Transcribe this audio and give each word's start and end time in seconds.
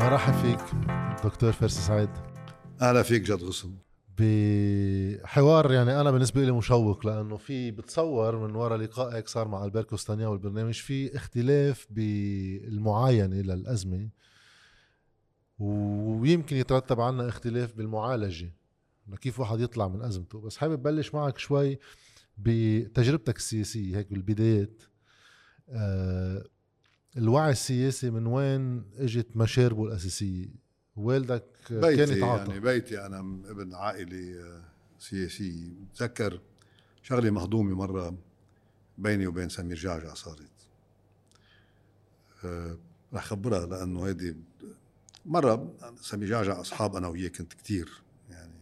مرحب 0.00 0.32
فيك 0.32 0.60
دكتور 1.24 1.52
فارس 1.52 1.78
سعيد. 1.86 2.10
أهلا 2.82 3.02
فيك 3.02 3.22
جد 3.22 3.42
غصن. 3.42 3.74
بحوار 4.18 5.72
يعني 5.72 6.00
أنا 6.00 6.10
بالنسبة 6.10 6.44
لي 6.44 6.52
مشوق 6.52 7.06
لأنه 7.06 7.36
في 7.36 7.70
بتصور 7.70 8.48
من 8.48 8.54
وراء 8.54 8.78
لقائك 8.78 9.28
صار 9.28 9.48
مع 9.48 9.64
البركو 9.64 9.96
ستانيا 9.96 10.26
والبرنامج 10.26 10.74
في 10.74 11.16
اختلاف 11.16 11.86
بالمعاينة 11.90 13.36
للازمه 13.36 14.08
ويمكن 15.58 16.56
يترتب 16.56 17.00
عنا 17.00 17.28
اختلاف 17.28 17.74
بالمعالجة 17.74 18.54
كيف 19.20 19.40
واحد 19.40 19.60
يطلع 19.60 19.88
من 19.88 20.02
أزمته. 20.02 20.40
بس 20.40 20.56
حابب 20.56 20.82
بلش 20.82 21.14
معك 21.14 21.38
شوي 21.38 21.78
بتجربتك 22.38 23.36
السياسية 23.36 23.96
هيك 23.96 24.10
بالبدايات. 24.12 24.82
آه 25.68 26.44
الوعي 27.16 27.50
السياسي 27.50 28.10
من 28.10 28.26
وين 28.26 28.84
اجت 28.96 29.36
مشاربه 29.36 29.84
الأساسية؟ 29.84 30.48
والدك 30.96 31.44
بيتي 31.70 31.96
كان 31.96 32.16
يتعاطى 32.16 32.50
يعني 32.50 32.60
بيتي 32.60 33.06
أنا 33.06 33.18
ابن 33.50 33.74
عائلة 33.74 34.40
آه، 34.40 34.64
سياسية. 34.98 35.70
بتذكر 35.92 36.40
شغلة 37.02 37.30
مهضومة 37.30 37.74
مرة 37.74 38.18
بيني 38.98 39.26
وبين 39.26 39.48
سمير 39.48 39.76
جعجع 39.76 40.14
صارت. 40.14 40.50
أه 42.44 42.78
رح 43.12 43.24
خبرها 43.24 43.66
لأنه 43.66 44.06
هيدي 44.06 44.36
مرة 45.26 45.74
سمير 46.00 46.28
جعجع 46.28 46.60
أصحاب 46.60 46.96
أنا 46.96 47.08
وياه 47.08 47.28
كنت 47.28 47.52
كتير 47.52 48.02
يعني 48.30 48.54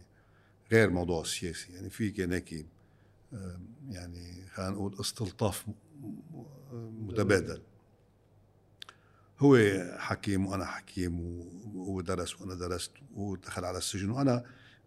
غير 0.73 0.91
موضوع 0.91 1.21
السياسي. 1.23 1.73
يعني 1.73 1.91
في 1.91 2.11
كان 2.11 2.33
هيك 2.33 2.67
أه 3.33 3.61
يعني 3.89 4.47
خلينا 4.49 4.71
نقول 4.73 4.97
استلطاف 5.01 5.67
متبادل. 6.73 7.63
هو 9.39 9.59
حكيم 9.99 10.47
وأنا 10.47 10.65
حكيم 10.65 11.21
وهو 11.75 12.01
درس 12.01 12.41
وأنا 12.41 12.55
درست 12.55 12.91
ودخل 13.15 13.65
على 13.65 13.79
السجن 13.79 14.11
وأنا 14.11 14.45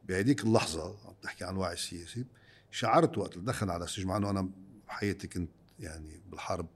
بهديك 0.08 0.44
اللحظة 0.44 1.08
عم 1.08 1.14
تحكي 1.22 1.44
عن 1.46 1.56
وعي 1.56 1.76
سياسي 1.76 2.26
شعرت 2.72 3.18
وقت 3.18 3.34
اللي 3.34 3.46
دخل 3.46 3.70
على 3.70 3.84
السجن 3.84 4.08
مع 4.08 4.18
إنه 4.18 4.30
أنا 4.30 4.50
بحياتي 4.88 5.28
كنت 5.28 5.50
يعني 5.80 6.22
بالحرب 6.32 6.68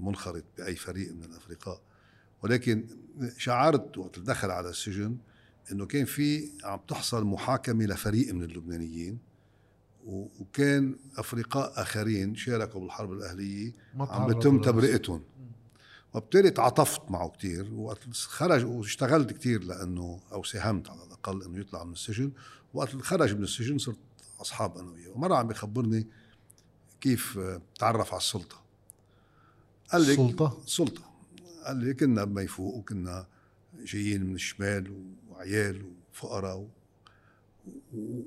منخرط 0.00 0.44
بأي 0.58 0.76
فريق 0.76 1.12
من 1.12 1.24
الافرقاء 1.24 1.80
ولكن 2.42 2.84
شعرت 3.36 3.98
وقت 3.98 4.14
اللي 4.18 4.26
دخل 4.26 4.50
على 4.50 4.70
السجن 4.70 5.16
إنه 5.72 5.86
كان 5.86 6.04
في 6.04 6.50
عم 6.64 6.80
تحصل 6.88 7.24
محاكمة 7.24 7.84
لفريق 7.84 8.34
من 8.34 8.42
اللبنانيين 8.42 9.18
وكان 10.06 10.96
افرقاء 11.16 11.82
آخرين 11.82 12.34
شاركوا 12.34 12.80
بالحرب 12.80 13.12
الأهلية 13.12 13.72
عم 13.94 14.26
بتم 14.26 14.60
تبرئتهم. 14.60 15.22
وبالتالي 16.14 16.50
تعاطفت 16.50 17.10
معه 17.10 17.28
كثير 17.28 17.74
وقت 17.74 18.12
خرج 18.12 18.64
واشتغلت 18.64 19.32
كثير 19.32 19.64
لأنه 19.64 20.20
أو 20.32 20.42
ساهمت 20.42 20.90
على 20.90 21.04
الأقل 21.04 21.42
إنه 21.42 21.58
يطلع 21.58 21.84
من 21.84 21.92
السجن. 21.92 22.32
وقت 22.74 22.96
خرج 22.96 23.34
من 23.34 23.42
السجن 23.42 23.78
صرت 23.78 23.98
أصحاب 24.40 24.78
أنا 24.78 24.90
وياه. 24.90 25.10
ومرة 25.10 25.34
عم 25.34 25.48
بخبرني 25.48 26.06
كيف 27.00 27.38
تعرف 27.78 28.12
على 28.12 28.20
السلطة. 28.20 28.62
قال 29.92 30.02
لي 30.02 30.12
السلطة؟ 30.12 30.62
السلطة. 30.64 31.02
قال 31.66 31.76
لي 31.76 31.94
كنا 31.94 32.24
بميفوق 32.24 32.74
وكنا 32.74 33.26
جايين 33.78 34.26
من 34.26 34.34
الشمال 34.34 35.04
وعيال 35.28 35.92
وفقراء 36.12 36.68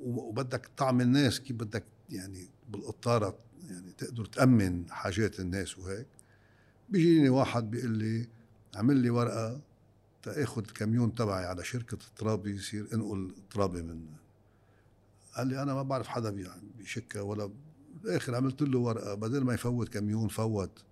وبدك 0.06 0.70
طعم 0.78 1.02
الناس 1.02 1.40
كيف 1.40 1.56
بدك 1.56 1.86
يعني 2.10 2.50
بالقطارة 2.70 3.38
يعني 3.70 3.92
تقدر 3.92 4.26
تأمن 4.26 4.92
حاجات 4.92 5.40
الناس 5.40 5.78
وهيك. 5.78 6.08
بيجيني 6.92 7.30
واحد 7.30 7.72
بيقول 7.72 7.92
لي 7.92 8.28
عمل 8.76 8.98
لي 8.98 9.10
ورقة 9.10 9.62
تأخذ 10.24 10.62
الكاميون 10.62 11.16
تبعي 11.16 11.46
على 11.46 11.64
شركة 11.64 11.98
الترابة 12.08 12.56
يصير 12.56 12.88
انقل 12.94 13.36
ترابة 13.52 13.82
من 13.82 14.06
قال 15.36 15.48
لي 15.48 15.62
أنا 15.62 15.74
ما 15.74 15.84
بعرف 15.84 16.08
حدا 16.08 16.36
بشكا 16.80 17.24
ولا 17.24 17.50
بالآخر 18.04 18.36
عملت 18.36 18.62
له 18.62 18.80
ورقة 18.80 19.14
بدل 19.14 19.44
ما 19.44 19.54
يفوت 19.54 19.90
كاميون 19.90 20.28
فوت 20.28 20.84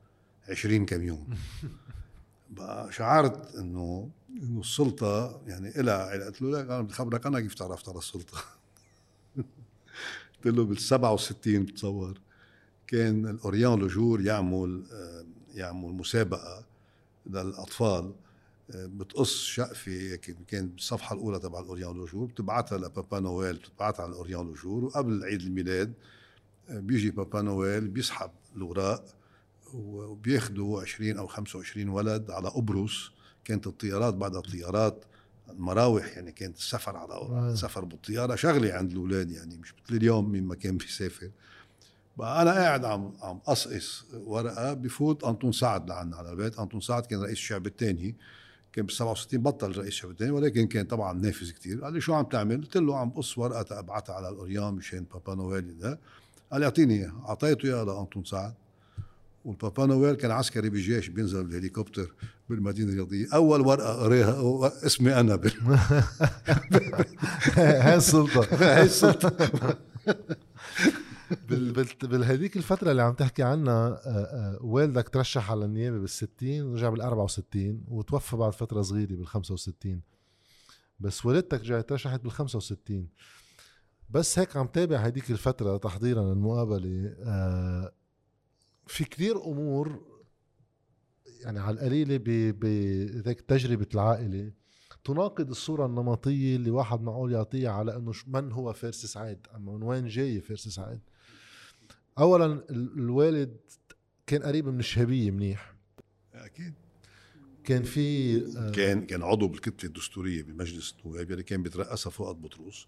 20 0.50 0.86
كاميون 0.86 1.28
بقى 2.50 2.92
شعرت 2.92 3.56
انه 3.56 4.10
إنه 4.30 4.60
السلطة 4.60 5.42
يعني 5.48 5.72
لها 5.76 6.26
قلت 6.26 6.42
له 6.42 6.62
لك 6.62 6.66
أنا 6.66 6.82
بدي 6.82 6.94
خبرك 6.94 7.26
أنا 7.26 7.40
كيف 7.40 7.54
تعرفت 7.54 7.90
على 7.90 7.98
السلطة؟ 7.98 8.38
قلت 10.46 10.56
له 10.56 10.66
بال 10.66 10.78
67 10.78 11.64
بتصور 11.64 12.20
كان 12.88 13.26
ال 13.26 13.31
Orient-Le 13.31 13.80
Jour 13.80 14.22
يعمل 14.22 14.84
آه، 15.58 15.60
يعمل 15.60 15.90
مسابقة 15.94 16.66
للأطفال 17.26 18.12
آه، 18.72 18.86
بتقص 18.86 19.44
شقفه 19.44 20.20
كان 20.48 20.68
بالصفحه 20.68 21.16
الأولى 21.16 21.40
تبع 21.40 21.60
ال 21.60 21.63
Orient-Le 21.63 21.94
Jour 21.94 22.26
بتبعتها 22.26 22.78
لبابا 22.78 23.20
نويل 23.20 23.56
بتبعتها 23.56 24.04
على 24.04 24.12
ال 24.12 24.15
Orient-Le 24.15 24.46
Jour 24.46 24.86
وقبل 24.86 25.24
عيد 25.24 25.42
الميلاد 25.42 25.94
آه، 26.70 26.80
بيجي 26.80 27.12
بابا 27.12 27.42
نويل 27.42 27.88
بيسحب 27.88 28.32
الاوراق 28.56 29.06
وبياخذوا 29.74 30.82
20 30.82 31.18
أو 31.18 31.28
25 31.28 31.90
ولد 31.90 32.32
على 32.32 32.50
قبرص 32.50 33.12
كانت 33.46 33.68
الطيارات 33.68 34.14
بعد 34.14 34.36
الطيارات 34.36 35.06
المراوح 35.50 36.08
يعني 36.18 36.32
كانت 36.32 36.58
السفر 36.58 36.98
على 36.98 37.52
السفر 37.54 37.86
بالطيارة 37.86 38.36
شغلة 38.36 38.74
عند 38.74 38.92
الأولاد 38.92 39.32
يعني 39.32 39.58
مش 39.58 39.74
مثل 39.74 39.96
اليوم 39.96 40.32
مين 40.32 40.44
ما 40.44 40.56
كان 40.56 40.78
بيسافر. 40.78 41.30
بقى 42.18 42.42
أنا 42.42 42.52
قاعد 42.52 42.86
عم 42.86 43.14
عم 43.22 43.38
قصقص 43.38 44.06
ورقة 44.14 44.74
بفوت 44.74 45.24
أنطون 45.24 45.52
سعد 45.52 45.90
لعنا 45.90 46.16
على 46.16 46.32
البيت. 46.32 46.60
أنطون 46.60 46.82
سعد 46.82 47.06
كان 47.06 47.20
رئيس 47.22 47.34
الشعب 47.38 47.68
الثاني 47.68 48.16
كان 48.74 48.86
بال 48.86 48.94
67 48.96 49.42
بطل 49.44 49.78
رئيس 49.78 49.88
الشعب 49.88 50.12
الثاني 50.12 50.32
ولكن 50.32 50.68
كان 50.68 50.86
طبعا 50.86 51.14
نافذ 51.14 51.52
كثير 51.52 51.84
قال 51.84 51.94
لي 51.94 52.02
شو 52.02 52.14
عم 52.14 52.26
تعمل؟ 52.26 52.58
قلت 52.62 52.78
له 52.78 52.98
عم 52.98 53.10
بقص 53.10 53.38
ورقة 53.38 53.62
تبعتها 53.62 54.16
على 54.16 54.30
الأوريان 54.30 54.74
مشان 54.74 55.06
بابا 55.14 55.36
نويل 55.36 55.78
ده. 55.78 56.00
قال 56.52 56.60
لي 56.62 56.66
أعطيني 56.66 56.94
إياها. 56.94 57.24
أعطيته 57.30 57.66
إياها 57.66 57.86
لأنطون 57.86 58.24
سعد. 58.24 58.54
والبابا 59.46 59.86
نويل 59.86 60.16
كان 60.16 60.32
عسكري 60.32 60.70
بالجيش 60.70 61.08
بينزل 61.08 61.44
بالهليكوبتر 61.44 62.14
بالمدينة 62.50 62.90
الرياضية. 62.90 63.28
أول 63.34 63.62
ورقة 63.62 63.94
قريها 63.94 64.72
اسمي 64.86 65.20
أنا 65.20 65.40
هاي 67.56 67.96
السلطة. 67.96 68.48
هاي 68.76 68.84
السلطة. 68.84 69.78
بهذيك 72.04 72.58
الفترة 72.58 72.92
اللي 72.92 73.02
عم 73.02 73.14
تحكي 73.14 73.44
عنها 73.44 73.88
آه، 73.88 74.00
آه، 74.06 74.60
والدك 74.62 75.10
ترشح 75.10 75.52
على 75.52 75.66
النيابة 75.66 76.08
بال60 76.08 76.44
ورجع 76.44 76.96
بال64 76.96 77.58
وتوفى 77.88 78.36
بعد 78.36 78.54
فترة 78.54 78.82
صغيرة 78.82 79.24
بال65 79.24 80.00
بس 81.00 81.26
والدتك 81.26 81.62
رجعت 81.62 81.90
ترشحت 81.90 82.28
بال65 82.28 82.92
بس 84.10 84.40
هيك 84.40 84.58
عم 84.58 84.68
تابع 84.68 84.98
هذيك 84.98 85.32
الفترة 85.32 85.78
تحضيرا 85.78 86.34
للمقابلة. 86.34 87.16
آه، 87.20 87.92
في 88.88 89.04
كثير 89.04 89.46
أمور 89.46 90.06
يعني 91.42 91.60
على 91.60 91.74
القليلة 91.74 92.18
بهيك 92.58 93.42
تجربة 93.42 93.88
العائلة. 93.94 94.52
تناقض 95.04 95.50
الصورة 95.50 95.86
النمطية 95.86 96.56
اللي 96.56 96.72
واحد 96.72 97.02
معقول 97.02 97.32
يعطيها 97.32 97.72
على 97.72 97.96
إنه 97.96 98.12
من 98.28 98.52
هو 98.52 98.74
فارس 98.74 99.06
سعيد 99.06 99.48
أما 99.56 99.72
من 99.72 99.84
وين 99.84 100.08
جاي 100.08 100.42
فارس 100.42 100.68
سعيد 100.68 101.00
اولا 102.18 102.64
الوالد 102.70 103.58
كان 104.28 104.44
قريب 104.44 104.68
من 104.68 104.80
الشهابيه 104.80 105.32
منيح. 105.32 105.74
أكيد. 106.34 106.74
كان 107.64 107.84
في 107.84 108.38
آه، 108.58 108.72
كان 108.72 109.06
كان 109.06 109.24
عضو 109.24 109.48
بالكتلة 109.48 109.88
الدستورية 109.90 110.44
بمجلس 110.44 110.96
النواب 111.06 111.32
اللي 111.32 111.44
كان 111.44 111.64
بيترأسها 111.64 112.10
فؤاد 112.10 112.36
بطرس 112.36 112.88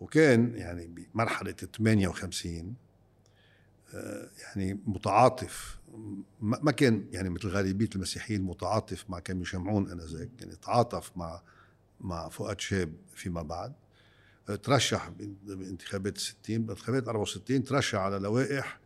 وكان 0.00 0.54
يعني 0.54 0.86
بمرحلة 1.14 1.52
58 1.52 2.74
آه، 3.94 4.30
يعني 4.38 4.80
متعاطف 4.86 5.78
ما 6.40 6.70
كان 6.70 7.06
يعني 7.12 7.28
مثل 7.28 7.48
غالبيه 7.48 7.88
المسيحيين 7.94 8.42
متعاطف 8.42 9.10
مع 9.10 9.18
كانوا 9.18 9.42
يشمعون 9.42 9.90
آنذاك 9.90 10.30
يعني 10.40 10.56
تعاطف 10.56 11.16
مع 11.16 11.42
مع 12.00 12.28
فؤاد 12.28 12.60
شاب 12.60 12.92
فيما 13.14 13.42
بعد. 13.42 13.72
ترشح 14.46 15.08
بانتخابات 15.46 16.18
60 16.18 16.66
بانتخابات 16.66 17.08
64 17.08 17.64
ترشح 17.64 17.98
على 17.98 18.18
لوائح 18.18 18.80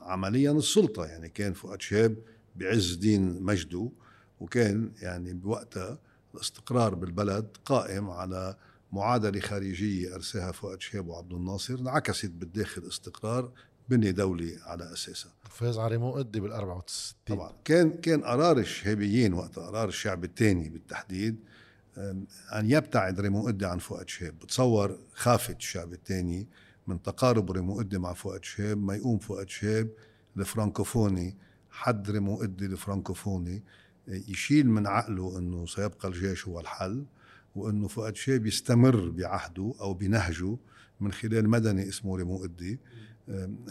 عمليا 0.00 0.52
السلطة 0.52 1.06
يعني 1.06 1.28
كان 1.28 1.52
فؤاد 1.52 1.80
شاب 1.82 2.16
بعز 2.56 2.94
دين 2.94 3.42
مجده 3.42 3.90
وكان 4.40 4.92
يعني 5.02 5.32
بوقتها 5.32 5.98
الاستقرار 6.34 6.94
بالبلد 6.94 7.56
قائم 7.64 8.10
على 8.10 8.56
معادلة 8.92 9.40
خارجية 9.40 10.14
أرساها 10.14 10.52
فؤاد 10.52 10.80
شهاب 10.80 11.08
وعبد 11.08 11.32
الناصر 11.32 11.74
انعكست 11.74 12.30
بالداخل 12.30 12.88
استقرار 12.88 13.52
بني 13.88 14.12
دولي 14.12 14.58
على 14.62 14.92
أساسها 14.92 15.32
فاز 15.50 15.78
على 15.78 15.88
ريمون 15.88 16.12
إده 16.12 16.40
بال 16.40 16.52
64 16.52 17.14
طبعا. 17.26 17.52
كان 17.64 17.90
كان 17.90 18.24
قرار 18.24 18.58
الشهابيين 18.58 19.34
وقت 19.34 19.58
قرار 19.58 19.88
الشعبة 19.88 20.24
الثانية 20.24 20.68
بالتحديد 20.68 21.36
أن 22.54 22.70
يبتعد 22.70 23.20
ريمون 23.20 23.48
إده 23.48 23.66
عن 23.66 23.78
فؤاد 23.78 24.08
شهاب 24.08 24.38
بتصور 24.38 24.98
خافت 25.14 25.56
الشعبة 25.56 25.92
الثانية 25.92 26.48
من 26.86 27.02
تقارب 27.02 27.50
ريمون 27.50 27.80
إده 27.80 27.98
مع 27.98 28.12
فؤاد 28.12 28.44
شهاب 28.44 28.78
ما 28.78 28.94
يقوم 28.94 29.18
فؤاد 29.18 29.48
شهاب 29.48 29.88
الفرانكوفوني 30.36 31.36
حد 31.70 32.10
ريمون 32.10 32.42
إده 32.42 32.66
الفرانكوفوني 32.66 33.62
يشيل 34.08 34.70
من 34.70 34.86
عقله 34.86 35.38
إنه 35.38 35.66
سيبقى 35.66 36.08
الجيش 36.08 36.48
هو 36.48 36.60
الحل 36.60 37.04
وإنه 37.56 37.88
فؤاد 37.88 38.16
شيب 38.16 38.46
يستمر 38.46 39.08
بعهده 39.08 39.74
أو 39.80 39.94
بنهجه 39.94 40.56
من 41.00 41.12
خلال 41.12 41.48
مدني 41.48 41.88
اسمه 41.88 42.16
ريمو 42.16 42.44
ادي 42.44 42.78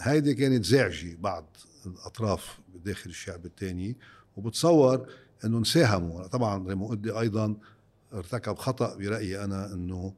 هيدي 0.00 0.34
كانت 0.34 0.64
زعجة 0.64 1.16
بعض 1.20 1.56
الأطراف 1.86 2.58
داخل 2.84 3.10
الشعب 3.10 3.46
الثاني 3.46 3.96
وبتصور 4.36 5.06
إنه 5.44 5.58
نساهموا 5.58 6.26
طبعا 6.26 6.68
ريمو 6.68 6.92
ادي 6.92 7.10
أيضا 7.10 7.56
ارتكب 8.12 8.58
خطأ 8.58 8.96
برأيي 8.96 9.44
أنا 9.44 9.74
إنه 9.74 10.14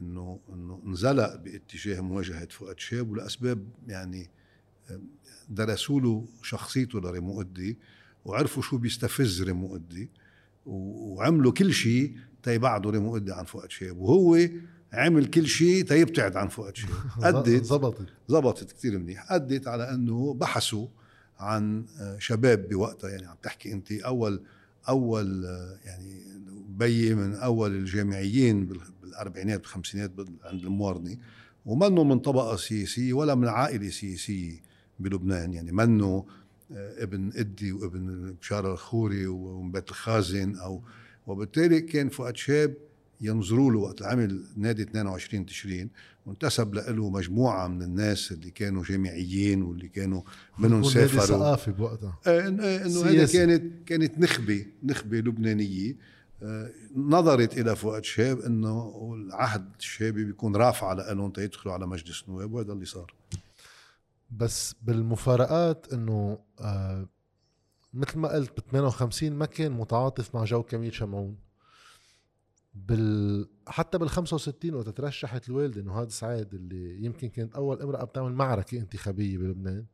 إنه 0.00 0.40
إنه 0.52 0.82
انزلق 0.86 1.36
باتجاه 1.36 2.00
مواجهة 2.00 2.48
فؤاد 2.50 2.78
شاب 2.78 3.10
ولأسباب 3.10 3.68
يعني 3.88 4.30
درسوا 5.48 6.00
له 6.00 6.28
شخصيته 6.42 7.00
لريمو 7.00 7.40
أدي 7.40 7.78
وعرفوا 8.24 8.62
شو 8.62 8.78
بيستفز 8.78 9.42
ريمو 9.42 9.76
أدي 9.76 10.10
وعملوا 10.66 11.52
كل 11.52 11.72
شيء 11.72 12.16
تيبعدوا 12.42 12.90
ريمو 12.90 13.16
أدي 13.16 13.32
عن 13.32 13.44
فؤاد 13.44 13.70
شاب 13.70 13.98
وهو 13.98 14.48
عمل 14.92 15.26
كل 15.26 15.46
شيء 15.46 15.84
تيبتعد 15.84 16.36
عن 16.36 16.48
فؤاد 16.48 16.76
شاب 16.76 16.90
ادت 17.22 17.64
زبطت 17.64 18.06
زبطت 18.28 18.72
كثير 18.72 18.98
منيح. 18.98 19.32
ادت 19.32 19.68
على 19.68 19.94
إنه 19.94 20.34
بحثوا 20.34 20.86
عن 21.38 21.86
شباب 22.18 22.68
بوقتها 22.68 23.10
يعني 23.10 23.26
عم 23.26 23.36
تحكي 23.42 23.72
أنت 23.72 23.92
أول 23.92 24.42
أول 24.88 25.44
يعني 25.84 26.22
بيي 26.68 27.14
من 27.14 27.34
أول 27.34 27.76
الجامعيين 27.76 28.66
بالأربعينات 29.02 29.60
بالخمسينات 29.60 30.12
عند 30.44 30.62
الموارني 30.64 31.18
ومنه 31.66 32.04
من 32.04 32.18
طبقة 32.18 32.56
سياسية 32.56 33.12
ولا 33.12 33.34
من 33.34 33.48
عائلة 33.48 33.90
سياسية 33.90 34.56
بلبنان. 34.98 35.52
يعني 35.52 35.72
منه 35.72 36.24
آه، 36.72 37.02
ابن 37.02 37.32
إدي 37.36 37.72
وابن 37.72 38.34
بشار 38.40 38.72
الخوري 38.72 39.26
ومن 39.26 39.72
بيت 39.72 39.90
الخازن 39.90 40.56
أو 40.56 40.82
وبالتالي 41.26 41.80
كان 41.80 42.08
فؤاد 42.08 42.36
شاب 42.36 42.74
ينظروا 43.20 43.72
له 43.72 43.78
وقت 43.78 44.02
عمل 44.02 44.44
نادي 44.56 44.82
22 44.82 45.46
تشرين 45.46 45.90
وانتسب 46.26 46.74
له 46.74 47.10
مجموعة 47.10 47.68
من 47.68 47.82
الناس 47.82 48.32
اللي 48.32 48.50
كانوا 48.50 48.82
جامعيين 48.84 49.62
واللي 49.62 49.88
كانوا 49.88 50.22
منهم 50.58 50.82
سافروا. 50.82 51.26
ثقافي 51.26 51.70
بوقتها. 51.70 52.18
آه، 52.26 52.48
إنه 52.48 53.04
هذا 53.04 53.26
كانت 53.26 53.88
كانت 53.88 54.18
نخبة 54.18 54.66
نخبة 54.82 55.18
لبنانية. 55.18 55.96
آه، 56.42 56.70
نظرت 56.96 57.58
إلى 57.58 57.76
فؤاد 57.76 58.04
شاب 58.04 58.40
إنه 58.40 59.12
العهد 59.14 59.68
الشابي 59.78 60.24
بيكون 60.24 60.56
رافع 60.56 60.92
لهم 60.92 61.30
تيدخلوا 61.30 61.74
على 61.74 61.86
مجلس 61.86 62.24
النواب 62.28 62.52
وهذا 62.52 62.72
اللي 62.72 62.84
صار. 62.84 63.14
بس 64.30 64.74
بالمفارقات 64.82 65.86
إنه 65.92 66.38
آه 66.60 67.08
مثل 67.94 68.18
ما 68.18 68.28
قلت 68.28 68.60
ب 68.60 68.70
58 68.70 69.32
ما 69.32 69.46
كان 69.46 69.72
متعاطف 69.72 70.34
مع 70.34 70.44
جو 70.44 70.62
كميل 70.62 70.94
شمعون. 70.94 71.36
بال 72.74 73.48
حتى 73.66 73.98
بال 73.98 74.10
65 74.10 74.74
وقت 74.74 74.88
ترشحت 74.88 75.48
الوالدة 75.48 75.82
نهاد 75.82 76.10
سعيد 76.10 76.54
اللي 76.54 77.04
يمكن 77.04 77.28
كانت 77.28 77.54
أول 77.54 77.82
امرأة 77.82 78.04
بتعمل 78.04 78.32
معركة 78.32 78.78
انتخابية 78.78 79.38
بلبنان 79.38 79.86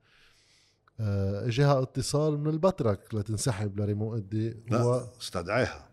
آه 1.01 1.47
إجاها 1.47 1.83
اتصال 1.83 2.39
من 2.41 2.51
البترك 2.51 3.15
لتنسحب 3.15 3.81
لريمو 3.81 4.17
أدي 4.17 4.57
لا 4.71 5.09
استدعاها. 5.21 5.89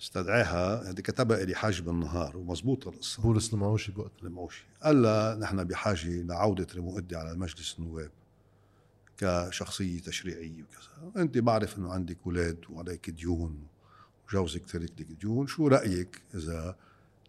استدعاها 0.00 0.90
هذه 0.90 1.00
كتبها 1.00 1.44
لي 1.44 1.54
حاج 1.54 1.80
بالنهار 1.80 2.36
ومزبوطة 2.36 2.88
القصة. 2.88 3.22
بولس 3.22 3.54
المعوشي 3.54 3.92
بوقت. 3.92 4.12
المعوشي 4.22 4.66
قال 4.82 5.02
لها 5.02 5.34
نحن 5.34 5.64
بحاجة 5.64 6.22
لعودة 6.22 6.66
ريمو 6.74 6.98
أدي 6.98 7.16
على 7.16 7.34
مجلس 7.34 7.76
النواب 7.78 8.10
كشخصية 9.16 10.00
تشريعية 10.00 10.62
وكذا. 10.62 11.22
أنت 11.22 11.38
بعرف 11.38 11.78
أنه 11.78 11.92
عندك 11.92 12.18
أولاد 12.26 12.58
وعليك 12.70 13.10
ديون. 13.10 13.66
وجوزك 14.28 14.66
ترك 14.66 14.90
لك 15.00 15.06
ديون 15.06 15.46
شو 15.46 15.68
رأيك 15.68 16.22
إذا 16.34 16.76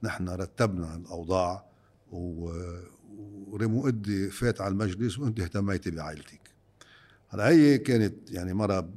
نحن 0.04 0.30
رتبنا 0.30 0.96
الأوضاع 0.96 1.66
وريمو 2.12 3.88
ادي 3.88 4.30
فات 4.30 4.62
على 4.62 4.72
المجلس 4.72 5.20
وأنت 5.20 5.40
اهتميتي 5.40 5.92
بعائلتك؟ 5.92 6.42
هلا 7.30 7.50
هي 7.50 7.78
كانت 7.78 8.32
يعني 8.32 8.54
مرة 8.54 8.90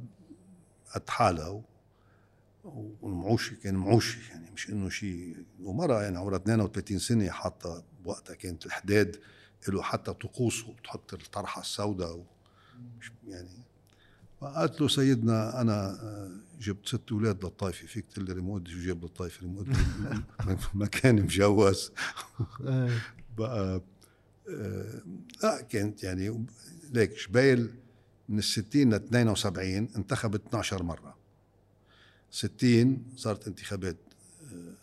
قد 0.95 1.09
حالها 1.09 1.61
والمعوشي 3.01 3.55
كان 3.55 3.75
معوشي 3.75 4.29
يعني 4.29 4.51
مش 4.51 4.69
إنه 4.69 4.89
شيء 4.89 5.45
ومرة 5.63 6.03
يعني 6.03 6.17
عمرها 6.17 6.37
32 6.37 6.99
سنة 6.99 7.29
حاطة 7.29 7.83
بوقتها 8.03 8.35
كانت 8.35 8.65
الحداد 8.65 9.19
له 9.67 9.81
حتى 9.81 10.13
طقوس 10.13 10.63
وتحط 10.63 11.13
الطرحة 11.13 11.61
السوداء 11.61 12.25
يعني. 13.27 13.49
فقالت 14.41 14.81
له 14.81 14.87
سيدنا 14.87 15.61
آه، 15.73 16.31
جبت 16.61 16.87
ست 16.87 17.11
أولاد 17.11 17.43
للطائفة 17.45 17.87
فيك 17.87 18.05
تقول 18.13 18.25
لي 18.25 18.33
ريموت 18.33 18.67
شو 18.67 18.79
جاب 18.79 19.03
للطائفة؟ 19.03 19.41
ريموت 19.41 19.67
مكان 20.73 21.15
مجوز. 21.21 21.91
إيه. 22.61 23.01
بقى 23.37 23.81
آه، 24.49 25.01
لا 25.43 25.61
كانت 25.61 26.03
يعني 26.03 26.45
ليك 26.91 27.17
شبيل 27.17 27.69
من 28.29 28.37
ال 28.37 28.43
60 28.43 28.89
ل 28.89 28.93
72 28.93 29.89
انتخبت 29.97 30.45
12 30.47 30.83
مرة. 30.83 31.17
60 32.31 33.03
صارت 33.15 33.47
انتخابات 33.47 33.97
آه، 34.53 34.73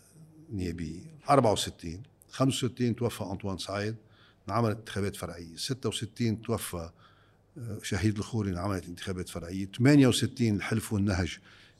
نيابية. 0.52 1.00
64 1.30 2.02
65 2.30 2.96
توفى 2.96 3.24
أنطوان 3.24 3.58
سعيد 3.58 3.96
انعملت 4.48 4.78
انتخابات 4.78 5.16
فرعية. 5.16 5.56
66 5.56 6.42
توفى 6.42 6.90
آه، 7.58 7.78
شهيد 7.82 8.18
الخوري 8.18 8.50
انعملت 8.50 8.84
انتخابات 8.86 9.28
فرعية. 9.28 9.66
68 9.66 10.56
الحلف 10.56 10.92
والنهج 10.92 11.38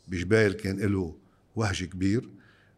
بجبال 0.08 0.52
كان 0.52 0.76
له 0.78 1.14
وهج 1.56 1.84
كبير 1.84 2.28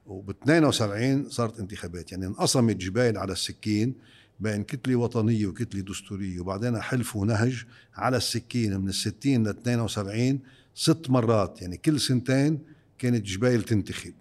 وب 0.07 0.31
72 0.31 1.29
صارت 1.31 1.61
انتخابات. 1.61 2.13
يعني 2.13 2.27
انقسمت 2.27 2.77
جبيل 2.77 3.19
على 3.19 3.33
السكين 3.33 3.95
بين 4.41 4.63
كتلة 4.63 4.97
وطنية 4.97 5.47
وكتلة 5.47 5.81
دستورية 5.81 6.41
وبعدين 6.41 6.81
حلف 6.81 7.17
ونهج 7.17 7.65
على 7.95 8.17
السكين. 8.17 8.81
من 8.81 8.89
الستين 8.89 9.47
ل 9.47 9.49
72 9.49 10.39
ست 10.75 11.11
مرات 11.11 11.63
يعني 11.63 11.77
كل 11.77 12.01
سنتين 12.01 12.59
كانت 12.99 13.27
جبيل 13.27 13.63
تنتخب. 13.63 14.13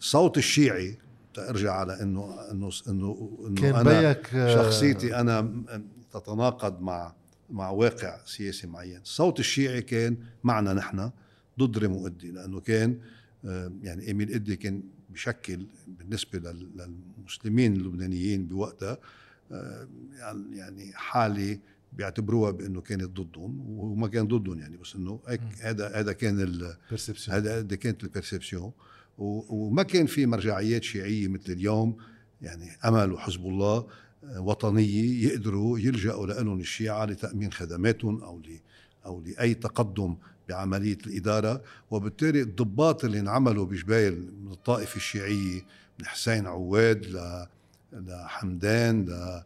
الصوت 0.00 0.38
الشيعي 0.38 0.98
ارجع 1.38 1.72
على 1.72 2.02
انه 2.02 2.34
انه 2.50 2.70
انه 2.88 3.38
إنه 3.46 3.60
كان 3.62 3.74
أنا 3.74 4.12
بيك 4.12 4.34
آه، 4.34 4.54
شخصيتي 4.54 5.16
أنا 5.16 5.62
تتناقض 6.12 6.82
مع 6.82 7.14
مع 7.50 7.70
واقع 7.70 8.18
سياسي 8.24 8.66
معين. 8.66 9.00
الصوت 9.00 9.40
الشيعي 9.40 9.82
كان 9.82 10.16
معنا 10.44 10.72
نحن 10.72 11.10
ضد 11.58 11.78
ريمو 11.78 12.06
ادي 12.06 12.30
لأنه 12.30 12.60
كان 12.60 12.98
آه، 13.44 13.72
يعني 13.82 14.06
إيميل 14.06 14.30
إدي 14.32 14.56
كان 14.56 14.82
بشكل 15.10 15.66
بالنسبة 15.86 16.52
للمسلمين 17.18 17.76
اللبنانيين 17.76 18.46
بوقتها 18.46 18.98
آه، 19.52 19.88
يعني 20.52 20.92
حالة 20.94 21.58
بيعتبروها 21.92 22.50
بأنه 22.50 22.80
كانت 22.80 23.20
ضدهم 23.20 23.78
وما 23.78 24.08
كان 24.08 24.28
ضدهم 24.28 24.58
يعني 24.58 24.76
بس 24.76 24.96
إنه 24.96 25.20
هذا 25.60 26.00
هذا 26.00 26.12
كان 26.12 26.40
هذا 27.28 27.58
هذا 27.58 27.76
كانت 27.76 28.04
البرسبسيون 28.04 28.72
وما 29.18 29.82
كان 29.82 30.06
في 30.06 30.26
مرجعيات 30.26 30.84
شيعية 30.84 31.28
مثل 31.28 31.52
اليوم 31.52 31.96
يعني 32.42 32.70
أمل 32.84 33.12
وحزب 33.12 33.46
الله 33.46 33.86
آه، 34.24 34.40
وطنية 34.40 35.24
يقدروا 35.26 35.78
يلجأوا 35.78 36.26
لهم 36.26 36.60
الشيعة 36.60 37.04
لتأمين 37.04 37.52
خدماتهم 37.52 38.22
أو 38.22 38.42
أو 39.06 39.20
لأي 39.20 39.54
تقدم 39.54 40.16
بعملية 40.48 40.98
الإدارة 41.06 41.62
وبالتالي 41.90 42.40
الضباط 42.40 43.04
اللي 43.04 43.20
انعملوا 43.20 43.66
بجبال 43.66 44.28
من 44.44 44.52
الطائفه 44.52 44.96
الشيعيه 44.96 45.62
من 45.98 46.06
حسين 46.06 46.46
عواد 46.46 47.06
ل 47.06 47.46
لحمدان 47.92 49.04
ل 49.04 49.42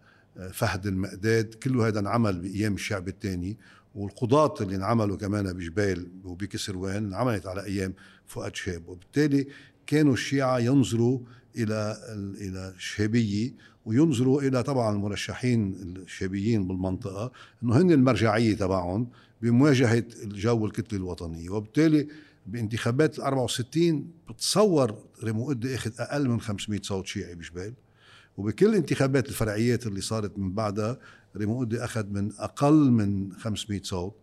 فهد 0.52 0.86
المقداد 0.86 1.54
كله 1.54 1.88
هذا 1.88 2.00
انعمل 2.00 2.38
بأيام 2.38 2.74
الشعب 2.74 3.08
الثاني 3.08 3.56
والقضاة 3.94 4.54
اللي 4.60 4.76
انعملوا 4.76 5.16
كمان 5.16 5.52
بجبال 5.52 6.08
وبكسروان 6.24 7.06
انعملت 7.06 7.46
على 7.46 7.64
أيام 7.64 7.94
فؤاد 8.26 8.56
شاب 8.56 8.88
وبالتالي 8.88 9.46
كانوا 9.86 10.12
الشيعة 10.12 10.58
ينظروا 10.58 11.18
إلى 11.56 11.98
إلى 12.40 12.72
الشهابية 12.76 13.52
وينظروا 13.86 14.42
إلى 14.42 14.62
طبعا 14.62 14.96
المرشحين 14.96 15.74
الشابيين 15.96 16.68
بالمنطقة 16.68 17.32
إنه 17.62 17.80
هن 17.80 17.90
المرجعية 17.90 18.54
تبعهم 18.56 19.08
بمواجهة 19.42 20.04
الجو 20.22 20.66
الكتلة 20.66 20.98
الوطنية. 20.98 21.50
وبالتالي 21.50 22.08
بانتخابات 22.46 23.18
ال 23.18 23.22
64 23.24 24.10
بتصور 24.28 24.98
ريمو 25.24 25.56
أخذ 25.64 25.90
أقل 25.98 26.28
من 26.28 26.40
500 26.40 26.80
صوت 26.82 27.06
شيعي 27.06 27.34
بجبال. 27.34 27.72
وبكل 28.36 28.74
انتخابات 28.74 29.28
الفرعيات 29.28 29.86
اللي 29.86 30.00
صارت 30.00 30.38
من 30.38 30.52
بعدها 30.52 30.98
ريمودي 31.36 31.84
أخذ 31.84 32.06
من 32.06 32.32
أقل 32.38 32.90
من 32.90 33.32
500 33.32 33.82
صوت. 33.82 34.14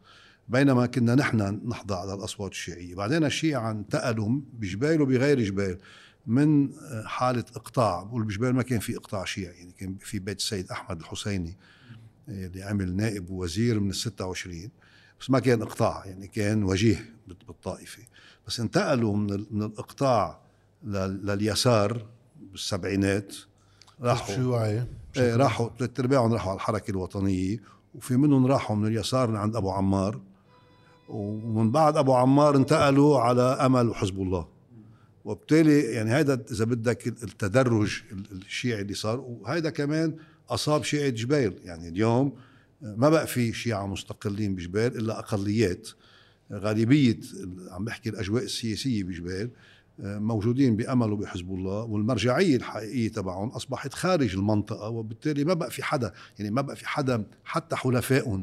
بينما 0.50 0.86
كنا 0.86 1.16
نحن 1.16 1.62
نحظى 1.68 1.96
على 1.96 2.14
الأصوات 2.14 2.52
الشيعية. 2.52 2.96
بعدين 2.96 3.24
الشيعة 3.24 3.72
انتقلوا 3.72 4.40
بجبال 4.54 5.02
وبغير 5.02 5.42
جبال. 5.42 5.78
من 6.28 6.70
حالة 7.06 7.46
إقطاع 7.56 8.04
بقول 8.04 8.24
بجبال 8.24 8.56
ما 8.56 8.64
كان 8.64 8.80
في 8.80 8.98
إقطاع 8.98 9.26
شيعي 9.26 9.56
يعني 9.56 9.72
كان 9.72 9.96
في 10.02 10.20
بيت 10.20 10.38
السيد 10.38 10.72
أحمد 10.72 11.00
الحسيني 11.00 11.58
اللي 12.28 12.64
عمل 12.64 12.96
نائب 12.96 13.30
ووزير 13.30 13.80
من 13.80 13.90
ال 13.90 13.96
26 13.96 14.70
بس 15.20 15.30
ما 15.30 15.40
كان 15.40 15.62
إقطاع 15.62 16.06
يعني 16.06 16.28
كان 16.28 16.64
وجيه 16.64 17.14
بالطائفة. 17.48 18.04
بس 18.48 18.60
انتقلوا 18.60 19.16
من 19.16 19.46
من 19.52 19.64
الإقطاع 19.64 20.40
لليسار 20.84 22.06
بالسبعينات 22.52 23.36
راحوا 24.02 24.36
شيوعي 24.36 24.84
إيه 25.18 25.36
راحوا 25.36 25.70
ثلاث 25.80 26.00
ارباعهم 26.00 26.34
راحوا 26.34 26.50
على 26.52 26.58
الحركة 26.58 26.92
الوطنية 26.92 27.58
وفي 27.96 28.18
منهم 28.18 28.46
راحوا 28.46 28.76
من 28.76 28.88
اليسار 28.88 29.30
من 29.30 29.36
عند 29.36 29.56
أبو 29.56 29.72
عمار 29.72 30.20
ومن 31.10 31.72
بعد 31.72 31.98
أبو 31.98 32.14
عمار 32.14 32.56
انتقلوا 32.56 33.20
على 33.20 33.42
أمل 33.42 33.90
وحزب 33.90 34.22
الله. 34.22 34.48
وبالتالي 35.26 35.80
يعني 35.80 36.12
هذا 36.12 36.42
إذا 36.52 36.66
بدك 36.66 37.08
التدرج 37.08 38.02
الشيعي 38.32 38.82
اللي 38.82 38.94
صار 38.94 39.20
وهذا 39.20 39.70
كمان 39.70 40.16
أصاب 40.50 40.84
شيعة 40.84 41.10
جبيل. 41.10 41.54
يعني 41.64 41.88
اليوم 41.90 42.34
ما 42.82 43.10
بقى 43.10 43.28
في 43.28 43.54
شيعة 43.54 43.88
مستقلين 43.88 44.56
بجبال 44.56 44.98
إلا 44.98 45.20
أقليات. 45.20 45.90
غالبية 46.54 47.20
عم 47.72 47.86
بحكي 47.86 48.10
الأجواء 48.10 48.44
السياسية 48.44 49.04
بجبال 49.04 49.50
موجودين 50.00 50.76
بأمل 50.76 51.12
وبحزب 51.12 51.54
الله 51.54 51.84
والمرجعية 51.84 52.56
الحقيقية 52.56 53.10
تبعهم 53.12 53.50
أصبحت 53.50 53.94
خارج 53.94 54.36
المنطقة 54.36 54.90
وبالتالي 54.90 55.44
ما 55.44 55.54
بقى 55.54 55.72
في 55.72 55.84
حدا 55.84 56.14
يعني 56.40 56.52
ما 56.52 56.62
بقى 56.62 56.76
في 56.76 56.88
حدا 56.88 57.24
حتى 57.44 57.76
حلفائهم 57.76 58.34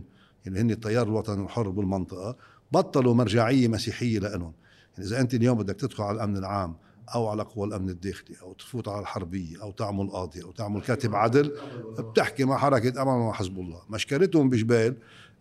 اللي 0.47 0.59
يعني 0.59 0.61
هن 0.61 0.71
التيار 0.71 1.07
الوطني 1.07 1.45
الحر 1.45 1.69
بالمنطقة 1.69 2.37
بطلوا 2.73 3.15
مرجعية 3.15 3.69
مسيحية 3.69 4.19
لهم 4.19 4.53
يعني 4.93 5.09
إذا 5.09 5.21
أنت 5.21 5.35
اليوم 5.35 5.59
بدك 5.59 5.77
تدخل 5.77 6.03
على 6.05 6.17
الأمن 6.17 6.37
العام 6.37 6.77
أو 7.15 7.29
على 7.29 7.43
قوى 7.43 7.67
الأمن 7.67 7.89
الداخلي 7.89 8.37
أو 8.43 8.53
تفوت 8.53 8.89
على 8.89 9.01
الحربية 9.01 9.63
أو 9.63 9.71
تعمل 9.71 10.11
قاضي 10.11 10.43
أو 10.43 10.53
تعمل 10.53 10.81
كاتب 10.81 11.15
عدل 11.15 11.53
بتحكي 11.99 12.45
مع 12.45 12.57
حركة 12.57 13.03
أمل 13.03 13.09
ومع 13.09 13.33
حزب 13.33 13.59
الله. 13.59 13.83
مشكلتهم 13.91 14.51
بجبال 14.51 14.97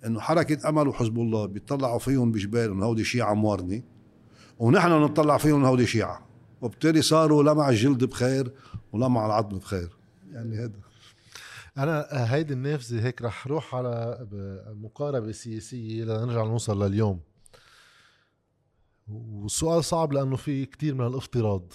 إنه 0.05 0.19
حركة 0.19 0.69
أمل 0.69 0.87
وحزب 0.87 1.19
الله 1.19 1.45
بيطلعوا 1.45 1.99
فيهم 1.99 2.31
بجبال 2.31 2.71
إنه 2.71 2.85
هودي 2.85 3.03
شيعة 3.03 3.33
موارنه 3.33 3.81
ونحن 4.59 4.89
نطلع 4.89 5.37
فيهم 5.37 5.55
إنه 5.55 5.67
هودي 5.67 5.85
شيعة 5.85 6.27
وبالتالي 6.61 7.01
صاروا 7.01 7.43
لا 7.43 7.53
مع 7.53 7.69
الجلد 7.69 8.03
بخير 8.03 8.53
ولا 8.93 9.07
مع 9.07 9.25
العظم 9.25 9.57
بخير. 9.57 9.97
يعني 10.31 10.57
هذا. 10.57 10.79
أنا 11.77 12.07
هيدي 12.11 12.53
النافذة 12.53 13.05
هيك 13.05 13.21
رح 13.21 13.47
روح 13.47 13.75
على 13.75 14.27
مقاربة 14.81 15.31
سياسية 15.31 16.03
لنرجع 16.03 16.43
نوصل 16.43 16.83
لليوم. 16.83 17.19
والسؤال 19.11 19.83
صعب 19.83 20.13
لأنه 20.13 20.35
في 20.35 20.65
كتير 20.65 20.95
من 20.95 21.07
الافتراض 21.07 21.73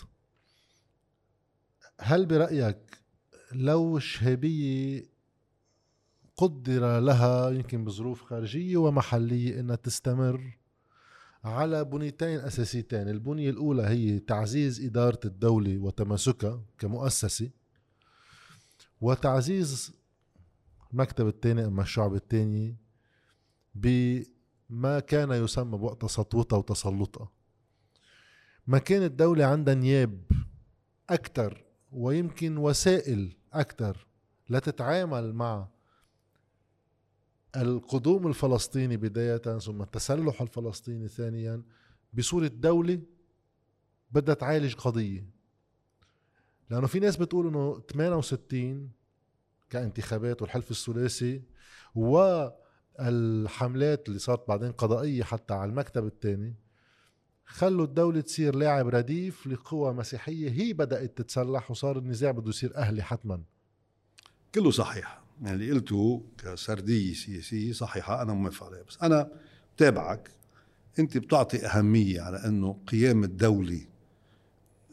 هل 2.00 2.26
برأيك 2.26 2.98
لو 3.52 3.96
الشهابيه 3.96 5.04
قدر 6.36 7.00
لها 7.00 7.50
يمكن 7.50 7.84
بظروف 7.84 8.22
خارجية 8.22 8.76
ومحلية 8.76 9.60
إنها 9.60 9.76
تستمر 9.76 10.58
على 11.44 11.84
بنيتين 11.84 12.40
أساسيتين، 12.40 13.08
البنية 13.08 13.50
الأولى 13.50 13.82
هي 13.82 14.18
تعزيز 14.18 14.84
إدارة 14.84 15.20
الدولة 15.24 15.78
وتماسكها 15.78 16.62
كمؤسسة 16.78 17.50
وتعزيز 19.00 19.92
المكتب 20.92 21.26
الثاني 21.26 21.64
أما 21.66 21.82
الشعب 21.82 22.14
الثاني 22.14 22.76
ما 24.70 25.00
كان 25.00 25.30
يسمى 25.30 25.78
بوقت 25.78 26.04
سطوتها 26.04 26.56
وتسلطها 26.56 27.28
ما 28.66 28.78
كانت 28.78 29.04
الدولة 29.04 29.44
عندها 29.44 29.74
نياب 29.74 30.22
أكثر 31.10 31.64
ويمكن 31.92 32.56
وسائل 32.56 33.36
أكثر 33.52 34.06
لتتعامل 34.50 35.34
مع 35.34 35.68
القدوم 37.56 38.26
الفلسطيني 38.26 38.96
بداية 38.96 39.58
ثم 39.58 39.82
التسلح 39.82 40.42
الفلسطيني 40.42 41.08
ثانيا 41.08 41.62
بصورة 42.12 42.46
دولة 42.46 43.00
بدها 44.10 44.34
تعالج 44.34 44.74
قضية. 44.74 45.26
لأنه 46.70 46.86
في 46.86 47.00
ناس 47.00 47.16
بتقول 47.16 47.46
إنه 47.46 47.80
68 47.92 48.90
كانتخابات 49.70 50.42
والحلف 50.42 50.70
الثلاثي 50.70 51.42
و 51.94 52.46
الحملات 53.00 54.08
اللي 54.08 54.18
صارت 54.18 54.48
بعدين 54.48 54.72
قضائية 54.72 55.22
حتى 55.22 55.54
على 55.54 55.70
المكتب 55.70 56.06
الثاني 56.06 56.54
خلوا 57.46 57.84
الدولة 57.84 58.20
تصير 58.20 58.54
لاعب 58.54 58.88
رديف 58.88 59.46
لقوى 59.46 59.92
مسيحية 59.92 60.50
هي 60.50 60.72
بدأت 60.72 61.18
تتسلح 61.18 61.70
وصار 61.70 61.98
النزاع 61.98 62.30
بده 62.30 62.48
يصير 62.48 62.76
أهلي 62.76 63.02
حتما. 63.02 63.42
كله 64.54 64.70
صحيح. 64.70 65.22
يعني 65.42 65.54
اللي 65.54 65.70
قلته 65.70 66.24
كسردية 66.38 67.14
سياسية 67.14 67.72
صحيحة 67.72 68.22
أنا 68.22 68.32
موافق 68.32 68.66
عليها 68.66 68.82
بس 68.82 68.98
أنا 69.02 69.30
بتابعك. 69.76 70.30
أنت 70.98 71.18
بتعطي 71.18 71.66
أهمية 71.66 72.20
على 72.20 72.36
أنه 72.36 72.78
قيام 72.86 73.24
الدولة 73.24 73.80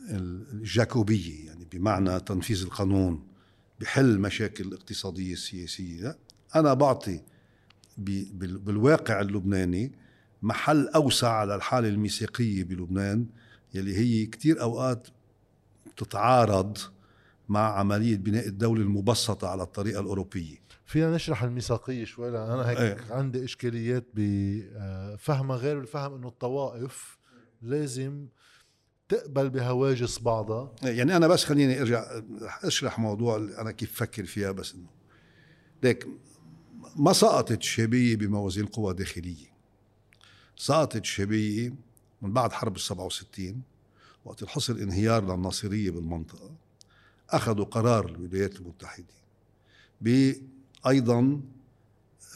الجاكوبية 0.10 1.46
يعني 1.48 1.66
بمعنى 1.66 2.20
تنفيذ 2.20 2.64
القانون 2.64 3.28
بحل 3.80 4.20
مشاكل 4.20 4.64
الاقتصادية 4.64 5.34
السياسية. 5.34 6.18
أنا 6.56 6.74
بعطي 6.74 7.22
بالواقع 7.98 9.22
اللبناني 9.22 9.92
محل 10.42 10.88
أوسع 10.88 11.32
على 11.32 11.56
الحالة 11.56 11.88
الميثاقية 11.90 12.64
بلبنان 12.64 13.26
يلي 13.74 13.98
هي 13.98 14.26
كتير 14.26 14.62
أوقات 14.62 15.08
تتعارض 15.98 16.78
مع 17.50 17.80
عملية 17.80 18.18
بناء 18.18 18.48
الدولة 18.48 18.82
المبسطة 18.82 19.48
على 19.48 19.64
الطريقة 19.64 20.00
الأوروبية. 20.00 20.64
فينا 20.86 21.16
نشرح 21.16 21.44
الميثاقية 21.44 22.06
شوي 22.06 22.32
لأن 22.32 22.50
أنا 22.50 22.70
هيك 22.70 22.78
إيه. 22.78 22.98
عندي 23.10 23.44
إشكاليات 23.44 24.06
بفهمها 24.14 25.58
غير 25.58 25.80
الفهم 25.80 26.16
إنه 26.16 26.28
الطوائف 26.28 27.18
لازم 27.62 28.28
تقبل 29.10 29.50
بهواجس 29.50 30.20
بعضها. 30.20 30.72
يعني 30.84 31.18
أنا 31.18 31.28
بس 31.28 31.46
خليني 31.46 31.82
أرجع 31.82 32.22
أشرح 32.64 33.00
موضوع 33.00 33.38
أنا 33.38 33.72
كيف 33.72 33.96
فكر 33.96 34.26
فيها 34.26 34.52
بس 34.52 34.74
إنه. 34.74 34.90
ليك 35.84 36.08
ما 36.96 37.14
سقطت 37.14 37.52
الشعبية 37.58 38.16
بموازين 38.16 38.66
قوى 38.66 38.94
داخلية. 38.94 39.54
سقطت 40.56 40.96
الشعبية 40.96 41.74
من 42.22 42.34
بعد 42.34 42.52
حرب 42.52 42.76
السبعة 42.76 43.06
وستين 43.06 43.62
وقت 44.26 44.42
اللي 44.42 44.52
حصل 44.52 44.80
انهيار 44.80 45.24
للناصرية 45.24 45.92
بالمنطقة 45.92 46.52
أخذوا 47.30 47.66
قرار 47.66 48.06
الولايات 48.06 48.56
المتحدة 48.56 49.14
بأيضا 50.02 51.42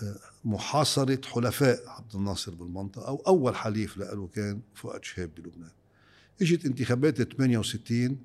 آه، 0.03 0.19
محاصرة 0.45 1.21
حلفاء 1.25 1.89
عبد 1.89 2.15
الناصر 2.15 2.55
بالمنطقة 2.55 3.07
أو 3.07 3.23
أول 3.27 3.55
حليف 3.55 3.97
له 3.97 4.27
كان 4.27 4.61
فؤاد 4.75 5.03
شهاب 5.03 5.35
بلبنان 5.35 5.71
إجت 6.41 6.65
انتخابات 6.65 7.21
68 7.21 8.17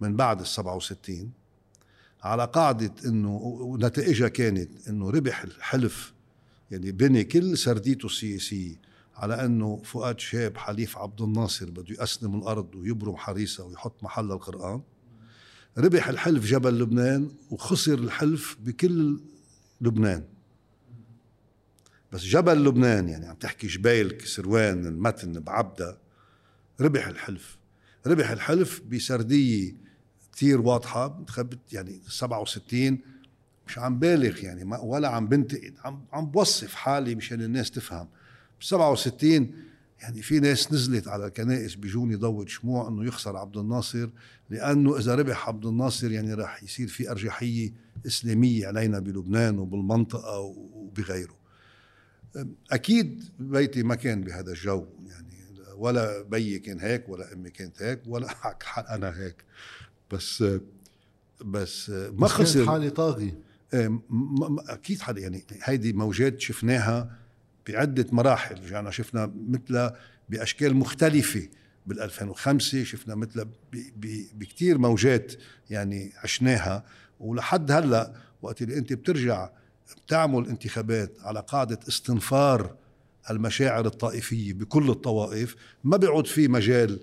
من 0.00 0.16
بعد 0.16 0.40
ال 0.40 0.46
67 0.46 1.32
على 2.22 2.44
قاعدة 2.44 2.94
إنه 3.04 3.36
ونتائجها 3.36 4.28
كانت 4.28 4.88
إنه 4.88 5.10
ربح 5.10 5.42
الحلف 5.42 6.12
يعني 6.70 6.92
بني 6.92 7.24
كل 7.24 7.58
سرديته 7.58 8.06
السياسية 8.06 8.76
على 9.16 9.44
إنه 9.44 9.82
فؤاد 9.84 10.20
شاب 10.20 10.56
حليف 10.56 10.98
عبد 10.98 11.20
الناصر 11.20 11.70
بده 11.70 11.94
يأسلم 11.98 12.38
الأرض 12.38 12.74
ويبرم 12.74 13.16
حريصة 13.16 13.64
ويحط 13.64 14.02
محل 14.02 14.32
القرآن. 14.32 14.80
ربح 15.78 16.08
الحلف 16.08 16.44
جبل 16.44 16.78
لبنان 16.78 17.30
وخسر 17.50 17.98
الحلف 17.98 18.56
بكل 18.60 19.20
لبنان. 19.80 20.24
بس 22.12 22.22
جبل 22.22 22.64
لبنان 22.64 23.08
يعني 23.08 23.26
عم 23.26 23.34
تحكي 23.36 23.66
جبيل 23.66 24.10
كسروان 24.10 24.86
المتن 24.86 25.32
بعبدة 25.32 25.98
ربح 26.80 27.06
الحلف. 27.06 27.58
ربح 28.06 28.30
الحلف 28.30 28.80
بسردية 28.80 29.74
كثير 30.32 30.60
واضحة 30.60 31.24
يعني 31.72 32.00
67 32.08 32.98
مش 33.66 33.78
عم 33.78 33.98
بالغ 33.98 34.44
يعني 34.44 34.64
ما 34.64 34.78
ولا 34.78 35.08
عم 35.08 35.26
بنتقد 35.26 35.74
عم 35.84 36.04
عم 36.12 36.26
بوصف 36.26 36.74
حالي 36.74 37.14
مشان 37.14 37.40
الناس 37.40 37.70
تفهم. 37.70 38.08
ب 38.60 38.62
67 38.62 39.54
يعني 40.02 40.22
في 40.22 40.40
ناس 40.40 40.72
نزلت 40.72 41.08
على 41.08 41.26
الكنائس 41.26 41.74
بيجوني 41.74 42.14
ضوء 42.14 42.46
شموع 42.46 42.88
إنه 42.88 43.04
يخسر 43.04 43.36
عبد 43.36 43.56
الناصر 43.56 44.08
لأنه 44.50 44.98
إذا 44.98 45.14
ربح 45.14 45.48
عبد 45.48 45.66
الناصر 45.66 46.10
يعني 46.10 46.34
راح 46.34 46.62
يصير 46.62 46.88
في 46.88 47.10
أرجحية 47.10 47.72
إسلامية 48.06 48.66
علينا 48.66 48.98
بلبنان 48.98 49.58
وبالمنطقة 49.58 50.38
وبغيره. 50.38 51.40
أكيد 52.70 53.24
بيتي 53.38 53.82
ما 53.82 53.94
كان 53.94 54.20
بهذا 54.20 54.52
الجو 54.52 54.86
يعني 55.06 55.34
ولا 55.76 56.22
بيي 56.22 56.58
كان 56.58 56.80
هيك 56.80 57.08
ولا 57.08 57.32
أمي 57.32 57.50
كانت 57.50 57.82
هيك 57.82 58.00
ولا 58.06 58.28
أنا 58.94 59.16
هيك. 59.16 59.44
بس 60.12 60.44
بس 61.44 61.90
ما 61.90 62.28
خسر. 62.28 62.66
حالة 62.66 62.88
طاغي 62.88 63.34
إيه، 63.74 64.00
أكيد 64.68 65.00
حالة 65.00 65.22
يعني 65.22 65.44
هيدي 65.62 65.92
موجات 65.92 66.40
شفناها 66.40 67.16
بعدة 67.68 68.06
مراحل 68.12 68.64
رجعنا 68.64 68.90
شفنا 68.90 69.32
مثلها 69.48 69.96
بأشكال 70.28 70.76
مختلفة 70.76 71.48
بال 71.86 72.00
2005 72.00 72.84
شفنا 72.84 73.14
مثلها 73.14 73.46
بكثير 74.34 74.78
موجات 74.78 75.32
يعني 75.70 76.12
عشناها 76.22 76.84
ولحد 77.20 77.70
هلأ 77.70 78.14
وقت 78.42 78.62
اللي 78.62 78.78
أنت 78.78 78.92
بترجع 78.92 79.50
بتعمل 80.06 80.48
انتخابات 80.48 81.12
على 81.20 81.40
قاعدة 81.40 81.78
استنفار 81.88 82.76
المشاعر 83.30 83.86
الطائفية 83.86 84.52
بكل 84.52 84.90
الطوائف 84.90 85.56
ما 85.84 85.96
بيعود 85.96 86.26
في 86.26 86.48
مجال 86.48 87.00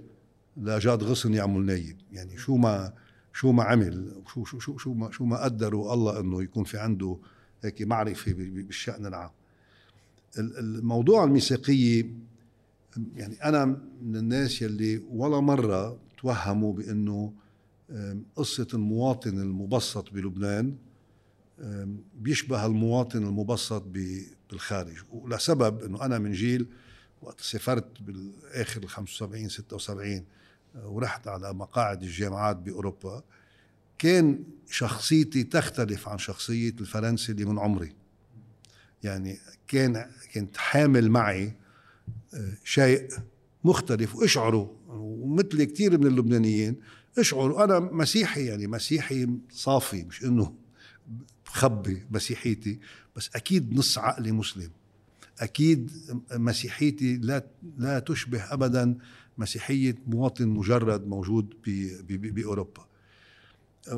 لجاد 0.58 1.04
غصن 1.04 1.34
يعمل 1.34 1.66
نايب. 1.66 1.98
يعني 2.12 2.38
شو 2.38 2.56
ما 2.56 2.94
شو 3.34 3.52
ما 3.52 3.64
عمل 3.64 4.24
شو 4.34 4.46
شو 4.46 4.60
شو 4.60 4.78
شو 4.78 4.94
ما 4.94 5.12
شو 5.12 5.26
ما 5.26 5.44
قدروا 5.44 5.94
الله 5.94 6.20
إنه 6.20 6.44
يكون 6.44 6.64
في 6.64 6.78
عنده 6.78 7.18
هيك 7.64 7.82
معرفة 7.82 8.34
بالشأن 8.34 9.06
العام. 9.06 9.30
الموضوع 10.38 11.24
الميثاقية 11.24 12.12
يعني 13.16 13.44
أنا 13.44 13.66
من 14.02 14.16
الناس 14.16 14.62
يلي 14.62 14.98
ولا 15.10 15.40
مرة 15.40 16.00
توهموا 16.22 16.74
بإنه 16.74 17.34
قصة 18.36 18.68
المواطن 18.74 19.42
المبسط 19.42 20.14
بلبنان 20.14 20.76
بيشبه 22.20 22.66
المواطن 22.66 23.24
المبسط 23.24 23.84
بالخارج. 24.50 24.98
ولسبب 25.12 25.84
إنه 25.84 26.06
أنا 26.06 26.20
من 26.20 26.32
جيل 26.32 26.68
وقت 27.22 27.42
سافرت 27.42 28.02
بالاخر 28.02 28.84
ال 28.84 28.90
75 28.90 29.50
76 29.50 30.24
ورحت 30.84 31.28
على 31.28 31.54
مقاعد 31.54 32.04
الجامعات 32.04 32.58
بأوروبا 32.58 33.24
كان 33.98 34.44
شخصيتي 34.70 35.44
تختلف 35.44 36.10
عن 36.10 36.18
شخصية 36.18 36.74
الفرنسي 36.82 37.32
اللي 37.32 37.46
من 37.46 37.60
عمري. 37.60 37.94
يعني 39.04 39.40
كان 39.68 40.06
كنت 40.34 40.58
حامل 40.58 41.10
معي 41.10 41.54
آه، 42.34 42.54
شيء 42.64 43.08
مختلف 43.64 44.16
واشعروا 44.16 44.68
ومثل 44.88 45.64
كثير 45.64 45.98
من 45.98 46.08
اللبنانيين 46.08 46.76
اشعروا. 47.18 47.64
أنا 47.64 47.80
مسيحي 47.80 48.46
يعني 48.46 48.68
مسيحي 48.68 49.28
صافي 49.52 50.04
مش 50.04 50.24
إنه 50.24 50.54
بخبي 51.46 52.06
مسيحيتي 52.12 52.80
بس 53.16 53.30
أكيد 53.36 53.74
نص 53.74 53.98
عقلي 53.98 54.32
مسلم. 54.32 54.70
أكيد 55.40 55.92
مسيحيتي 56.34 57.18
لا 57.18 57.46
لا 57.78 58.00
تشبه 58.00 58.54
ابدا 58.54 58.98
مسيحية 59.38 59.96
مواطن 60.08 60.48
مجرد 60.48 61.08
موجود 61.08 61.54
بأوروبا. 62.10 62.86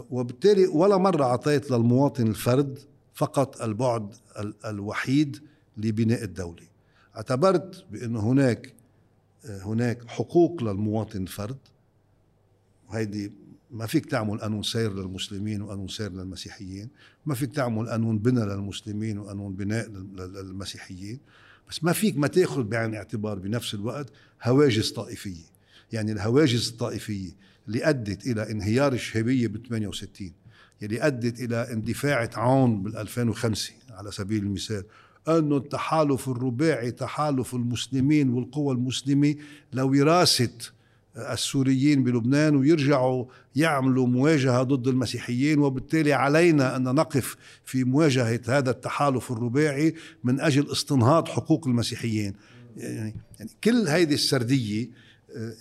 وبالتالي 0.09 0.67
ولا 0.67 0.97
مرة 0.97 1.23
أعطيت 1.23 1.71
للمواطن 1.71 2.27
الفرد 2.27 2.79
فقط 3.13 3.61
البعد 3.61 4.15
الوحيد 4.65 5.39
لبناء 5.77 6.23
الدولة. 6.23 6.63
اعتبرت 7.15 7.85
بأن 7.91 8.15
هناك 8.15 8.73
هناك 9.45 10.07
حقوق 10.07 10.63
للمواطن 10.63 11.21
الفرد. 11.21 11.57
وهيدي 12.89 13.31
ما 13.71 13.85
فيك 13.85 14.05
تعمل 14.05 14.39
قانون 14.39 14.63
سير 14.63 14.93
للمسلمين 14.93 15.61
وقانون 15.61 15.87
سير 15.87 16.11
للمسيحيين. 16.11 16.89
ما 17.25 17.35
فيك 17.35 17.55
تعمل 17.55 17.89
قانون 17.89 18.19
بناء 18.19 18.45
للمسلمين 18.45 19.17
وقانون 19.19 19.53
بناء 19.53 19.89
للمسيحيين. 19.89 21.19
بس 21.69 21.83
ما 21.83 21.93
فيك 21.93 22.17
ما 22.17 22.27
تاخذ 22.27 22.63
بعين 22.63 22.89
الاعتبار 22.89 23.39
بنفس 23.39 23.73
الوقت 23.73 24.09
هواجس 24.43 24.91
طائفية. 24.91 25.49
يعني 25.91 26.11
الهواجس 26.11 26.69
الطائفية 26.69 27.31
اللي 27.67 27.89
أدت 27.89 28.27
إلى 28.27 28.51
انهيار 28.51 28.93
الشهابية 28.93 29.47
ب 29.47 29.67
68 29.67 30.31
اللي 30.83 31.07
أدت 31.07 31.39
إلى 31.39 31.73
اندفاع 31.73 32.29
عون 32.35 32.83
بال 32.83 32.97
2005 32.97 33.73
على 33.89 34.11
سبيل 34.11 34.43
المثال. 34.43 34.83
أن 35.27 35.53
التحالف 35.53 36.29
الرباعي 36.29 36.91
تحالف 36.91 37.55
المسلمين 37.55 38.29
والقوى 38.29 38.75
المسلمة 38.75 39.35
لوراثة 39.73 40.71
السوريين 41.17 42.03
بلبنان 42.03 42.55
ويرجعوا 42.55 43.25
يعملوا 43.55 44.07
مواجهة 44.07 44.63
ضد 44.63 44.87
المسيحيين 44.87 45.59
وبالتالي 45.59 46.13
علينا 46.13 46.75
أن 46.75 46.83
نقف 46.83 47.35
في 47.65 47.83
مواجهة 47.83 48.39
هذا 48.47 48.71
التحالف 48.71 49.31
الرباعي 49.31 49.95
من 50.23 50.39
أجل 50.39 50.71
استنهاض 50.71 51.27
حقوق 51.27 51.67
المسيحيين. 51.67 52.33
يعني, 52.77 53.15
يعني 53.39 53.51
كل 53.63 53.87
هذه 53.87 54.13
السردية 54.13 54.89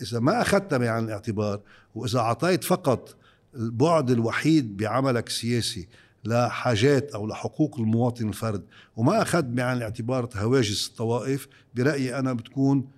إذا 0.02 0.20
ما 0.20 0.42
أخذتها 0.42 0.78
بعين 0.78 1.04
الاعتبار 1.04 1.60
وإذا 1.94 2.18
أعطيت 2.18 2.64
فقط 2.64 3.16
البعد 3.54 4.10
الوحيد 4.10 4.76
بعملك 4.76 5.26
السياسي 5.26 5.88
لحاجات 6.24 7.10
أو 7.10 7.26
لحقوق 7.26 7.80
المواطن 7.80 8.28
الفرد 8.28 8.62
وما 8.96 9.22
اخذ 9.22 9.42
بعين 9.42 9.76
الاعتبار 9.76 10.28
هواجس 10.36 10.88
الطوائف 10.88 11.48
برأيي 11.74 12.18
أنا 12.18 12.32
بتكون 12.32 12.88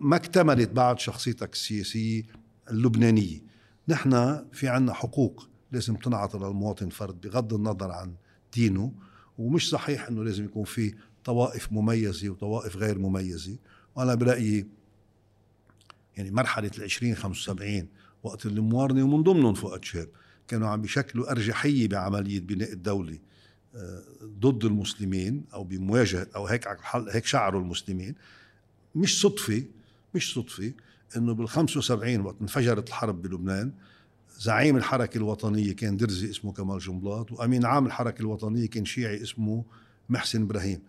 ما 0.00 0.16
اكتملت 0.16 0.70
بعد 0.70 0.98
شخصيتك 0.98 1.52
السياسية 1.52 2.22
اللبنانية. 2.70 3.40
نحن 3.88 4.44
في 4.52 4.68
عنا 4.68 4.92
حقوق 4.92 5.48
لازم 5.72 5.96
تنعطى 5.96 6.38
للمواطن 6.38 6.86
الفرد 6.86 7.20
بغض 7.20 7.54
النظر 7.54 7.90
عن 7.90 8.14
دينه 8.54 8.92
ومش 9.38 9.70
صحيح 9.70 10.08
إنه 10.08 10.24
لازم 10.24 10.44
يكون 10.44 10.64
في 10.64 10.94
طوائف 11.24 11.72
مميزة 11.72 12.28
وطوائف 12.28 12.76
غير 12.76 12.98
مميزة. 12.98 13.56
وأنا 13.96 14.14
برأيي 14.14 14.66
يعني 16.16 16.30
مرحلة 16.30 16.70
ال 16.78 16.82
20 16.82 17.14
75 17.14 17.88
وقت 18.22 18.46
الموارنه 18.46 19.02
ومن 19.02 19.22
ضمنهم 19.22 19.54
فؤاد 19.54 19.84
شاب 19.84 20.08
كانوا 20.48 20.68
عم 20.68 20.82
بيشكلوا 20.82 21.30
أرجحية 21.30 21.88
بعملية 21.88 22.40
بناء 22.40 22.72
الدولة 22.72 23.18
آه، 23.74 24.02
ضد 24.24 24.64
المسلمين 24.64 25.44
أو 25.54 25.64
بمواجهة 25.64 26.26
أو 26.36 26.46
هيك 26.46 26.68
هيك 27.10 27.26
شعروا 27.26 27.60
المسلمين. 27.60 28.14
مش 28.94 29.20
صدفة 29.20 29.62
مش 30.14 30.34
صدفة 30.34 30.72
إنه 31.16 31.34
بال 31.34 31.48
75 31.48 32.20
وقت 32.20 32.36
انفجرت 32.40 32.88
الحرب 32.88 33.22
بلبنان 33.22 33.72
زعيم 34.38 34.76
الحركة 34.76 35.18
الوطنية 35.18 35.72
كان 35.72 35.96
درزي 35.96 36.30
اسمه 36.30 36.52
كمال 36.52 36.78
جنبلاط 36.78 37.32
وأمين 37.32 37.64
عام 37.64 37.86
الحركة 37.86 38.22
الوطنية 38.22 38.66
كان 38.66 38.84
شيعي 38.84 39.22
اسمه 39.22 39.64
محسن 40.08 40.42
إبراهيم. 40.42 40.80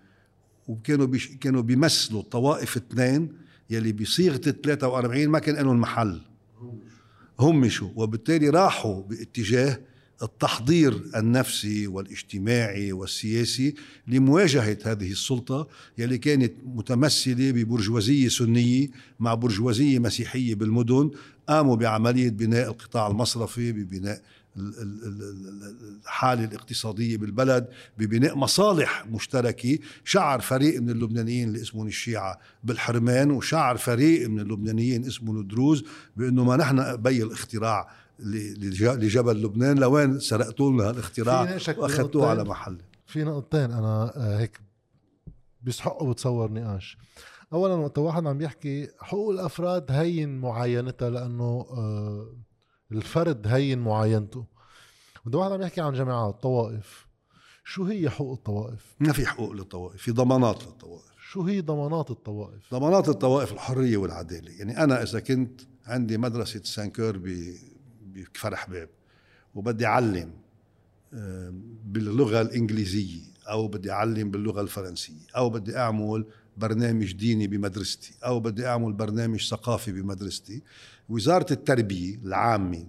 وكانوا 0.68 1.06
بيش 1.06 1.28
كانوا 1.28 1.62
بيمثلوا 1.62 2.22
الطوائف 2.22 2.78
اثنين 2.78 3.34
يلي 3.70 3.94
بصيغة 3.94 4.42
ال 4.48 4.62
43 4.62 5.28
ما 5.28 5.40
كان 5.40 5.56
لهم 5.56 5.80
محل. 5.82 6.22
همشوا 7.40 7.90
وبالتالي 7.96 8.50
راحوا 8.50 9.02
باتجاه 9.02 9.80
التحضير 10.24 11.02
النفسي 11.16 11.88
والاجتماعي 11.88 12.92
والسياسي 12.92 13.76
لمواجهة 14.08 14.78
هذه 14.86 15.12
السلطة 15.12 15.68
يلي 15.98 16.18
كانت 16.18 16.54
متمثلة 16.66 17.52
ببرجوازية 17.52 18.28
سنية 18.28 18.88
مع 19.20 19.34
برجوازية 19.34 20.00
مسيحية 20.00 20.56
بالمدن 20.56 21.12
قاموا 21.50 21.76
بعملية 21.76 22.30
بناء 22.30 22.70
القطاع 22.70 23.08
المصرفي 23.08 23.72
ببناء 23.72 24.22
الحالة 24.58 26.44
الاقتصادية 26.44 27.18
بالبلد 27.18 27.68
ببناء 27.98 28.36
مصالح 28.36 29.06
مشتركة. 29.12 29.78
شعر 30.04 30.42
فريق 30.42 30.82
من 30.82 30.90
اللبنانيين 30.90 31.48
اللي 31.48 31.62
اسمهم 31.62 31.88
الشيعة 31.88 32.40
بالحرمان 32.64 33.32
وشعر 33.32 33.78
فريق 33.78 34.30
من 34.30 34.40
اللبنانيين 34.40 35.06
اسمهم 35.06 35.40
الدروز 35.40 35.84
بأنه 36.18 36.44
ما 36.44 36.56
نحن 36.56 36.96
بي 36.96 37.24
الاختراع 37.24 37.90
لجبل 38.20 39.42
لبنان. 39.42 39.80
لوين 39.80 40.20
سرقتوا 40.20 40.72
لنا 40.72 40.90
الاختراع 40.90 41.58
واخذتوه 41.78 42.28
على 42.28 42.44
محل؟ 42.44 42.78
في 43.06 43.24
نقطتين 43.24 43.72
أنا 43.72 44.14
آه، 44.18 44.40
هيك 44.40 44.62
بيستحقوا 45.62 46.14
بتصور 46.14 46.52
نقاش. 46.52 46.98
اولا 47.54 47.74
وقت 47.74 47.98
واحد 47.98 48.28
عم 48.28 48.42
يحكي 48.42 48.90
حقوق 49.00 49.30
الأفراد 49.30 49.92
هين 49.92 50.38
معاينتها 50.38 51.10
لأنه 51.10 51.66
آه، 51.72 52.36
الفرد 52.92 53.48
هين 53.48 53.80
معاينته. 53.80 54.46
بده 55.26 55.38
واحد 55.40 55.52
عم 55.52 55.62
يحكي 55.62 55.82
عن 55.82 55.94
جامعات 55.94 56.42
طوائف. 56.44 57.08
شو 57.64 57.84
هي 57.84 58.10
حقوق 58.10 58.32
الطوائف؟ 58.32 58.96
ما 59.00 59.14
في 59.14 59.26
حقوق 59.26 59.52
للطوائف 59.52 60.02
في 60.02 60.12
ضمانات 60.12 60.64
للطوائف. 60.64 61.16
شو 61.30 61.42
هي 61.42 61.62
ضمانات 61.62 62.12
الطوائف؟ 62.12 62.74
ضمانات 62.74 63.10
الطوائف 63.10 63.52
الحرية 63.52 63.98
والعدالة. 63.98 64.52
يعني 64.52 64.84
أنا 64.84 65.04
إذا 65.04 65.20
كنت 65.20 65.62
عندي 65.86 66.18
مدرسة 66.18 66.62
سانكور 66.64 67.18
بكفر 68.16 68.56
حباب 68.56 68.90
وبدي 69.56 69.86
أعلم 69.86 70.32
باللغة 71.86 72.42
الإنجليزية 72.42 73.22
أو 73.50 73.68
بدي 73.68 73.92
أعلم 73.92 74.32
باللغة 74.32 74.62
الفرنسية 74.62 75.28
أو 75.36 75.50
بدي 75.50 75.78
أعمل 75.78 76.26
برنامج 76.58 77.14
ديني 77.14 77.48
بمدرستي 77.48 78.14
أو 78.26 78.40
بدي 78.40 78.68
أعمل 78.68 78.94
برنامج 78.94 79.50
ثقافي 79.50 79.92
بمدرستي. 79.92 80.62
وزارة 81.10 81.54
التربية 81.54 82.16
العامة 82.16 82.86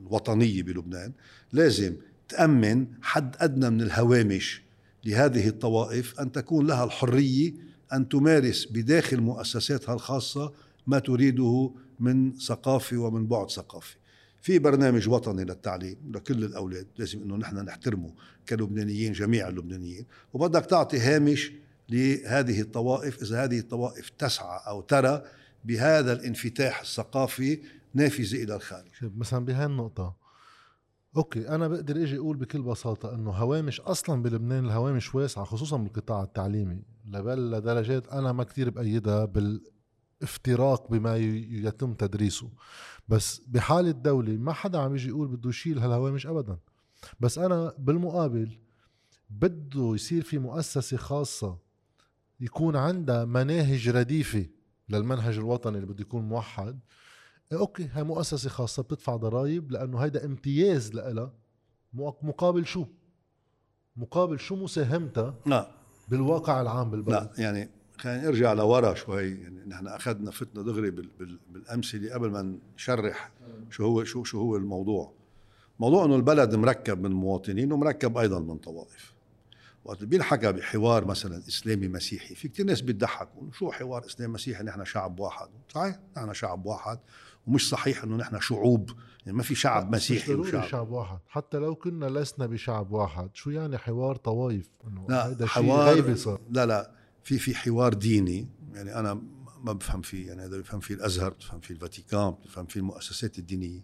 الوطنية 0.00 0.62
بلبنان 0.62 1.12
لازم 1.52 1.96
تأمن 2.28 2.86
حد 3.02 3.36
أدنى 3.38 3.70
من 3.70 3.80
الهوامش 3.80 4.62
لهذه 5.04 5.48
الطوائف 5.48 6.20
أن 6.20 6.32
تكون 6.32 6.66
لها 6.66 6.84
الحرية 6.84 7.52
أن 7.92 8.08
تمارس 8.08 8.66
بداخل 8.70 9.20
مؤسساتها 9.20 9.94
الخاصة 9.94 10.52
ما 10.86 10.98
تريده 10.98 11.70
من 12.00 12.32
ثقافة 12.34 12.96
ومن 12.96 13.26
بعد 13.26 13.50
ثقافي 13.50 13.96
في 14.40 14.58
برنامج 14.58 15.08
وطني 15.08 15.44
للتعليم 15.44 15.96
لكل 16.14 16.44
الأولاد 16.44 16.86
لازم 16.98 17.22
أنه 17.22 17.36
نحن 17.36 17.56
نحترمه 17.56 18.14
كلبنانيين 18.48 19.12
جميع 19.12 19.48
اللبنانيين. 19.48 20.06
وبدك 20.32 20.66
تعطي 20.66 20.98
هامش 20.98 21.52
لهذه 21.88 22.60
الطوائف 22.60 23.22
إذا 23.22 23.44
هذه 23.44 23.58
الطوائف 23.58 24.10
تسعى 24.10 24.60
أو 24.66 24.80
ترى 24.80 25.22
بهذا 25.64 26.12
الانفتاح 26.12 26.80
الثقافي 26.80 27.60
نافذة 27.94 28.42
إلى 28.42 28.54
الخارج. 28.54 28.90
مثلا 29.02 29.44
بهالنقطة 29.44 30.16
أوكي 31.16 31.48
أنا 31.48 31.68
بقدر 31.68 31.96
إجي 31.96 32.16
أقول 32.16 32.36
بكل 32.36 32.62
بساطة 32.62 33.14
إنه 33.14 33.30
هوامش 33.30 33.80
أصلا 33.80 34.22
بلبنان 34.22 34.64
الهوامش 34.64 35.14
واسعة 35.14 35.44
خصوصا 35.44 35.76
بالقطاع 35.76 36.22
التعليمي. 36.22 36.82
لبل 37.08 37.50
لدرجات 37.50 38.08
أنا 38.08 38.32
ما 38.32 38.44
كتير 38.44 38.70
بأيدها 38.70 39.24
بالإفتراق 39.24 40.90
بما 40.90 41.16
يتم 41.16 41.94
تدريسه. 41.94 42.48
بس 43.10 43.42
بحال 43.46 43.86
الدولة 43.86 44.32
ما 44.32 44.52
حدا 44.52 44.78
عم 44.78 44.94
يجي 44.94 45.08
يقول 45.08 45.28
بده 45.28 45.48
يشيل 45.48 45.78
هالهوامش 45.78 46.26
ابدا 46.26 46.58
بس 47.20 47.38
أنا 47.38 47.74
بالمقابل 47.78 48.58
بده 49.30 49.94
يصير 49.94 50.22
في 50.22 50.38
مؤسسة 50.38 50.96
خاصة 50.96 51.58
يكون 52.40 52.76
عندها 52.76 53.24
مناهج 53.24 53.88
رديفة 53.88 54.46
للمنهج 54.88 55.38
الوطني 55.38 55.76
اللي 55.78 55.86
بده 55.86 56.00
يكون 56.00 56.28
موحد 56.28 56.80
إيه 57.52 57.58
أوكي 57.58 57.88
هاي 57.88 58.02
مؤسسة 58.02 58.50
خاصة 58.50 58.82
بتدفع 58.82 59.16
ضرائب 59.16 59.70
لأنه 59.70 59.98
هيدا 59.98 60.24
امتياز 60.24 60.94
لها 60.94 61.32
مقابل 62.22 62.66
شو؟ 62.66 62.86
مقابل 63.96 64.38
شو 64.38 64.56
مساهمتها 64.56 65.34
لا 65.46 65.70
بالواقع 66.08 66.60
العام 66.60 66.90
بالبلد؟ 66.90 67.14
لا 67.14 67.42
يعني 67.42 67.70
خلينا 68.00 68.24
نرجع 68.24 68.52
لورا 68.52 68.94
شوي. 68.94 69.30
يعني 69.30 69.64
نحن 69.66 69.86
أخذنا 69.86 70.30
فتنا 70.30 70.62
دغري 70.62 70.90
بال 70.90 71.08
بال 71.18 71.38
بالأمثلة 71.50 72.14
قبل 72.14 72.30
ما 72.30 72.58
نشرح 72.76 73.30
شو 73.70 73.84
هو 73.84 74.04
شو 74.04 74.24
شو 74.24 74.40
هو 74.40 74.56
الموضوع. 74.56 75.12
موضوع 75.80 76.04
إنه 76.04 76.16
البلد 76.16 76.54
مركب 76.54 77.02
من 77.02 77.12
مواطنين 77.12 77.72
ومركب 77.72 78.18
أيضا 78.18 78.40
من 78.40 78.56
طوائف. 78.56 79.14
وقت 79.84 80.04
بينحكى 80.04 80.52
بحوار 80.52 81.04
مثلا 81.04 81.42
إسلامي 81.48 81.88
مسيحي 81.88 82.34
في 82.34 82.48
كثير 82.48 82.66
ناس 82.66 82.80
بيضحكوا 82.80 83.42
شو 83.52 83.70
حوار 83.70 84.06
اسلامي 84.06 84.32
مسيحي؟ 84.32 84.64
نحن 84.64 84.84
شعب 84.84 85.20
واحد. 85.20 85.48
صحيح 85.74 85.98
نحن 86.16 86.34
شعب 86.34 86.66
واحد. 86.66 86.98
ومش 87.46 87.68
صحيح 87.68 88.04
إنه 88.04 88.16
نحن 88.16 88.40
شعوب. 88.40 88.90
يعني 89.26 89.38
ما 89.38 89.42
في 89.42 89.54
شعب 89.54 89.94
مسيحي 89.94 90.32
مش 90.32 90.38
ضروري 90.38 90.48
وشعب. 90.48 90.68
شعب 90.68 90.90
واحد. 90.90 91.18
حتى 91.28 91.58
لو 91.58 91.74
كنا 91.74 92.06
لسنا 92.06 92.46
بشعب 92.46 92.92
واحد 92.92 93.30
شو 93.34 93.50
يعني 93.50 93.78
حوار 93.78 94.16
طوايف 94.16 94.70
إنه 94.86 95.06
لا 95.08 95.46
شيء 95.46 95.72
غيبي 95.72 96.16
صار. 96.16 96.40
لا 96.50 96.66
لا. 96.66 96.99
في 97.24 97.38
في 97.38 97.54
حوار 97.54 97.94
ديني 97.94 98.48
يعني 98.74 98.94
أنا 98.94 99.22
ما 99.64 99.72
بفهم 99.72 100.02
فيه 100.02 100.26
يعني 100.26 100.44
هذا 100.44 100.58
بفهم 100.58 100.80
فيه 100.80 100.94
الأزهر 100.94 101.30
بفهم 101.30 101.60
فيه 101.60 101.74
الفاتيكان 101.74 102.34
بفهم 102.44 102.66
فيه 102.66 102.80
المؤسسات 102.80 103.38
الدينية. 103.38 103.80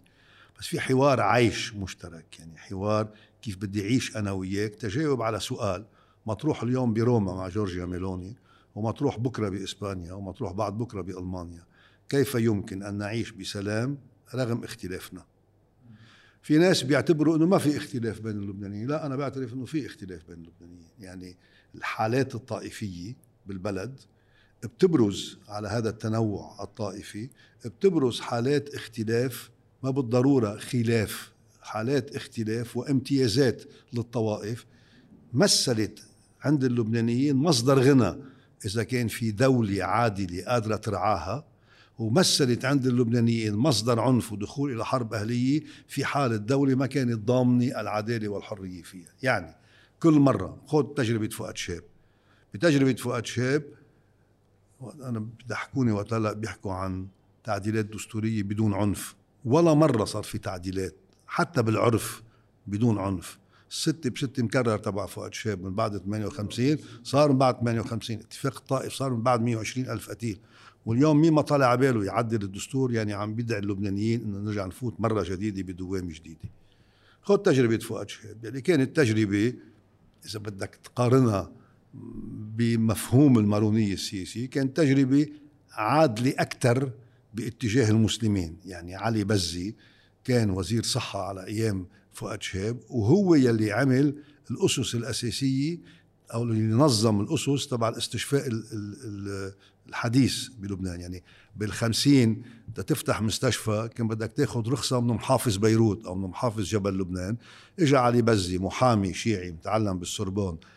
بس 0.59 0.67
في 0.67 0.79
حوار 0.79 1.21
عيش 1.21 1.73
مشترك 1.73 2.39
يعني 2.39 2.57
حوار 2.57 3.09
كيف 3.41 3.57
بدي 3.57 3.83
أعيش 3.83 4.17
أنا 4.17 4.31
وياك. 4.31 4.75
تجاوب 4.75 5.21
على 5.21 5.39
سؤال 5.39 5.85
مطروح 6.25 6.63
اليوم 6.63 6.93
بروما 6.93 7.33
مع 7.33 7.47
جورجيا 7.47 7.85
ميلوني 7.85 8.35
ومطروح 8.75 9.19
بكرة 9.19 9.49
بإسبانيا 9.49 10.13
ومطروح 10.13 10.51
بعد 10.51 10.77
بكرة 10.77 11.01
بألمانيا. 11.01 11.63
كيف 12.09 12.35
يمكن 12.35 12.83
أن 12.83 12.97
نعيش 12.97 13.31
بسلام 13.31 13.97
رغم 14.35 14.63
اختلافنا؟ 14.63 15.25
في 16.41 16.57
ناس 16.57 16.83
بيعتبروا 16.83 17.37
إنه 17.37 17.45
ما 17.45 17.57
في 17.57 17.77
اختلاف 17.77 18.19
بين 18.19 18.37
اللبنانيين. 18.37 18.87
لا 18.87 19.05
أنا 19.05 19.15
بعترف 19.15 19.53
إنه 19.53 19.65
في 19.65 19.85
اختلاف 19.85 20.27
بين 20.27 20.37
اللبنانيين. 20.37 20.91
يعني 20.99 21.37
الحالات 21.75 22.35
الطائفية 22.35 23.26
بالبلد 23.47 23.99
بتبرز 24.63 25.37
على 25.47 25.67
هذا 25.67 25.89
التنوع 25.89 26.63
الطائفي 26.63 27.29
بتبرز 27.65 28.19
حالات 28.19 28.75
اختلاف 28.75 29.49
ما 29.83 29.89
بالضرورة 29.89 30.57
خلاف 30.57 31.31
حالات 31.61 32.15
اختلاف 32.15 32.77
وامتيازات 32.77 33.63
للطوائف 33.93 34.65
مثلت 35.33 35.99
عند 36.41 36.63
اللبنانيين 36.63 37.35
مصدر 37.35 37.79
غنى 37.79 38.15
إذا 38.65 38.83
كان 38.83 39.07
في 39.07 39.31
دولة 39.31 39.83
عادلة 39.83 40.43
قادرة 40.45 40.75
ترعاها 40.75 41.45
ومثلت 41.99 42.65
عند 42.65 42.85
اللبنانيين 42.85 43.55
مصدر 43.55 43.99
عنف 43.99 44.33
ودخول 44.33 44.71
إلى 44.73 44.85
حرب 44.85 45.13
أهلية 45.13 45.63
في 45.87 46.05
حال 46.05 46.33
الدولة 46.33 46.75
ما 46.75 46.87
كانت 46.87 47.19
ضامنة 47.19 47.81
العدالة 47.81 48.27
والحرية 48.27 48.83
فيها، 48.83 49.09
يعني 49.23 49.55
كل 49.99 50.13
مرة 50.13 50.61
خذ 50.65 50.83
تجربة 50.83 51.27
فؤاد 51.27 51.57
شاب 51.57 51.83
بتجربة 52.57 52.93
فؤاد 52.93 53.25
شاب 53.25 53.63
أنا 55.01 55.19
بيضحكوني 55.19 55.91
وقت 55.91 56.13
هلأ 56.13 56.33
بيحكوا 56.33 56.73
عن 56.73 57.07
تعديلات 57.43 57.85
دستورية 57.85 58.43
بدون 58.43 58.73
عنف. 58.73 59.15
ولا 59.45 59.73
مرة 59.73 60.05
صار 60.05 60.23
في 60.23 60.37
تعديلات 60.37 60.95
حتى 61.27 61.61
بالعرف 61.61 62.23
بدون 62.67 62.97
عنف. 62.97 63.37
ستة 63.69 64.09
بستة 64.09 64.43
مكرر 64.43 64.77
تبع 64.77 65.05
فؤاد 65.05 65.33
شاب 65.33 65.63
من 65.63 65.75
بعد 65.75 65.97
58 65.97 66.77
صار 67.03 67.31
من 67.31 67.37
بعد 67.37 67.59
58 67.59 68.19
اتفاق 68.19 68.57
الطائف 68.57 68.93
صار 68.93 69.13
من 69.13 69.21
بعد 69.23 69.41
120 69.41 69.89
ألف 69.89 70.09
قتيل. 70.09 70.39
واليوم 70.85 71.21
مين 71.21 71.33
ما 71.33 71.41
طلع 71.41 71.75
باله 71.75 72.05
يعدل 72.05 72.43
الدستور؟ 72.43 72.91
يعني 72.91 73.13
عم 73.13 73.35
بيدعي 73.35 73.59
اللبنانيين 73.59 74.21
إنه 74.21 74.37
نرجع 74.37 74.65
نفوت 74.65 74.99
مرة 74.99 75.23
جديدة 75.23 75.73
بدوام 75.73 76.07
جديدة. 76.07 76.49
خذ 77.21 77.37
تجربة 77.37 77.77
فؤاد 77.77 78.09
شهاب. 78.09 78.43
يعني 78.43 78.61
كانت 78.61 78.95
تجربة 78.95 79.53
إذا 80.25 80.39
بدك 80.39 80.79
تقارنها 80.83 81.51
بمفهوم 81.93 83.39
المارونية 83.39 83.93
السياسية 83.93 84.49
كانت 84.49 84.77
تجربة 84.77 85.27
عادله 85.71 86.33
أكثر 86.37 86.91
باتجاه 87.33 87.89
المسلمين. 87.89 88.57
يعني 88.65 88.95
علي 88.95 89.23
بزي 89.23 89.75
كان 90.23 90.49
وزير 90.49 90.83
صحة 90.83 91.27
على 91.27 91.47
أيام 91.47 91.87
فؤاد 92.11 92.41
شهاب 92.41 92.79
وهو 92.89 93.35
يلي 93.35 93.71
عمل 93.71 94.15
الأسس 94.51 94.95
الأساسية 94.95 95.77
أو 96.33 96.43
اللي 96.43 96.75
نظم 96.75 97.21
الأسس 97.21 97.67
تبع 97.67 97.89
الاستشفاء 97.89 98.49
الحديث 99.89 100.47
بلبنان. 100.47 101.01
يعني 101.01 101.23
بالخمسين 101.55 102.41
تفتح 102.87 103.21
مستشفى 103.21 103.89
كان 103.95 104.07
بدك 104.07 104.31
تاخذ 104.31 104.69
رخصة 104.69 105.01
من 105.01 105.13
محافظ 105.13 105.57
بيروت 105.57 106.05
أو 106.05 106.15
من 106.15 106.29
محافظ 106.29 106.61
جبل 106.61 106.97
لبنان. 106.97 107.37
إجا 107.79 107.97
علي 107.97 108.21
بزي 108.21 108.57
محامي 108.57 109.13
شيعي 109.13 109.51
متعلم 109.51 109.99
بالسوربون 109.99 110.53
آه، 110.53 110.76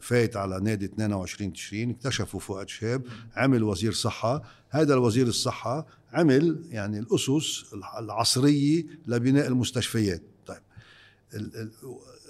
فايت 0.00 0.36
على 0.36 0.60
نادي 0.60 0.84
22 0.84 1.52
تشرين 1.52 1.90
اكتشفوا 1.90 2.40
فؤاد 2.40 2.68
شاب 2.68 3.02
عمل 3.36 3.62
وزير 3.62 3.92
صحة. 3.92 4.42
هذا 4.70 4.94
الوزير 4.94 5.26
الصحة 5.26 5.86
عمل 6.12 6.64
يعني 6.70 6.98
الأسس 6.98 7.64
العصرية 7.98 8.84
لبناء 9.06 9.46
المستشفيات. 9.46 10.22
طيب 10.46 10.62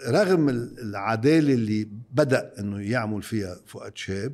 رغم 0.08 0.48
العدالة 0.48 1.54
اللي 1.54 1.88
بدأ 2.12 2.52
أنه 2.58 2.80
يعمل 2.80 3.22
فيها 3.22 3.56
فؤاد 3.66 3.96
شاب 3.96 4.32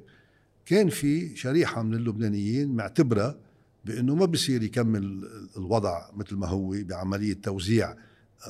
كان 0.66 0.88
في 0.88 1.36
شريحة 1.36 1.82
من 1.82 1.94
اللبنانيين 1.94 2.76
معتبرة 2.76 3.38
بإنه 3.84 4.14
ما 4.14 4.24
بصير 4.24 4.62
يكمل 4.62 5.28
الوضع 5.56 6.10
مثل 6.14 6.36
ما 6.36 6.46
هو 6.46 6.70
بعملية 6.70 7.34
توزيع 7.34 7.96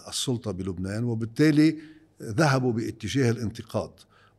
السلطة 0.09 0.51
بلبنان 0.51 1.05
وبالتالي 1.05 1.79
ذهبوا 2.23 2.73
باتجاه 2.73 3.31
الانتقاد. 3.31 3.91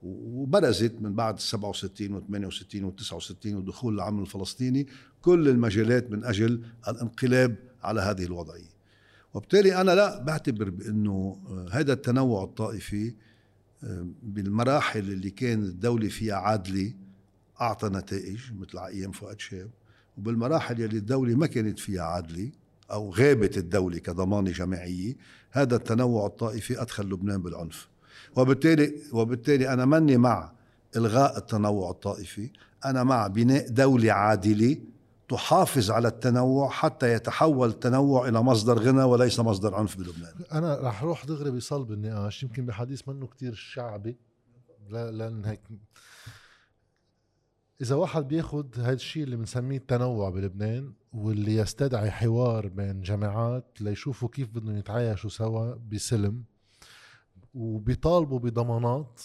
وبرزت 0.03 1.01
من 1.01 1.15
بعد 1.15 1.39
67 1.39 2.13
و 2.13 2.19
68 2.19 2.83
و 2.83 2.89
69 2.91 3.55
ودخول 3.55 3.93
العمل 3.93 4.21
الفلسطيني 4.21 4.87
كل 5.21 5.47
المجالات 5.49 6.11
من 6.11 6.23
أجل 6.23 6.63
الانقلاب 6.87 7.55
على 7.83 8.01
هذه 8.01 8.23
الوضعية. 8.23 8.73
وبالتالي 9.33 9.81
أنا 9.81 9.91
لا 9.91 10.23
بعتبر 10.23 10.69
بأنه 10.69 11.37
هذا 11.71 11.93
التنوع 11.93 12.43
الطائفي 12.43 13.13
بالمراحل 14.23 14.99
اللي 14.99 15.29
كانت 15.29 15.65
الدولة 15.65 16.07
فيها 16.07 16.35
عادلة 16.35 16.93
أعطى 17.61 17.89
نتائج 17.89 18.39
مثل 18.59 18.77
أيام 18.77 19.11
فؤاد 19.11 19.39
شاب 19.39 19.69
وبالمراحل 20.17 20.79
يلي 20.79 20.97
الدولة 20.97 21.35
ما 21.35 21.47
كانت 21.47 21.79
فيها 21.79 22.01
عادلة 22.01 22.51
أو 22.91 23.11
غابت 23.11 23.57
الدولة 23.57 23.97
كضمانة 23.97 24.51
جماعية 24.51 25.15
هذا 25.51 25.75
التنوع 25.75 26.25
الطائفي 26.25 26.81
أدخل 26.81 27.03
لبنان 27.03 27.41
بالعنف. 27.41 27.92
وبالتالي 28.35 28.93
وبالتالي 29.13 29.73
أنا 29.73 29.85
ماني 29.85 30.17
مع 30.17 30.51
إلغاء 30.95 31.37
التنوع 31.37 31.89
الطائفي 31.89 32.49
أنا 32.85 33.03
مع 33.03 33.27
بناء 33.27 33.69
دولة 33.69 34.11
عادلة 34.11 34.77
تحافظ 35.29 35.91
على 35.91 36.07
التنوع 36.07 36.69
حتى 36.69 37.13
يتحول 37.13 37.69
التنوع 37.69 38.27
إلى 38.27 38.41
مصدر 38.41 38.79
غنى 38.79 39.03
وليس 39.03 39.39
مصدر 39.39 39.75
عنف 39.75 39.97
بلبنان. 39.97 40.33
أنا 40.51 40.79
رح 40.81 41.03
أروح 41.03 41.25
دغري 41.25 41.51
بصلب 41.51 41.91
النقاش 41.91 42.43
يمكن 42.43 42.65
بحديث 42.65 43.07
منه 43.07 43.27
كتير 43.27 43.53
شعبي. 43.53 44.17
لأن 44.89 45.45
هيك. 45.45 45.59
إذا 47.81 47.95
واحد 47.95 48.27
بياخد 48.27 48.79
هذا 48.79 48.93
الشيء 48.93 49.23
اللي 49.23 49.35
بنسميه 49.35 49.77
التنوع 49.77 50.29
بلبنان 50.29 50.93
واللي 51.13 51.55
يستدعي 51.55 52.11
حوار 52.11 52.67
بين 52.67 53.01
جماعات 53.01 53.81
ليشوفوا 53.81 54.29
كيف 54.29 54.49
بدهم 54.49 54.77
يتعايشوا 54.77 55.29
سوا 55.29 55.75
بسلم 55.91 56.43
وبيطالبوا 57.53 58.39
بضمانات. 58.39 59.21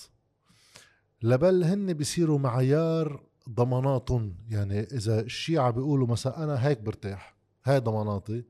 لبل 1.22 1.64
هن 1.64 1.92
بيصيروا 1.92 2.38
معيار 2.38 3.22
ضماناتهم 3.50 4.34
يعني 4.50 4.80
إذا 4.80 5.20
الشيعة 5.20 5.70
بيقولوا 5.70 6.06
مثلا 6.06 6.44
أنا 6.44 6.66
هيك 6.66 6.80
برتاح 6.80 7.36
هاي 7.64 7.78
ضماناتي 7.78 8.44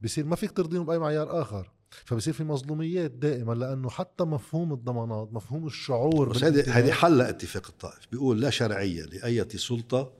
بصير 0.00 0.24
ما 0.24 0.36
فيك 0.36 0.50
ترضيهم 0.50 0.84
بأي 0.84 0.98
معيار 0.98 1.42
آخر. 1.42 1.70
فبصير 2.04 2.34
في 2.34 2.44
مظلوميات 2.44 3.10
دائما 3.10 3.52
لأنه 3.52 3.90
حتى 3.90 4.24
مفهوم 4.24 4.72
الضمانات 4.72 5.28
مفهوم 5.32 5.66
الشعور 5.66 6.28
بس 6.28 6.44
هذه 6.44 6.78
هذه 6.78 6.92
حل 6.92 7.20
اتفاق 7.20 7.66
الطائف. 7.68 8.06
بيقول 8.12 8.40
لا 8.40 8.50
شرعية 8.50 9.04
لأي 9.04 9.48
سلطة 9.48 10.12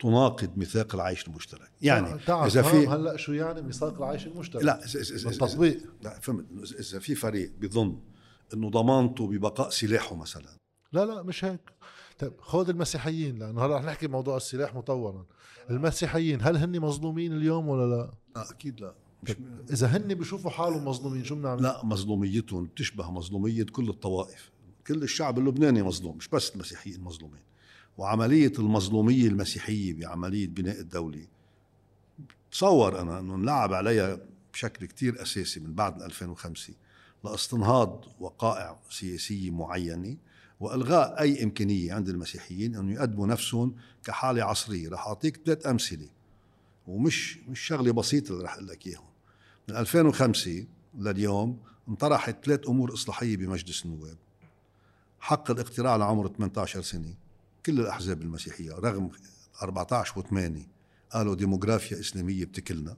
تناقض 0.00 0.56
ميثاق 0.56 0.94
العيش 0.94 1.28
المشترك. 1.28 1.70
يعني 1.82 2.14
إذا 2.28 2.62
في 2.62 2.86
هلأ 2.88 3.16
شو 3.16 3.32
يعني 3.32 3.62
ميثاق 3.62 3.96
العيش 3.96 4.26
المشترك؟ 4.26 4.64
لا 4.64 4.80
التطبيق. 5.26 5.78
لا 6.02 6.20
فهمت. 6.20 6.46
إذا 6.80 6.98
في 6.98 7.14
فريق 7.14 7.52
بظن 7.60 8.00
إنه 8.54 8.70
ضمانته 8.70 9.26
ببقاء 9.26 9.70
سلاحه 9.70 10.16
مثلا. 10.16 10.56
لا 10.92 11.04
لا 11.06 11.22
مش 11.22 11.44
هيك. 11.44 11.60
طيب 12.18 12.32
خذ 12.40 12.68
المسيحيين. 12.68 13.38
لأنه 13.38 13.64
هلا 13.64 13.76
رح 13.76 13.84
نحكي 13.84 14.08
موضوع 14.08 14.36
السلاح 14.36 14.74
مطولا 14.74 15.24
المسيحيين 15.70 16.42
هل 16.42 16.56
هن 16.56 16.80
مظلومين 16.80 17.32
اليوم 17.32 17.68
ولا 17.68 17.96
لا؟ 17.96 18.10
لا 18.36 18.50
أكيد 18.50 18.80
لا. 18.80 18.94
مش 19.22 19.32
طيب 19.32 19.70
إذا 19.70 19.86
هن 19.86 20.14
بشوفوا 20.14 20.50
حالهم 20.50 20.84
مظلومين 20.84 21.24
شو 21.24 21.34
بنعمل؟ 21.34 21.62
لا 21.62 21.84
مظلوميتهم 21.84 22.64
بتشبه 22.64 23.10
مظلومية 23.10 23.64
كل 23.64 23.88
الطوائف. 23.88 24.50
كل 24.86 25.02
الشعب 25.02 25.38
اللبناني 25.38 25.82
مظلوم 25.82 26.16
مش 26.16 26.28
بس 26.28 26.54
المسيحيين 26.54 27.00
مظلومين. 27.00 27.42
وعملية 27.98 28.52
المظلومية 28.58 29.26
المسيحية 29.26 29.94
بعملية 29.94 30.46
بناء 30.46 30.80
الدولة. 30.80 31.26
تصور 32.52 33.00
أنا 33.00 33.18
إنه 33.18 33.34
انلعب 33.34 33.72
عليها 33.72 34.18
بشكل 34.52 34.86
كتير 34.86 35.22
أساسي 35.22 35.60
من 35.60 35.74
بعد 35.74 36.02
2005 36.02 36.74
لاستنهاض 37.24 38.04
وقائع 38.20 38.78
سياسيه 38.90 39.50
معينة 39.50 40.16
وإلغاء 40.60 41.20
أي 41.20 41.44
إمكانية 41.44 41.94
عند 41.94 42.08
المسيحيين 42.08 42.76
انه 42.76 42.92
يقدموا 42.92 43.26
نفسهم 43.26 43.74
كحالة 44.04 44.44
عصرية. 44.44 44.88
رح 44.88 45.06
أعطيك 45.06 45.40
ثلاث 45.46 45.66
أمثلة 45.66 46.08
ومش 46.86 47.38
مش 47.48 47.60
شغلة 47.60 47.92
بسيطة 47.92 48.32
اللي 48.32 48.44
رح 48.44 48.54
أقول 48.54 48.68
لك 48.68 48.86
إياهم. 48.86 49.04
من 49.68 49.76
2005 49.76 50.64
لليوم 50.98 51.58
انطرحت 51.88 52.44
ثلاث 52.44 52.68
أمور 52.68 52.94
إصلاحية 52.94 53.36
بمجلس 53.36 53.84
النواب. 53.84 54.16
حق 55.20 55.50
الاقتراع 55.50 55.96
لعمر 55.96 56.28
18 56.28 56.82
سنة. 56.82 57.14
كل 57.66 57.80
الأحزاب 57.80 58.22
المسيحية 58.22 58.72
رغم 58.72 59.10
14 59.62 60.22
و8 60.22 60.60
قالوا 61.10 61.34
ديموغرافيا 61.34 62.00
إسلامية 62.00 62.44
بتكلنا. 62.44 62.96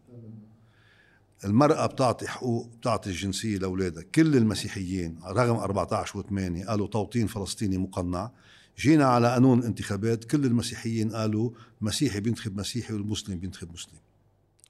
المرأة 1.45 1.87
بتعطي 1.87 2.27
حقوق 2.27 2.67
بتعطي 2.67 3.11
الجنسية 3.11 3.59
لأولادها. 3.59 4.03
كل 4.03 4.37
المسيحيين 4.37 5.21
رغم 5.27 5.57
14 5.57 6.23
و8 6.23 6.69
قالوا 6.69 6.87
توطين 6.87 7.27
فلسطيني 7.27 7.79
مقنع. 7.79 8.31
جينا 8.79 9.05
على 9.05 9.33
قانون 9.33 9.59
الانتخابات 9.59 10.25
كل 10.25 10.45
المسيحيين 10.45 11.11
قالوا 11.13 11.51
مسيحي 11.81 12.21
بينتخب 12.21 12.57
مسيحي 12.57 12.95
والمسلم 12.95 13.39
بينتخب 13.39 13.73
مسلم. 13.73 13.99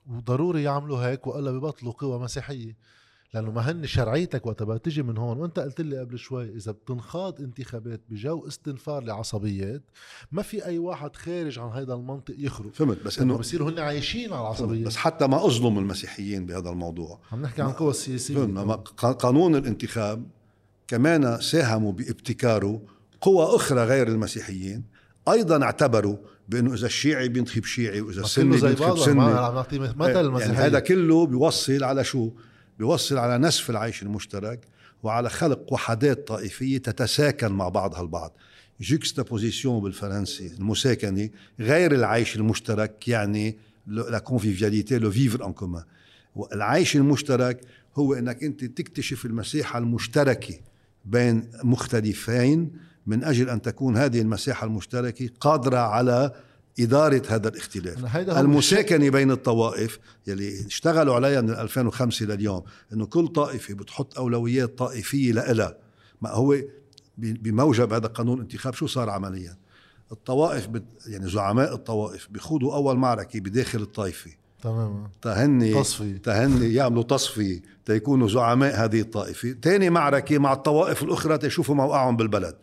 وضروري 0.07 0.63
يعملوا 0.63 0.99
هيك 0.99 1.27
وإلا 1.27 1.51
ببطلوا 1.51 1.93
قوى 1.93 2.19
مسيحية. 2.19 2.77
لأنه 3.35 3.51
ما 3.51 3.71
هن 3.71 3.87
شرعيتك 3.87 4.47
وقت 4.47 4.63
تجي 4.63 5.03
من 5.03 5.19
هون 5.19 5.39
وأنت 5.39 5.59
قلت 5.59 5.81
لي 5.81 5.99
قبل 5.99 6.19
شوي 6.19 6.57
إذا 6.57 6.73
بتنخاض 6.73 7.41
انتخابات 7.41 8.01
بجو 8.09 8.47
استنفار 8.49 9.03
لعصبيات 9.03 9.83
ما 10.33 10.43
في 10.43 10.65
أي 10.65 10.79
واحد 10.79 11.17
خارج 11.17 11.59
عن 11.59 11.69
هذا 11.69 11.95
المنطق 11.95 12.35
يخرج. 12.39 12.73
فهمت 12.73 13.05
بس 13.05 13.19
إنه 13.19 13.37
بصيروا 13.37 13.71
هن 13.71 13.79
عايشين 13.79 14.33
على 14.33 14.41
العصبية. 14.41 14.85
بس 14.85 14.97
حتى 14.97 15.27
ما 15.27 15.47
أظلم 15.47 15.79
المسيحيين 15.79 16.47
بهذا 16.47 16.71
الموضوع. 16.71 17.21
عم 17.33 17.43
نحكي 17.43 17.63
عن 17.63 17.71
القوى 17.71 17.91
السياسية. 17.91 18.75
قانون 18.97 19.57
الانتخاب 19.57 20.27
كمان 20.89 21.41
ساهموا 21.41 21.93
بابتكاره 21.93 22.83
قوى 23.21 23.57
أخرى 23.57 23.85
غير 23.85 24.09
المسيحيين 24.09 24.85
أيضا 25.29 25.63
اعتبروا 25.63 26.17
بإنه 26.49 26.75
إذا 26.75 26.87
الشيعي 26.87 27.29
بينتخب 27.29 27.65
شيعي 27.65 28.01
وإذا 28.01 28.21
السني 28.21 28.61
بينتخب 28.61 28.99
سني. 28.99 29.15
نعطي 29.15 29.79
مثل 29.79 30.41
يعني 30.41 30.53
هذا 30.53 30.81
كله 30.81 31.27
بيوصل 31.27 31.85
على 31.85 32.05
شو؟ 32.05 32.31
بيوصل 32.83 33.19
على 33.19 33.39
نسف 33.39 33.71
العيش 33.71 34.03
المشترك 34.03 34.61
وعلى 35.03 35.31
خلق 35.31 35.73
وحدات 35.73 36.29
طائفية 36.29 36.79
تتساكن 36.79 37.53
مع 37.53 37.69
بعضها 37.69 38.01
البعض. 38.01 38.33
Juxtaposition 38.81 39.83
بالفرنسي 39.83 40.47
المساكنة 40.47 41.31
غير 41.61 41.95
العيش 41.95 42.37
المشترك 42.37 43.09
يعني 43.09 43.59
la 43.87 44.19
convivialité, 44.19 44.99
le 44.99 45.11
vivre 45.11 45.47
en 45.47 45.53
commun 45.53 45.85
العيش 46.53 46.97
المشترك 46.97 47.61
هو 47.97 48.15
إنك 48.15 48.45
أنت 48.45 48.65
تكتشف 48.65 49.27
المساحة 49.27 49.79
المشتركة 49.79 50.55
بين 51.05 51.51
مختلفين 51.65 52.71
من 53.07 53.25
أجل 53.25 53.51
أن 53.51 53.63
تكون 53.63 53.97
هذه 53.97 54.21
المساحة 54.21 54.67
المشتركة 54.67 55.29
قادرة 55.41 55.79
على 55.79 56.33
إدارة 56.81 57.23
هذا 57.29 57.49
الاختلاف. 57.49 58.17
المساكنة 58.17 59.11
بين 59.11 59.31
الطوائف 59.31 59.99
يلي 60.27 60.67
اشتغلوا 60.67 61.15
عليها 61.15 61.41
من 61.41 61.51
2005 61.51 62.27
لليوم 62.27 62.63
أنه 62.93 63.07
كل 63.07 63.29
طائفة 63.29 63.75
بتحط 63.75 64.19
أولويات 64.19 64.79
طائفية 64.79 65.33
لإلها. 65.33 65.77
ما 66.21 66.31
هو 66.31 66.57
بموجب 67.19 67.93
هذا 67.93 68.07
قانون 68.07 68.37
الانتخاب 68.37 68.75
شو 68.75 68.87
صار 68.87 69.11
عمليا؟ 69.11 69.57
الطوائف 70.13 70.67
بت 70.67 70.85
يعني 71.07 71.31
زعماء 71.31 71.75
الطوائف 71.75 72.29
بيخوضوا 72.31 72.75
أول 72.75 72.97
معركة 72.97 73.41
بداخل 73.41 73.83
الطائفة. 73.83 74.31
تمام. 74.63 75.11
تهني 75.23 75.75
تصفي 75.75 76.19
تهني 76.19 76.75
يعملوا 76.75 77.03
تصفية 77.03 77.63
تيكونوا 77.85 78.29
زعماء 78.29 78.85
هذه 78.85 79.01
الطائفة. 79.01 79.57
ثاني 79.63 79.91
معركة 79.91 80.39
مع 80.39 80.53
الطوائف 80.53 81.03
الأخرى 81.03 81.39
تيشوفوا 81.39 81.75
موقعهم 81.75 82.17
بالبلد. 82.17 82.55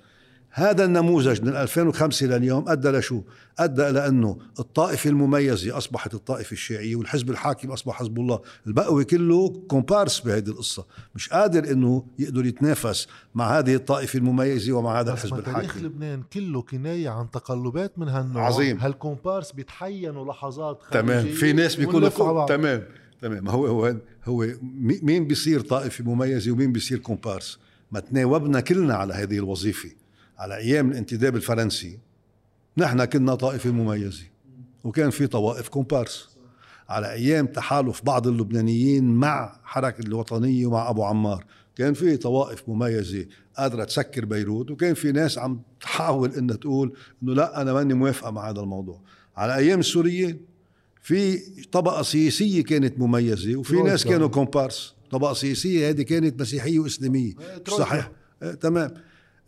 هذا 0.52 0.86
النموذج 0.86 1.42
من 1.42 1.56
2005 1.56 2.28
لليوم 2.28 2.70
أدى 2.70 2.90
لشو؟ 2.90 3.22
أدى 3.60 3.90
إلى 3.90 4.08
أنه 4.08 4.38
الطائفة 4.60 5.10
المميزة 5.10 5.78
أصبحت 5.78 6.14
الطائفة 6.14 6.52
الشيعية 6.52 6.96
والحزب 6.96 7.30
الحاكم 7.30 7.72
أصبح 7.72 8.00
حزب 8.00 8.20
الله، 8.20 8.40
البقوي 8.68 9.04
كله 9.04 9.64
كومبارس 9.68 10.20
بهذه 10.20 10.48
القصة، 10.48 10.86
مش 11.16 11.30
قادر 11.30 11.72
إنه 11.72 12.04
يقدر 12.20 12.46
يتنافس 12.46 13.08
مع 13.36 13.60
هذه 13.60 13.76
الطائفة 13.76 14.20
المميزة 14.20 14.74
ومع 14.74 15.00
هذا 15.00 15.14
الحزب 15.14 15.34
الحاكم 15.34 15.54
تاريخ 15.54 15.78
لبنان 15.78 16.24
كله 16.34 16.62
كناية 16.62 17.10
عن 17.10 17.32
تقلبات 17.32 18.00
من 18.00 18.08
هالنوع. 18.08 18.46
عظيم. 18.46 18.78
هالكومبارس 18.78 19.52
بيتحينوا 19.52 20.26
لحظات 20.26 20.80
تمام. 20.92 21.26
في 21.26 21.54
ناس 21.54 21.76
بيكونوا 21.76 22.46
تمام. 22.46 22.84
تمام. 23.22 23.50
هو 23.50 23.68
هو 23.68 23.96
هو 24.26 24.48
مين 25.02 25.28
بيصير 25.28 25.62
طائفة 25.62 26.04
مميزة 26.04 26.52
ومين 26.52 26.72
بيصير 26.72 26.98
كومبارس؟ 26.98 27.60
ما 27.92 28.00
تناوبنا 28.00 28.60
كلنا 28.60 28.94
على 28.94 29.14
هذه 29.14 29.38
الوظيفة. 29.38 29.90
على 30.40 30.58
أيام 30.58 30.92
الانتداب 30.92 31.36
الفرنسي 31.36 32.00
نحن 32.78 33.06
كنا 33.06 33.36
طائفه 33.36 33.72
مميزه 33.72 34.24
وكان 34.84 35.10
في 35.10 35.28
طوائف 35.28 35.70
كومبارس. 35.70 36.30
على 36.90 37.12
أيام 37.12 37.48
تحالف 37.48 38.02
بعض 38.06 38.28
اللبنانيين 38.28 39.04
مع 39.04 39.60
حركة 39.64 40.02
الوطنية 40.02 40.66
ومع 40.66 40.90
أبو 40.90 41.04
عمار 41.04 41.46
كان 41.76 41.94
في 41.94 42.18
طوائف 42.18 42.70
مميزة 42.70 43.26
قادرة 43.58 43.84
تسكر 43.84 44.26
بيروت 44.26 44.72
وكان 44.72 44.94
في 44.94 45.12
ناس 45.12 45.38
عم 45.38 45.62
تحاول 45.82 46.34
إنها 46.34 46.56
تقول 46.56 46.94
إنه 47.24 47.34
لا 47.34 47.62
أنا 47.62 47.74
ماني 47.74 47.94
موافقة 47.94 48.32
مع 48.32 48.50
هذا 48.50 48.62
الموضوع. 48.62 49.02
على 49.36 49.56
أيام 49.56 49.80
السوريين 49.80 50.42
في 51.02 51.38
طبقة 51.72 52.02
سياسية 52.02 52.64
كانت 52.64 53.00
مميزة 53.00 53.56
وفي 53.56 53.76
ناس 53.76 54.04
كانوا 54.04 54.28
كومبارس. 54.28 54.96
طبقة 55.12 55.34
سياسية 55.34 55.90
هذه 55.90 56.02
كانت 56.02 56.42
مسيحية 56.42 56.80
وإسلامية. 56.80 57.34
صحيح. 57.68 58.12
آه 58.44 58.54
تمام. 58.54 58.94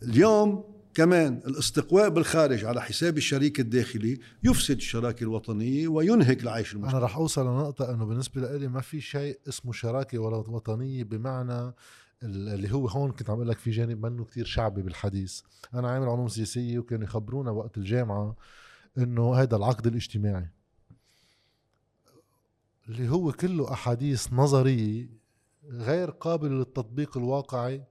اليوم 0.02 0.71
كمان 0.94 1.42
الاستقواء 1.46 2.08
بالخارج 2.08 2.64
على 2.64 2.82
حساب 2.82 3.16
الشريك 3.16 3.60
الداخلي 3.60 4.20
يفسد 4.42 4.76
الشراكة 4.76 5.24
الوطنية 5.24 5.88
وينهك 5.88 6.42
العيش 6.42 6.72
المجتمعي 6.72 6.96
أنا 6.96 7.04
رح 7.04 7.16
أوصل 7.16 7.46
لنقطة 7.46 7.94
أنه 7.94 8.04
بالنسبة 8.04 8.56
لي 8.56 8.68
ما 8.68 8.80
في 8.80 9.00
شيء 9.00 9.38
اسمه 9.48 9.72
شراكة 9.72 10.18
وطنية 10.18 11.04
بمعنى 11.04 11.74
اللي 12.22 12.72
هو 12.72 12.88
هون 12.88 13.12
كنت 13.12 13.30
عم 13.30 13.36
أقول 13.36 13.48
لك 13.48 13.58
في 13.58 13.70
جانب 13.70 14.06
منه 14.06 14.24
كتير 14.24 14.44
شعبي 14.44 14.82
بالحديث. 14.82 15.40
أنا 15.74 15.90
عامل 15.90 16.08
علوم 16.08 16.28
سياسية 16.28 16.78
وكانوا 16.78 17.04
يخبرونا 17.04 17.50
وقت 17.50 17.78
الجامعة 17.78 18.36
إنه 18.98 19.34
هذا 19.34 19.56
العقد 19.56 19.86
الاجتماعي. 19.86 20.48
اللي 22.88 23.08
هو 23.08 23.32
كله 23.32 23.72
أحاديث 23.72 24.32
نظرية 24.32 25.08
غير 25.70 26.10
قابل 26.10 26.50
للتطبيق 26.50 27.16
الواقعي 27.16 27.84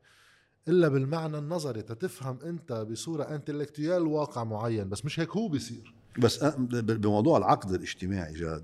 إلا 0.67 0.87
بالمعنى 0.87 1.37
النظري 1.37 1.81
تتفهم 1.81 2.39
أنت 2.43 2.73
بصورة 2.73 3.23
انتلكتويال 3.23 4.07
واقع 4.07 4.43
معين 4.43 4.89
بس 4.89 5.05
مش 5.05 5.19
هيك 5.19 5.29
هو 5.29 5.47
بيصير. 5.47 5.93
بس 6.19 6.43
بموضوع 6.43 7.37
العقد 7.37 7.71
الاجتماعي 7.71 8.33
جاد 8.33 8.63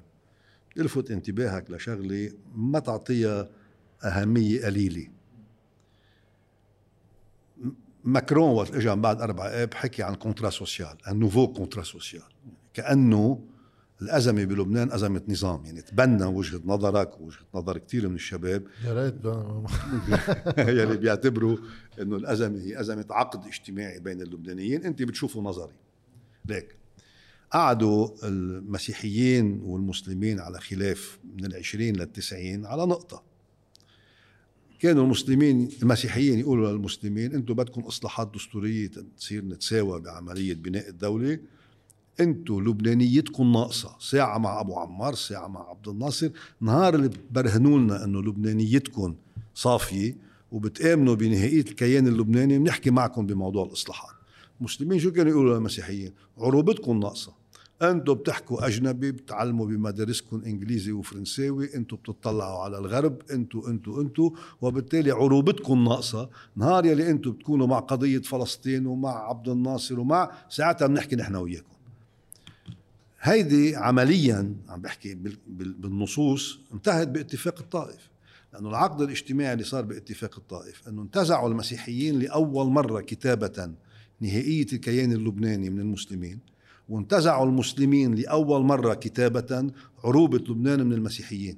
الفت 0.78 1.12
انتباهك 1.12 1.72
لشغلة 1.72 2.32
ما 2.56 2.80
تعطيها 2.80 3.50
أهمية 4.04 4.66
قليلة. 4.66 5.08
ماكرون 8.04 8.50
وقت 8.50 8.76
اجى 8.76 8.96
بعد 8.96 9.22
أربع 9.22 9.46
آب 9.46 9.74
حكي 9.74 10.04
عن 10.04 10.16
contrat 10.16 10.50
social, 10.50 10.98
un 11.08 11.20
nouveau 11.20 11.48
contrat 11.48 11.84
social 11.84 12.24
كأنه 12.74 13.44
الأزمة 14.02 14.44
بلبنان 14.44 14.92
أزمة 14.92 15.22
نظام 15.28 15.66
يعني 15.66 15.82
تبنى 15.82 16.26
وجهة 16.26 16.62
نظرك 16.66 17.22
ووجهة 17.22 17.46
نظر 17.56 17.78
كثير 17.78 18.10
من 18.10 18.16
الشباب. 18.16 18.64
يا 18.86 18.94
ريت. 18.94 19.26
يلي 20.80 20.98
بيعتبروا 20.98 21.58
إنه 22.02 22.16
الأزمة 22.16 22.60
هي 22.62 22.80
أزمة 22.80 23.06
عقد 23.10 23.46
اجتماعي 23.46 24.00
بين 24.00 24.22
اللبنانيين. 24.22 24.84
أنت 24.84 25.04
بتشوفه 25.04 25.42
نظري. 25.42 25.74
ليك. 26.46 26.76
قعدوا 27.52 28.10
المسيحيين 28.24 29.62
والمسلمين 29.64 30.40
على 30.40 30.60
خلاف 30.60 31.20
من 31.38 31.46
العشرين 31.46 31.96
للتسعين 31.96 32.66
على 32.66 32.86
نقطة. 32.86 33.24
كانوا 34.80 35.04
المسلمين 35.04 35.70
المسيحيين 35.82 36.40
يقولوا 36.40 36.72
للمسلمين 36.72 37.34
أنتم 37.34 37.54
بدكم 37.54 37.82
إصلاحات 37.82 38.32
دستورية 38.36 38.92
تصير 39.18 39.46
نتساوى 39.46 40.02
بعملية 40.02 40.54
بناء 40.54 40.90
الدولة. 40.90 41.40
أنتوا 42.20 42.62
لبنانيتكم 42.62 43.52
ناقصة. 43.52 43.96
ساعة 44.00 44.38
مع 44.38 44.62
أبو 44.62 44.76
عمار 44.76 45.14
ساعة 45.16 45.48
مع 45.48 45.70
عبد 45.70 45.88
الناصر. 45.88 46.30
نهار 46.62 46.96
اللي 46.96 47.08
بتبرهنوا 47.08 47.80
لنا 47.80 48.04
إنه 48.04 48.22
لبنانيتكم 48.22 49.16
صافية 49.54 50.18
وبتآمنوا 50.52 51.16
بنهائية 51.16 51.62
الكيان 51.62 52.08
اللبناني 52.08 52.60
بنحكي 52.60 52.92
معكم 52.92 53.26
بموضوع 53.26 53.66
الإصلاحات. 53.66 54.16
المسلمين 54.60 55.00
شو 55.00 55.12
كانوا 55.12 55.32
يقولوا 55.32 55.58
للمسيحيين؟ 55.58 56.14
عروبتكم 56.38 57.00
ناقصة. 57.00 57.34
أنتم 57.82 58.14
بتحكوا 58.14 58.68
أجنبي 58.68 59.12
بتعلموا 59.12 59.66
بمدارسكم 59.66 60.42
إنجليزي 60.46 60.92
وفرنساوي 60.92 61.76
أنتم 61.76 61.98
بتطلعوا 61.98 62.64
على 62.64 62.78
الغرب 62.78 63.22
أنتم 63.32 63.62
أنتم 63.68 64.00
أنتم 64.00 64.32
وبالتالي 64.62 65.12
عروبتكم 65.12 65.84
ناقصة. 65.84 66.30
نهار 66.56 66.86
يلي 66.86 67.10
أنتم 67.10 67.32
بتكونوا 67.32 67.68
مع 67.68 67.80
قضية 67.80 68.22
فلسطين 68.22 68.86
ومع 68.86 69.30
عبد 69.30 69.50
الناصر 69.50 70.00
ومع 70.00 70.32
ساعتها 70.50 70.88
بنحكي 70.88 71.16
نحن 71.16 71.36
وياكم. 71.36 71.77
هيدي 73.22 73.76
عمليا 73.76 74.56
عم 74.70 74.82
بحكي 74.82 75.18
بالنصوص 75.48 76.60
انتهت 76.74 77.08
باتفاق 77.08 77.60
الطائف 77.60 78.10
لأنه 78.54 78.70
العقد 78.70 79.02
الاجتماعي 79.02 79.54
اللي 79.54 79.64
صار 79.64 79.82
باتفاق 79.82 80.36
الطائف 80.38 80.88
أنه 80.88 81.02
انتزعوا 81.02 81.50
المسيحيين 81.50 82.20
لأول 82.20 82.68
مرة 82.68 83.02
كتابة 83.02 83.72
نهائية 84.22 84.66
الكيان 84.74 85.12
اللبناني 85.12 85.70
من 85.70 85.80
المسلمين 85.80 86.40
وانتزعوا 86.90 87.46
المسلمين 87.46 88.16
لأول 88.16 88.62
مرة 88.62 88.94
كتابة 88.94 89.72
عروبة 90.04 90.38
لبنان 90.38 90.86
من 90.88 90.94
المسيحيين. 90.94 91.58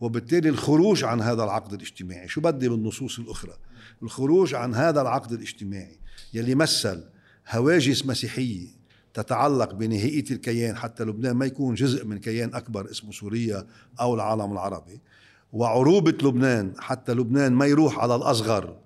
وبالتالي 0.00 0.48
الخروج 0.48 1.04
عن 1.04 1.20
هذا 1.20 1.44
العقد 1.44 1.72
الاجتماعي 1.72 2.28
شو 2.28 2.40
بدي 2.40 2.68
بالنصوص 2.68 3.18
الأخرى؟ 3.18 3.56
الخروج 4.02 4.54
عن 4.54 4.74
هذا 4.74 5.00
العقد 5.00 5.32
الاجتماعي 5.32 5.98
يلي 6.34 6.54
مثل 6.54 7.04
هواجس 7.48 8.06
مسيحية 8.06 8.77
تتعلق 9.22 9.74
بنهائية 9.74 10.24
الكيان 10.30 10.76
حتى 10.76 11.04
لبنان 11.04 11.36
ما 11.36 11.46
يكون 11.46 11.74
جزء 11.74 12.06
من 12.06 12.18
كيان 12.18 12.54
أكبر 12.54 12.90
اسمه 12.90 13.12
سوريا 13.12 13.66
أو 14.00 14.14
العالم 14.14 14.52
العربي. 14.52 15.00
وعروبة 15.52 16.18
لبنان 16.22 16.72
حتى 16.78 17.14
لبنان 17.14 17.52
ما 17.52 17.66
يروح 17.66 17.98
على 17.98 18.14
الأصغر 18.14 18.76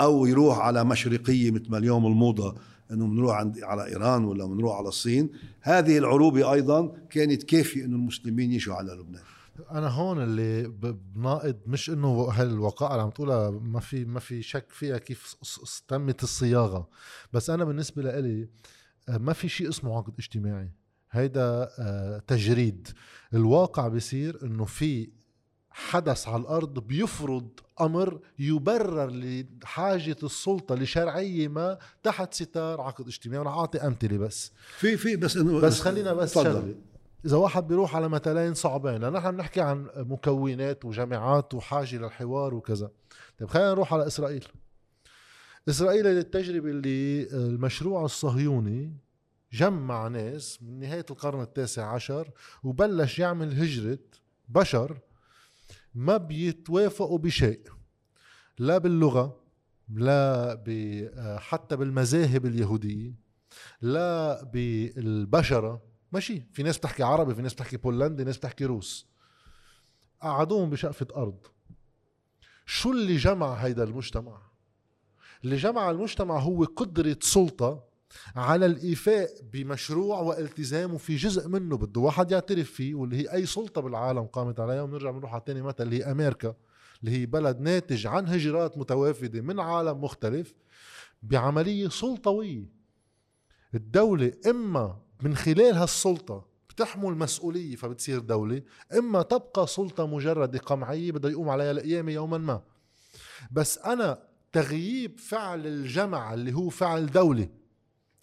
أو 0.00 0.26
يروح 0.26 0.58
على 0.58 0.84
مشرقية 0.84 1.50
مثل 1.50 1.70
ما 1.70 1.78
اليوم 1.78 2.06
الموضة 2.06 2.54
إنه 2.90 3.06
بنروح 3.06 3.36
عند 3.36 3.62
على 3.62 3.86
إيران 3.86 4.24
ولا 4.24 4.44
بنروح 4.46 4.76
على 4.76 4.88
الصين. 4.88 5.30
هذه 5.60 5.98
العروبة 5.98 6.52
أيضا 6.52 6.92
كانت 7.10 7.42
كافية 7.42 7.84
إنه 7.84 7.96
المسلمين 7.96 8.52
يجوا 8.52 8.74
على 8.74 8.92
لبنان. 8.92 9.22
أنا 9.70 9.88
هون 9.88 10.22
اللي 10.22 10.68
بناقد 11.14 11.60
مش 11.66 11.90
إنه 11.90 12.28
هالوقائع 12.32 12.92
اللي 12.92 13.02
عم 13.02 13.10
تقولها 13.10 13.50
ما 13.50 13.80
في 13.80 14.04
ما 14.04 14.20
في 14.20 14.42
شك 14.42 14.66
فيها 14.68 14.98
كيف 14.98 15.36
تمت 15.88 16.22
الصياغة. 16.22 16.88
بس 17.32 17.50
أنا 17.50 17.64
بالنسبة 17.64 18.02
لي 18.02 18.42
آه، 18.42 18.48
ما 19.08 19.32
في 19.32 19.48
شيء 19.48 19.68
اسمه 19.68 19.96
عقد 19.96 20.14
اجتماعي. 20.18 20.70
هيدا 21.10 21.70
آه، 21.78 22.22
تجريد. 22.26 22.88
الواقع 23.34 23.88
بيصير 23.88 24.38
إنه 24.42 24.64
في 24.64 25.10
حدث 25.70 26.28
على 26.28 26.42
الأرض 26.42 26.78
بيفرض 26.78 27.48
أمر 27.80 28.20
يبرر 28.38 29.10
لحاجة 29.10 30.16
السلطة 30.22 30.74
لشرعية 30.74 31.48
ما 31.48 31.78
تحت 32.02 32.34
ستار 32.34 32.80
عقد 32.80 33.06
اجتماعي. 33.06 33.38
وأنا 33.38 33.50
أعطي 33.50 33.78
أمثلة 33.78 34.18
بس. 34.18 34.52
في 34.78 34.96
في 34.96 35.16
بس 35.16 35.36
إنه 35.36 35.60
بس 35.60 35.80
خلينا 35.80 36.12
بس 36.12 36.34
شغلة. 36.34 36.74
إذا 37.24 37.36
واحد 37.36 37.68
بيروح 37.68 37.96
على 37.96 38.08
مثلين 38.08 38.54
صعبين 38.54 38.96
لأن 38.96 39.12
نحن 39.12 39.30
بنحكي 39.30 39.60
عن 39.60 39.86
مكونات 39.96 40.84
وجامعات 40.84 41.54
وحاجة 41.54 41.96
للحوار 41.96 42.54
وكذا. 42.54 42.90
طيب 43.38 43.48
خلينا 43.48 43.70
نروح 43.70 43.94
على 43.94 44.06
إسرائيل. 44.06 44.44
إسرائيل 45.68 46.06
التجربه 46.06 46.70
اللي 46.70 47.22
المشروع 47.32 48.04
الصهيوني 48.04 48.96
جمع 49.52 50.08
ناس 50.08 50.62
من 50.62 50.78
نهاية 50.78 51.06
القرن 51.10 51.40
التاسع 51.40 51.94
عشر 51.94 52.30
وبلش 52.62 53.18
يعمل 53.18 53.62
هجرة 53.62 53.98
بشر 54.48 54.98
ما 55.94 56.16
بيتوافقوا 56.16 57.18
بشيء 57.18 57.60
لا 58.58 58.78
باللغة 58.78 59.40
لا 59.88 60.64
حتى 61.38 61.76
بالمذاهب 61.76 62.46
اليهودية 62.46 63.14
لا 63.80 64.44
بالبشرة. 64.44 65.82
ماشي 66.12 66.42
في 66.52 66.62
ناس 66.62 66.78
بتحكي 66.78 67.02
عربي 67.02 67.34
في 67.34 67.42
ناس 67.42 67.54
بتحكي 67.54 67.76
بولندي 67.76 68.24
ناس 68.24 68.36
بتحكي 68.36 68.64
روس. 68.64 69.06
قعدوهم 70.20 70.70
بشقفة 70.70 71.06
أرض. 71.16 71.46
شو 72.66 72.92
اللي 72.92 73.16
جمع 73.16 73.54
هيدا 73.54 73.84
المجتمع؟ 73.84 74.49
اللي 75.44 75.56
جمع 75.56 75.90
المجتمع 75.90 76.38
هو 76.38 76.64
قدرة 76.64 77.16
سلطة 77.20 77.84
على 78.36 78.66
الإيفاء 78.66 79.28
بمشروع 79.52 80.20
والتزامه 80.20 80.98
في 80.98 81.16
جزء 81.16 81.48
منه. 81.48 81.76
بده 81.76 82.00
واحد 82.00 82.30
يعترف 82.30 82.70
فيه 82.70 82.94
واللي 82.94 83.16
هي 83.16 83.32
أي 83.32 83.46
سلطة 83.46 83.80
بالعالم 83.80 84.22
قامت 84.22 84.60
عليها. 84.60 84.82
ونرجع 84.82 85.10
بنروح 85.10 85.32
على 85.32 85.42
تاني 85.46 85.62
مثل 85.62 85.76
اللي 85.80 85.98
هي 86.04 86.10
أمريكا 86.10 86.54
اللي 87.00 87.10
هي 87.20 87.26
بلد 87.26 87.60
ناتج 87.60 88.06
عن 88.06 88.28
هجرات 88.28 88.78
متوافدة 88.78 89.40
من 89.40 89.60
عالم 89.60 90.04
مختلف 90.04 90.54
بعملية 91.22 91.88
سلطوية. 91.88 92.64
الدولة 93.74 94.32
إما 94.46 94.98
من 95.22 95.34
خلال 95.36 95.74
هالسلطة 95.74 96.46
بتحمل 96.68 97.14
مسؤولية 97.14 97.76
فبتصير 97.76 98.18
دولة 98.18 98.62
إما 98.98 99.22
تبقى 99.22 99.66
سلطة 99.66 100.06
مجردة 100.06 100.58
قمعية 100.58 101.12
بده 101.12 101.28
يقوم 101.30 101.48
عليها 101.48 101.70
القيامة 101.70 102.12
يوما 102.12 102.38
ما. 102.38 102.62
بس 103.50 103.78
أنا 103.78 104.29
تغييب 104.52 105.20
فعل 105.20 105.66
الجمع 105.66 106.34
اللي 106.34 106.52
هو 106.52 106.68
فعل 106.68 107.06
دولة. 107.06 107.48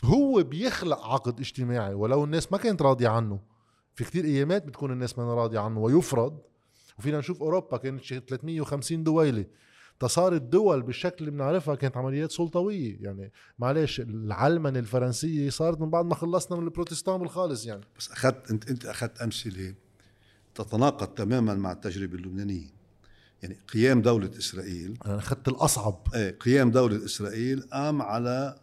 هو 0.03 0.43
بيخلق 0.43 1.05
عقد 1.05 1.39
اجتماعي 1.39 1.93
ولو 1.93 2.23
الناس 2.23 2.51
ما 2.51 2.57
كانت 2.57 2.81
راضية 2.81 3.07
عنه. 3.07 3.39
في 3.95 4.03
كتير 4.03 4.25
أيامات 4.25 4.65
بتكون 4.65 4.91
الناس 4.91 5.17
ما 5.17 5.33
راضية 5.33 5.59
عنه 5.59 5.79
ويفرض. 5.79 6.39
وفينا 6.99 7.19
نشوف 7.19 7.41
أوروبا 7.41 7.77
كانت 7.77 8.01
350 8.05 9.03
دويلة. 9.03 9.45
تصارت 9.99 10.41
دول 10.41 10.81
بالشكل 10.81 11.15
اللي 11.19 11.31
بنعرفها 11.31 11.75
كانت 11.75 11.97
عمليات 11.97 12.31
سلطوية. 12.31 12.97
يعني 13.01 13.31
معلش 13.59 13.99
العلمنه 13.99 14.79
الفرنسية 14.79 15.49
صارت 15.49 15.81
من 15.81 15.89
بعد 15.89 16.05
ما 16.05 16.15
خلصنا 16.15 16.57
من 16.57 16.63
البروتستان 16.63 17.17
بالخالص 17.17 17.65
يعني. 17.65 17.81
بس 17.99 18.11
أخذت 18.11 18.51
أنت 18.51 18.69
أنت 18.69 18.85
أخذت 18.85 19.21
أمثلة 19.21 19.75
تتناقض 20.55 21.07
تماما 21.07 21.53
مع 21.53 21.71
التجربة 21.71 22.15
اللبنانية. 22.15 22.76
يعني 23.43 23.57
قيام 23.73 24.01
دولة 24.01 24.31
إسرائيل. 24.37 24.97
أنا 25.05 25.17
أخذت 25.17 25.47
الأصعب. 25.47 26.07
إيه 26.15 26.31
قيام 26.39 26.71
دولة 26.71 27.05
إسرائيل 27.05 27.61
قام 27.61 28.01
على 28.01 28.59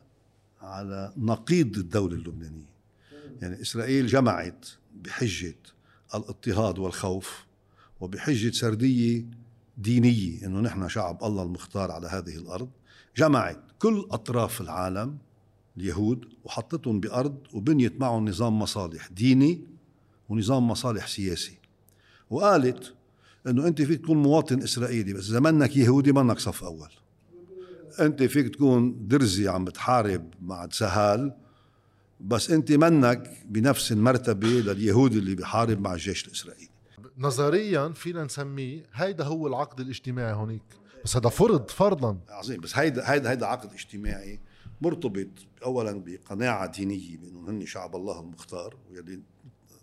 على 0.60 1.12
نقيض 1.16 1.78
الدولة 1.78 2.14
اللبنانية. 2.14 2.74
يعني 3.42 3.62
إسرائيل 3.62 4.06
جمعت 4.06 4.66
بحجة 4.94 5.56
الاضطهاد 6.14 6.78
والخوف 6.78 7.44
وبحجة 8.00 8.50
سردية 8.50 9.24
دينية 9.78 10.46
إنه 10.46 10.60
نحن 10.60 10.88
شعب 10.88 11.24
الله 11.24 11.42
المختار 11.42 11.90
على 11.90 12.06
هذه 12.06 12.36
الأرض. 12.36 12.68
جمعت 13.16 13.60
كل 13.78 14.06
أطراف 14.10 14.60
العالم 14.60 15.18
اليهود 15.76 16.24
وحطتهم 16.44 17.00
بأرض 17.00 17.36
وبنيت 17.52 18.00
معهم 18.00 18.28
نظام 18.28 18.58
مصالح 18.58 19.08
ديني 19.08 19.64
ونظام 20.28 20.68
مصالح 20.68 21.06
سياسي. 21.06 21.58
وقالت 22.30 22.94
إنه 23.46 23.66
أنت 23.66 23.82
فيك 23.82 24.00
تكون 24.00 24.16
مواطن 24.16 24.62
إسرائيلي 24.62 25.12
بس 25.12 25.30
اذا 25.30 25.40
منك 25.40 25.76
يهودي 25.76 26.12
منك 26.12 26.38
صف 26.38 26.64
أول. 26.64 26.88
أنت 28.00 28.22
فيك 28.22 28.54
تكون 28.54 29.08
درزي 29.08 29.48
عم 29.48 29.64
بتحارب 29.64 30.34
مع 30.42 30.68
سهال 30.72 31.36
بس 32.20 32.50
أنت 32.50 32.72
منك 32.72 33.42
بنفس 33.46 33.92
المرتبة 33.92 34.48
لليهودي 34.48 35.18
اللي 35.18 35.34
بيحارب 35.34 35.80
مع 35.80 35.94
الجيش 35.94 36.26
الإسرائيلي. 36.26 36.68
نظريا 37.18 37.88
فينا 37.88 38.24
نسميه 38.24 38.82
هيدا 38.92 39.24
هو 39.24 39.46
العقد 39.46 39.80
الاجتماعي 39.80 40.32
هونيك 40.32 40.62
بس 41.04 41.16
هذا 41.16 41.28
فرض 41.28 41.70
فرضا. 41.70 42.18
عظيم 42.28 42.60
بس 42.60 42.78
هيدا 42.78 43.12
هيدا 43.12 43.30
هيدا 43.30 43.46
عقد 43.46 43.72
اجتماعي 43.72 44.40
مرتبط 44.80 45.28
اولا 45.64 46.02
بقناعة 46.06 46.72
دينية 46.72 47.16
بأنه 47.16 47.50
هن 47.50 47.66
شعب 47.66 47.96
الله 47.96 48.20
المختار 48.20 48.76
واللي 48.86 49.20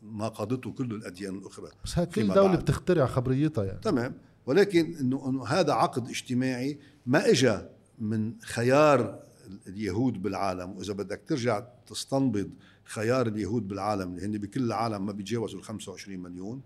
ناقضته 0.02 0.72
كل 0.72 0.92
الأديان 0.92 1.36
الأخرى 1.36 1.68
بس 1.86 2.00
كل 2.00 2.28
دولة 2.28 2.48
بعد. 2.48 2.60
بتخترع 2.60 3.06
خبريتها 3.06 3.64
يعني. 3.64 3.80
تمام. 3.80 4.14
ولكن 4.46 4.96
إنه 4.96 5.30
إنه 5.30 5.48
هذا 5.48 5.74
عقد 5.74 6.10
اجتماعي 6.10 6.80
ما 7.06 7.30
اجى 7.30 7.58
من 8.00 8.34
خيار 8.42 9.20
اليهود 9.68 10.22
بالعالم. 10.22 10.78
وإذا 10.78 10.94
بدك 10.94 11.22
ترجع 11.28 11.64
تستنبط 11.88 12.48
خيار 12.84 13.28
اليهود 13.28 13.68
بالعالم 13.68 14.14
اللي 14.16 14.26
هن 14.26 14.32
بكل 14.32 14.64
العالم 14.64 15.06
ما 15.06 15.12
بيتجاوزوا 15.12 15.60
ال 15.60 15.64
25 15.64 16.20
مليون 16.20 16.62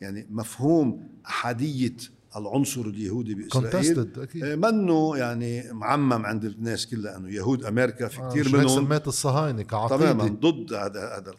يعني 0.00 0.26
مفهوم 0.30 1.08
أحادية 1.26 1.96
العنصر 2.36 2.80
اليهودي 2.80 3.34
بإسرائيل. 3.34 4.10
آه، 4.42 4.54
منه 4.54 5.16
يعني 5.16 5.72
معمم 5.72 6.26
عند 6.26 6.44
الناس 6.44 6.86
كلها 6.86 7.16
إنه 7.16 7.30
يهود 7.30 7.64
أمريكا 7.64 8.08
في 8.08 8.20
آه 8.20 8.28
كثير 8.28 8.48
منهم. 8.48 8.68
سميت 8.68 9.08
الصهاينة 9.08 9.62
كعقيدة؟ 9.62 10.12
تماما 10.12 10.28
ضد 10.40 10.72
هذا 10.72 11.16
هذا 11.18 11.30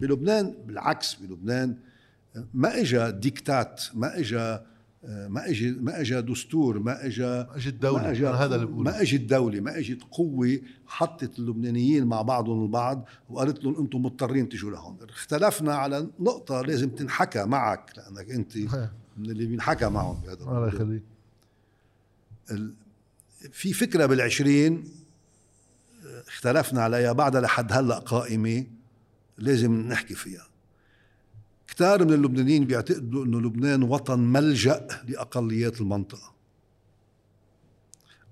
بلبنان 0.00 0.54
بالعكس 0.66 1.14
بلبنان 1.14 1.76
ما 2.54 2.80
اجى 2.80 3.10
ديكتات 3.10 3.82
ما 3.94 4.18
اجى 4.18 4.58
ما 5.04 5.48
اجى 5.48 5.70
ما 5.70 6.00
اجى 6.00 6.20
دستور 6.20 6.78
ما 6.78 7.06
اجى 7.06 7.22
ما 7.22 7.56
إجت 7.56 7.74
دولة 7.74 8.02
ما 8.02 8.10
اجى 8.10 8.28
أنا 8.28 8.36
هذا 8.36 8.54
اللي 8.54 8.66
بقوله. 8.66 8.90
ما 8.90 9.02
إجت 9.02 9.20
دولة 9.20 9.60
ما 9.60 9.78
إجت 9.78 10.02
قوة 10.10 10.58
حطت 10.86 11.38
اللبنانيين 11.38 12.04
مع 12.04 12.22
بعضهم 12.22 12.62
البعض 12.62 13.04
وقالت 13.30 13.64
لهم 13.64 13.78
أنتم 13.78 14.02
مضطرين 14.02 14.48
تجوا 14.48 14.70
لهون. 14.70 14.96
اختلفنا 15.08 15.74
على 15.74 16.06
نقطة 16.20 16.62
لازم 16.62 16.90
تنحكى 16.90 17.44
معك 17.44 17.92
لأنك 17.96 18.30
أنت 18.30 18.56
من 19.16 19.30
اللي 19.30 19.46
بينحكى 19.46 19.88
معهم 19.88 20.20
بهذا 20.20 20.44
الله. 20.44 20.68
يخليك. 20.68 21.02
في 23.52 23.72
فكرة 23.72 24.06
بالعشرين 24.06 24.84
اختلفنا 26.28 26.82
عليها 26.82 27.12
بعدها 27.12 27.40
لحد 27.40 27.72
هلأ 27.72 27.98
قائمة. 27.98 28.64
لازم 29.40 29.72
نحكي 29.72 30.14
فيها. 30.14 30.46
كتار 31.66 32.04
من 32.04 32.12
اللبنانيين 32.12 32.64
بيعتقدوا 32.64 33.24
إنه 33.24 33.40
لبنان 33.40 33.82
وطن 33.82 34.20
ملجأ 34.20 34.86
لأقليات 35.08 35.80
المنطقة. 35.80 36.34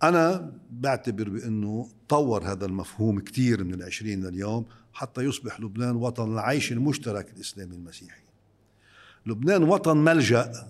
أنا 0.03 0.53
بعتبر 0.71 1.29
بإنه 1.29 1.89
طور 2.09 2.45
هذا 2.53 2.67
المفهوم 2.67 3.21
كتير 3.21 3.65
من 3.65 3.75
العشرين 3.75 4.25
لليوم 4.25 4.67
حتى 4.93 5.23
يصبح 5.23 5.61
لبنان 5.61 5.97
وطن 5.97 6.33
العيش 6.33 6.73
المشترك 6.73 7.33
الإسلامي 7.37 7.75
المسيحي. 7.75 8.23
لبنان 9.27 9.63
وطن 9.63 9.97
ملجأ 9.97 10.69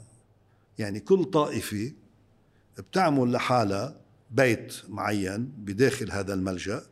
يعني 0.79 1.01
كل 1.01 1.25
طائفة 1.25 1.93
بتعمل 2.79 3.33
لحالها 3.33 3.97
بيت 4.31 4.75
معين 4.89 5.45
بداخل 5.45 6.13
هذا 6.13 6.35
الملجأ 6.35 6.83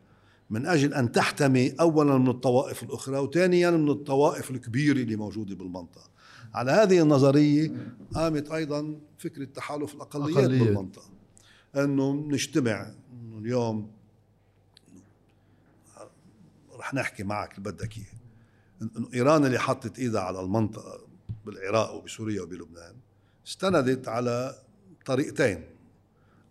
من 0.49 0.65
أجل 0.65 0.93
أن 0.93 1.11
تحتمي 1.11 1.69
أولا 1.69 2.17
من 2.17 2.27
الطوائف 2.27 2.83
الأخرى 2.83 3.17
وثانيا 3.17 3.71
من 3.71 3.89
الطوائف 3.89 4.51
الكبيرة 4.51 4.97
اللي 4.97 5.15
موجودة 5.15 5.55
بالمنطقة. 5.55 6.09
على 6.53 6.71
هذه 6.71 7.01
النظرية 7.01 7.71
قامت 8.13 8.51
أيضا 8.51 8.99
فكرة 9.17 9.45
تحالف 9.45 9.95
الأقليات 9.95 10.37
أقليات. 10.37 10.61
بالمنطقة. 10.61 11.09
أنه 11.75 12.13
نجتمع 12.13 12.93
اليوم 13.37 13.91
رح 16.79 16.93
نحكي 16.93 17.23
معك 17.23 17.57
اللي 17.57 17.71
بدك 17.71 17.97
إياه. 17.97 18.17
إنه 18.81 19.09
إيران 19.13 19.45
اللي 19.45 19.59
حطت 19.59 19.99
إيدها 19.99 20.21
على 20.21 20.41
المنطقة 20.41 21.07
بالعراق 21.45 21.93
وبسوريا 21.93 22.41
وبلبنان 22.41 22.95
استندت 23.47 24.07
على 24.07 24.55
طريقتين. 25.05 25.76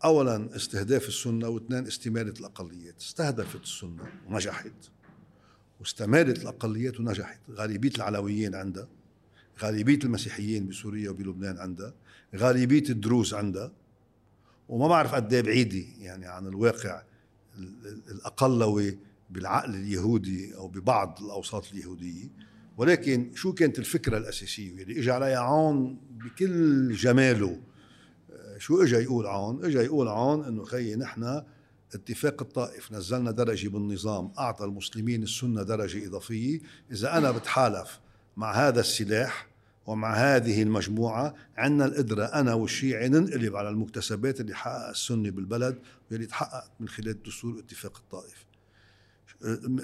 اولا 0.05 0.57
استهداف 0.57 1.09
السنة 1.09 1.49
واثنين 1.49 1.87
استماله 1.87 2.35
الأقليات. 2.41 2.95
استهدفت 3.01 3.63
السنة 3.63 4.05
ونجحت. 4.29 4.73
واستمالت 5.81 6.43
الأقليات 6.43 7.01
ونجحت. 7.01 7.39
غالبية 7.51 7.91
العلويين 7.97 8.55
عندها. 8.55 8.89
غالبية 9.63 9.99
المسيحيين 10.05 10.69
بسوريا 10.69 11.11
وبلبنان 11.11 11.59
عندها. 11.59 11.95
غالبية 12.37 12.85
الدروز 12.91 13.35
عندها. 13.35 13.73
وما 14.69 14.89
بعرف 14.89 15.15
قد 15.15 15.35
إيه 15.35 15.41
بعيدة 15.43 15.85
يعني 16.01 16.27
عن 16.27 16.47
الواقع 16.47 17.03
ال- 17.59 17.87
ال- 17.87 18.11
الأقلوي 18.11 18.99
بالعقل 19.31 19.75
اليهودي 19.75 20.55
أو 20.57 20.69
ببعض 20.69 21.19
الأوساط 21.23 21.73
اليهودية. 21.73 22.29
ولكن 22.77 23.31
شو 23.35 23.53
كانت 23.53 23.79
الفكرة 23.79 24.19
الأساسية؟ 24.19 24.83
اللي 24.83 24.99
اجى 25.01 25.11
عليها 25.11 25.39
عون 25.39 25.99
بكل 26.11 26.93
جماله 26.93 27.61
شو 28.59 28.83
اجى 28.83 28.97
يقول 28.97 29.27
عون؟ 29.27 29.65
اجى 29.65 29.79
يقول 29.79 30.09
عون 30.09 30.45
إنه 30.45 30.65
خيي 30.65 30.97
نحن 30.97 31.43
اتفاق 31.95 32.43
الطائف 32.43 32.93
نزلنا 32.93 33.31
درجة 33.31 33.69
بالنظام 33.69 34.33
أعطى 34.39 34.65
المسلمين 34.65 35.23
السنة 35.23 35.63
درجة 35.63 36.07
إضافية، 36.07 36.61
إذا 36.93 37.19
أنا 37.19 37.31
بتحالف 37.31 38.01
مع 38.37 38.53
هذا 38.53 38.81
السلاح 38.81 39.47
ومع 39.87 40.15
هذه 40.15 40.63
المجموعة 40.63 41.35
عندنا 41.57 41.85
القدرة 41.85 42.25
أنا 42.25 42.55
والشيعي 42.55 43.09
ننقلب 43.09 43.57
على 43.57 43.69
المكتسبات 43.69 44.41
اللي 44.41 44.55
حققها 44.55 44.91
السنة 44.91 45.31
بالبلد 45.31 45.79
واللي 46.11 46.27
تحقق 46.27 46.71
من 46.81 46.89
خلال 46.89 47.23
دستور 47.23 47.59
اتفاق 47.59 47.97
الطائف. 47.97 48.47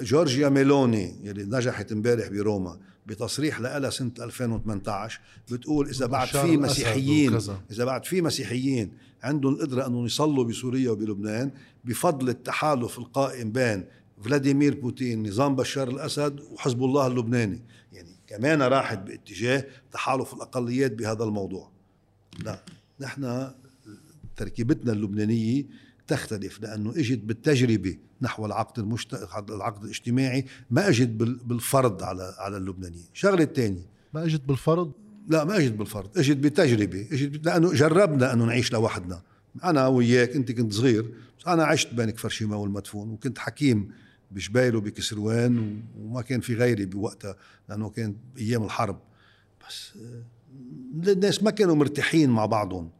جورجيا 0.02 0.48
ميلوني 0.48 1.16
يلي 1.22 1.44
نجحت 1.44 1.92
امبارح 1.92 2.28
بروما 2.28 2.78
بتصريح 3.06 3.60
لها 3.60 3.90
سنة 3.90 4.12
2018 4.20 5.20
بتقول 5.50 5.88
إذا 5.88 6.06
بعد 6.06 6.28
في 6.28 6.56
مسيحيين. 6.56 7.36
إذا 7.70 7.84
بعد 7.84 8.04
في 8.04 8.22
مسيحيين 8.22 8.92
عندهم 9.22 9.54
القدرة 9.54 9.86
أنهم 9.86 10.06
يصلوا 10.06 10.44
بسوريا 10.44 10.90
وبلبنان 10.90 11.50
بفضل 11.84 12.28
التحالف 12.28 12.98
القائم 12.98 13.52
بين 13.52 13.84
فلاديمير 14.24 14.80
بوتين 14.80 15.28
نظام 15.28 15.56
بشار 15.56 15.88
الأسد 15.88 16.40
وحزب 16.40 16.84
الله 16.84 17.06
اللبناني 17.06 17.62
يعني 17.92 18.16
كمان 18.26 18.62
راحت 18.62 18.98
باتجاه 18.98 19.64
تحالف 19.92 20.34
الأقليات 20.34 20.92
بهذا 20.92 21.24
الموضوع 21.24 21.70
لا 22.44 22.62
نحن 23.00 23.50
تركيبتنا 24.36 24.92
اللبنانية 24.92 25.64
تختلف 26.06 26.60
لأنه 26.60 26.90
إجت 26.90 27.18
بالتجربة 27.18 27.96
نحو 28.22 28.46
العقد 28.46 28.78
المشت... 28.78 29.14
العقد 29.50 29.84
الاجتماعي 29.84 30.44
ما 30.70 30.88
إجت 30.88 31.08
بال- 31.08 31.38
بالفرض 31.44 32.02
على 32.02 32.34
على 32.38 32.56
اللبنانيين، 32.56 33.06
شغلة 33.12 33.42
الثانية 33.44 33.86
ما 34.14 34.24
إجت 34.24 34.42
بالفرض؟ 34.48 34.92
لا 35.28 35.44
ما 35.44 35.56
إجت 35.56 35.72
بالفرض. 35.72 36.18
إجت 36.18 36.36
بتجربة. 36.36 37.08
إجت 37.12 37.46
لأنه 37.46 37.72
جربنا 37.72 38.32
إنه 38.32 38.44
نعيش 38.44 38.72
لوحدنا. 38.72 39.22
أنا 39.64 39.86
وياك 39.86 40.36
أنت 40.36 40.52
كنت 40.52 40.72
صغير 40.72 41.02
بس 41.38 41.46
أنا 41.46 41.64
عشت 41.64 41.94
بين 41.94 42.10
كفر 42.10 42.28
شيما 42.28 42.56
والمدفون 42.56 43.10
وكنت 43.10 43.38
حكيم 43.38 43.90
بشبايل 44.30 44.76
وبكسروان 44.76 45.82
وما 45.98 46.22
كان 46.22 46.40
في 46.40 46.54
غيري 46.54 46.86
بوقتها 46.86 47.36
لأنه 47.68 47.90
كان 47.90 48.16
أيام 48.38 48.64
الحرب. 48.64 48.98
بس 49.68 49.92
آه، 49.96 51.12
الناس 51.12 51.42
ما 51.42 51.50
كانوا 51.50 51.74
مرتاحين 51.74 52.30
مع 52.30 52.46
بعضهم. 52.46 52.90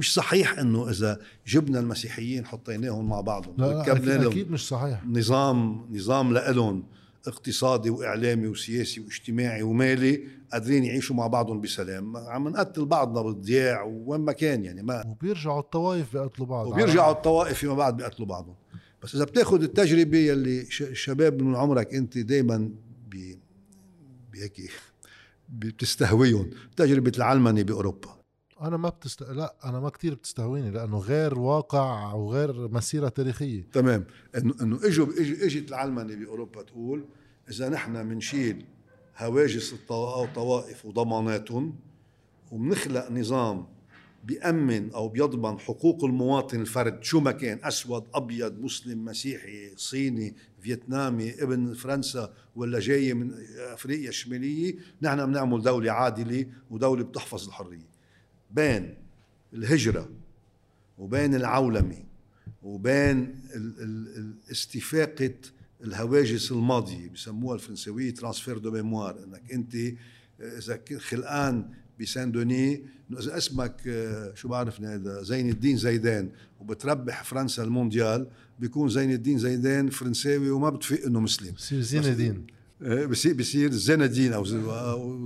مش 0.00 0.14
صحيح 0.14 0.58
إنه 0.58 0.90
إذا 0.90 1.20
جبنا 1.46 1.80
المسيحيين 1.80 2.46
حطيناهم 2.46 3.08
مع 3.08 3.20
بعضهم 3.20 3.54
لا, 3.58 3.66
لا 3.66 3.92
أكيد, 3.92 4.04
لهم 4.04 4.32
أكيد 4.32 4.50
مش 4.50 4.68
صحيح. 4.68 5.06
نظام 5.06 5.86
نظام 5.90 6.32
لإلهم 6.32 6.84
اقتصادي 7.26 7.90
وإعلامي 7.90 8.48
وسياسي 8.48 9.00
واجتماعي 9.00 9.62
ومالي 9.62 10.26
قادرين 10.52 10.84
يعيشوا 10.84 11.16
مع 11.16 11.26
بعضهم 11.26 11.60
بسلام. 11.60 12.16
عم 12.16 12.48
نقتل 12.48 12.84
بعضنا 12.84 13.22
بالضياع 13.22 13.82
وين 13.82 14.20
ما 14.20 14.32
كان 14.32 14.64
يعني 14.64 14.82
ما 14.82 15.04
وبيرجعوا 15.06 15.60
الطوائف 15.60 16.12
بيقتلوا 16.12 16.46
بعض. 16.46 16.66
وبيرجعوا 16.66 17.12
الطوائف 17.12 17.58
فيما 17.58 17.74
بعد 17.74 17.96
بيقتلوا 17.96 18.28
بعضهم. 18.28 18.54
بس 19.02 19.14
إذا 19.14 19.24
بتاخذ 19.24 19.62
التجربة 19.62 20.18
يلي 20.18 20.66
شباب 20.92 21.42
من 21.42 21.56
عمرك 21.56 21.94
أنت 21.94 22.18
دائما 22.18 22.70
بهيك 24.32 24.70
بتستهويهم 25.48 26.50
تجربة 26.76 27.12
العلمنه 27.16 27.62
بأوروبا. 27.62 28.19
أنا 28.60 28.76
ما 28.76 28.88
بتست... 28.88 29.22
لا 29.22 29.56
أنا 29.64 29.80
ما 29.80 29.88
كتير 29.88 30.14
بتستهويني 30.14 30.70
لأنه 30.70 30.98
غير 30.98 31.38
واقع 31.38 32.12
وغير 32.12 32.68
مسيرة 32.68 33.08
تاريخية. 33.08 33.66
تمام. 33.72 34.04
إنه 34.36 34.54
إنه 34.60 34.80
إجوا 34.84 35.06
اجت 35.18 35.68
العلمنه 35.68 36.14
بأوروبا 36.14 36.62
تقول 36.62 37.04
إذا 37.50 37.68
نحن 37.68 38.08
بنشيل 38.08 38.64
هواجس 39.16 39.72
الطوائف 39.72 40.86
وضماناتهم 40.86 41.74
وبنخلق 42.50 43.10
نظام 43.10 43.66
بيأمن 44.24 44.90
أو 44.90 45.08
بيضمن 45.08 45.58
حقوق 45.58 46.04
المواطن 46.04 46.60
الفرد 46.60 47.04
شو 47.04 47.20
ما 47.20 47.32
كان 47.32 47.58
أسود 47.62 48.04
أبيض 48.14 48.60
مسلم 48.60 49.04
مسيحي 49.04 49.76
صيني 49.76 50.36
فيتنامي 50.60 51.42
ابن 51.42 51.74
فرنسا 51.74 52.32
ولا 52.56 52.80
جاي 52.80 53.14
من 53.14 53.34
أفريقيا 53.58 54.08
الشمالية 54.08 54.76
نحن 55.02 55.26
بنعمل 55.26 55.62
دولة 55.62 55.92
عادلة 55.92 56.46
ودولة 56.70 57.04
بتحفظ 57.04 57.46
الحرية. 57.46 57.89
بين 58.54 58.94
الهجرة 59.54 60.08
وبين 60.98 61.34
العولمة 61.34 62.04
وبين 62.62 63.18
ال- 63.54 63.82
ال- 63.82 64.16
ال- 64.18 64.34
استفاقة 64.50 65.34
الهواجس 65.84 66.52
الماضية 66.52 67.08
بسموها 67.08 67.54
الفرنسوية 67.54 68.14
transfert 68.14 68.58
de 68.58 68.70
mémoire 68.70 69.24
إنك 69.24 69.52
أنت 69.52 69.74
إذا 70.40 70.80
خلقان 70.98 71.68
بسان 72.00 72.32
دوني 72.32 72.74
إنه 73.10 73.18
إذا 73.18 73.36
اسمك 73.36 73.76
آه، 73.88 74.34
شو 74.34 74.48
بعرفني 74.48 74.86
هذا؟ 74.86 75.22
زين 75.22 75.48
الدين 75.50 75.76
زيدان. 75.76 76.30
وبتربح 76.60 77.24
فرنسا 77.24 77.62
المونديال 77.64 78.26
بيكون 78.60 78.88
زين 78.88 79.10
الدين 79.12 79.38
زيدان 79.38 79.90
فرنساوي 79.90 80.50
وما 80.50 80.70
بتفيق 80.70 81.06
إنه 81.06 81.20
مسلم. 81.20 81.54
بصير 81.54 81.80
زين 81.80 82.04
الدين. 82.04 82.46
بصير 82.80 83.34
بصير 83.34 83.70
زين 83.72 84.02
الدين 84.02 84.32
أو 84.32 84.44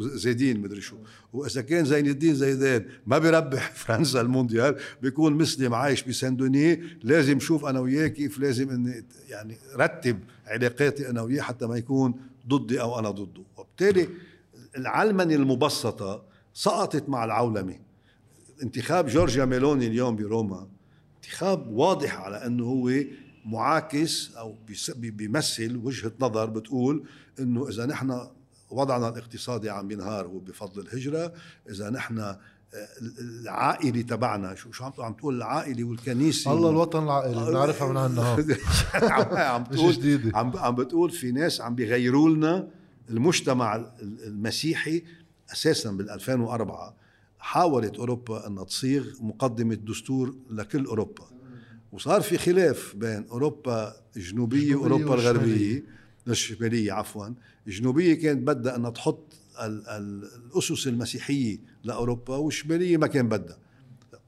زيدين 0.01 0.61
مدري 0.61 0.81
شو. 0.81 0.97
وإذا 1.33 1.63
كان 1.63 1.85
زين 1.85 2.07
الدين 2.07 2.35
زيدان 2.35 2.87
ما 3.07 3.19
بيربح 3.19 3.73
فرنسا 3.85 4.21
المونديال 4.21 4.77
بيكون 5.03 5.33
مسلم 5.33 5.75
عايش 5.75 6.03
بسان 6.03 6.37
دوني 6.37 6.83
لازم 7.03 7.41
شوف 7.41 7.65
أنا 7.65 7.81
وياه 7.81 8.07
كيف 8.07 8.39
لازم 8.39 8.71
إني 8.71 9.05
يعني 9.29 9.57
رتب 9.77 10.19
علاقاتي 10.47 11.11
أنا 11.11 11.23
وياه 11.23 11.43
حتى 11.43 11.67
ما 11.67 11.77
يكون 11.77 12.15
ضدي 12.49 12.81
أو 12.81 12.99
أنا 12.99 13.11
ضده. 13.11 13.43
وبالتالي 13.57 14.09
العلمنه 14.77 15.35
المبسطة 15.35 16.25
سقطت 16.55 17.09
مع 17.09 17.25
العولمة. 17.25 17.79
انتخاب 18.63 19.07
جورجيا 19.07 19.45
ميلوني 19.45 19.87
اليوم 19.87 20.17
بروما 20.17 20.69
انتخاب 21.17 21.69
واضح 21.69 22.21
على 22.21 22.47
أنه 22.47 22.65
هو 22.65 22.89
معاكس 23.45 24.35
أو 24.35 24.57
بيمثل 24.97 25.77
وجهة 25.77 26.13
نظر 26.21 26.47
بتقول 26.47 27.05
إنه 27.41 27.69
إذا 27.69 27.87
نحن 27.87 28.27
وضعنا 28.71 29.09
الاقتصادي 29.09 29.71
عم 29.71 29.89
بينهار 29.89 30.27
هو 30.27 30.39
بفضل 30.39 30.81
الهجرة، 30.83 31.33
إذا 31.71 31.91
نحن 31.91 32.35
العائلة 33.21 34.03
تبعنا 34.03 34.55
شو 34.55 34.73
شو 34.73 34.85
عم 34.85 35.13
تقول؟ 35.13 35.37
العائلة 35.37 35.85
والكنيسة 35.85 36.53
الله 36.53 36.71
الوطن 36.71 37.03
العائلي 37.05 37.47
بنعرفها 37.51 37.89
من 37.89 37.97
عنا 37.97 38.37
عم 39.55 39.65
تقول 39.75 39.93
جديدة. 39.93 40.39
عم 40.39 40.57
عم 40.57 40.75
بتقول 40.75 41.11
في 41.11 41.33
ناس 41.33 41.61
عم 41.61 41.75
بيغيروا 41.75 42.31
لنا 42.31 42.69
المجتمع 43.11 43.87
المسيحي 44.03 45.03
أساسا 45.53 45.91
بال 45.91 46.11
2004 46.11 46.95
حاولت 47.39 47.97
أوروبا 47.97 48.47
ان 48.47 48.67
تصيغ 48.67 49.07
مقدمة 49.21 49.75
دستور 49.75 50.35
لكل 50.51 50.85
أوروبا. 50.87 51.34
وصار 51.95 52.21
في 52.21 52.39
خلاف 52.39 52.95
بين 52.97 53.27
أوروبا 53.31 53.97
الجنوبية 54.17 54.75
وأوروبا 54.75 55.15
الغربية. 55.15 55.85
الشمالية 56.29 56.93
عفوا. 56.93 57.29
الجنوبية 57.67 58.15
كانت 58.15 58.47
بدها 58.49 58.77
أنها 58.77 58.91
تحط 58.91 59.33
الأسس 59.61 60.89
المسيحية 60.89 61.59
لأوروبا 61.85 62.37
والشمالية 62.37 62.97
ما 62.97 63.07
كان 63.07 63.29
بدها 63.29 63.59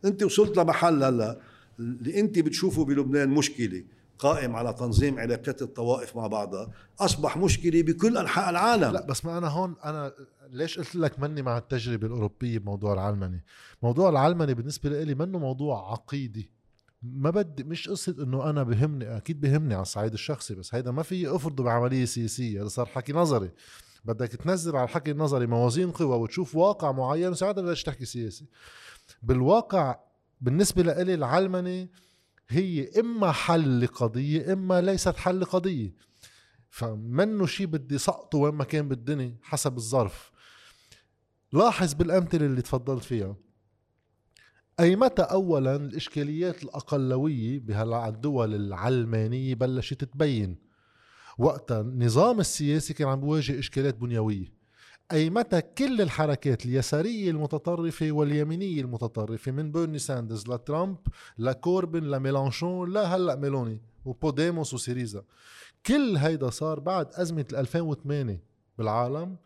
أنت 0.05 0.23
وصلت 0.23 0.57
لمحل 0.57 1.03
هلأ 1.03 1.41
اللي 1.79 2.21
أنت 2.21 2.39
بتشوفه 2.39 2.85
بلبنان 2.85 3.29
مشكلة. 3.29 3.85
قائم 4.19 4.57
على 4.57 4.73
تنظيم 4.73 5.19
علاقات 5.19 5.63
الطوائف 5.63 6.17
مع 6.17 6.27
بعضها. 6.27 6.71
أصبح 7.01 7.37
مشكلة 7.37 7.83
بكل 7.83 8.17
أنحاء 8.17 8.51
العالم. 8.51 8.93
لا 8.93 9.07
بس 9.07 9.25
ما 9.25 9.39
أنا 9.39 9.49
هون 9.49 9.75
أنا 9.85 10.13
ليش 10.51 10.79
قلت 10.79 10.97
لك 10.97 11.21
مني 11.21 11.43
مع 11.43 11.59
التجربة 11.59 12.07
الأوروبية 12.07 12.59
بموضوع 12.59 12.93
العلمنه 12.93 13.41
موضوع 13.83 14.09
العلمنه 14.09 14.53
بالنسبة 14.53 15.05
لي 15.05 15.15
منه 15.15 15.39
موضوع 15.39 15.93
عقيدي. 15.93 16.56
ما 17.15 17.31
بدي 17.31 17.65
مش 17.65 17.89
قصة 17.89 18.17
إنه 18.23 18.51
أنا 18.51 18.63
بهمني 18.63 19.17
أكيد 19.17 19.41
بهمني 19.41 19.75
على 19.75 19.83
الصعيد 19.83 20.13
الشخصي 20.13 20.55
بس 20.55 20.75
هيدا 20.75 20.91
ما 20.91 21.03
في 21.03 21.37
أفرضه 21.37 21.65
بعملية 21.65 22.05
سياسية 22.05 22.61
هذا 22.61 22.69
صار 22.69 22.87
حكي 22.87 23.13
نظري. 23.13 23.51
بدك 24.05 24.29
تنزل 24.29 24.77
على 24.77 24.85
الحكي 24.85 25.11
النظري 25.11 25.47
موازين 25.47 25.91
قوى 25.91 26.17
وتشوف 26.17 26.57
واقع 26.57 26.93
معين 26.93 27.29
وساعتها 27.29 27.63
بدك 27.63 27.83
تحكي 27.83 28.05
سياسي؟ 28.05 28.47
بالواقع 29.23 29.99
بالنسبة 30.41 30.83
لإلي 30.83 31.15
العلمنة 31.15 31.89
هي 32.49 32.91
إما 33.01 33.33
حل 33.33 33.81
لقضية 33.81 34.53
إما 34.53 34.81
ليست 34.81 35.17
حل 35.17 35.41
لقضية. 35.41 35.95
فمنه 36.71 37.47
شيء 37.47 37.67
بدي 37.67 37.99
سقطه 37.99 38.39
وين 38.39 38.55
ما 38.55 38.65
كان 38.65 38.89
بالدنيا 38.89 39.37
حسب 39.43 39.77
الظرف. 39.77 40.31
لاحظ 41.53 41.95
بالأمثلة 41.95 42.47
اللي 42.47 42.63
تفضلت 42.63 43.05
فيها. 43.05 43.37
أي 44.81 44.97
متى 44.97 45.23
أولا 45.23 45.77
الإشكاليات 45.77 46.63
الأقلوية 46.63 47.59
بهالدول 47.59 48.55
العلمانية 48.55 49.55
بلشت 49.55 50.05
تبين؟ 50.05 50.57
وقتها 51.39 51.81
النظام 51.81 52.41
السياسي 52.41 52.95
كان 52.95 53.09
عم 53.09 53.21
بيواجه 53.21 53.59
إشكالات 53.59 53.95
بنيوية. 53.95 54.53
أي 55.13 55.31
متى 55.31 55.61
كل 55.61 56.01
الحركات 56.01 56.67
اليسارية 56.67 57.31
المتطرفة 57.31 58.13
واليمينية 58.13 58.81
المتطرفة 58.81 59.53
من 59.53 59.73
بيرني 59.73 59.99
ساندرز 59.99 60.49
لترامب 60.49 60.97
لكوربين 61.39 62.05
لميلانشون 62.05 62.93
لهلأ 62.93 63.37
ميلوني 63.37 63.81
وبوديموس 64.05 64.75
وسيريزا. 64.75 65.23
كل 65.87 66.17
هيدا 66.17 66.51
صار 66.51 66.81
بعد 66.81 67.15
أزمة 67.15 67.47
2008 67.53 68.43
بالعالم 68.79 69.37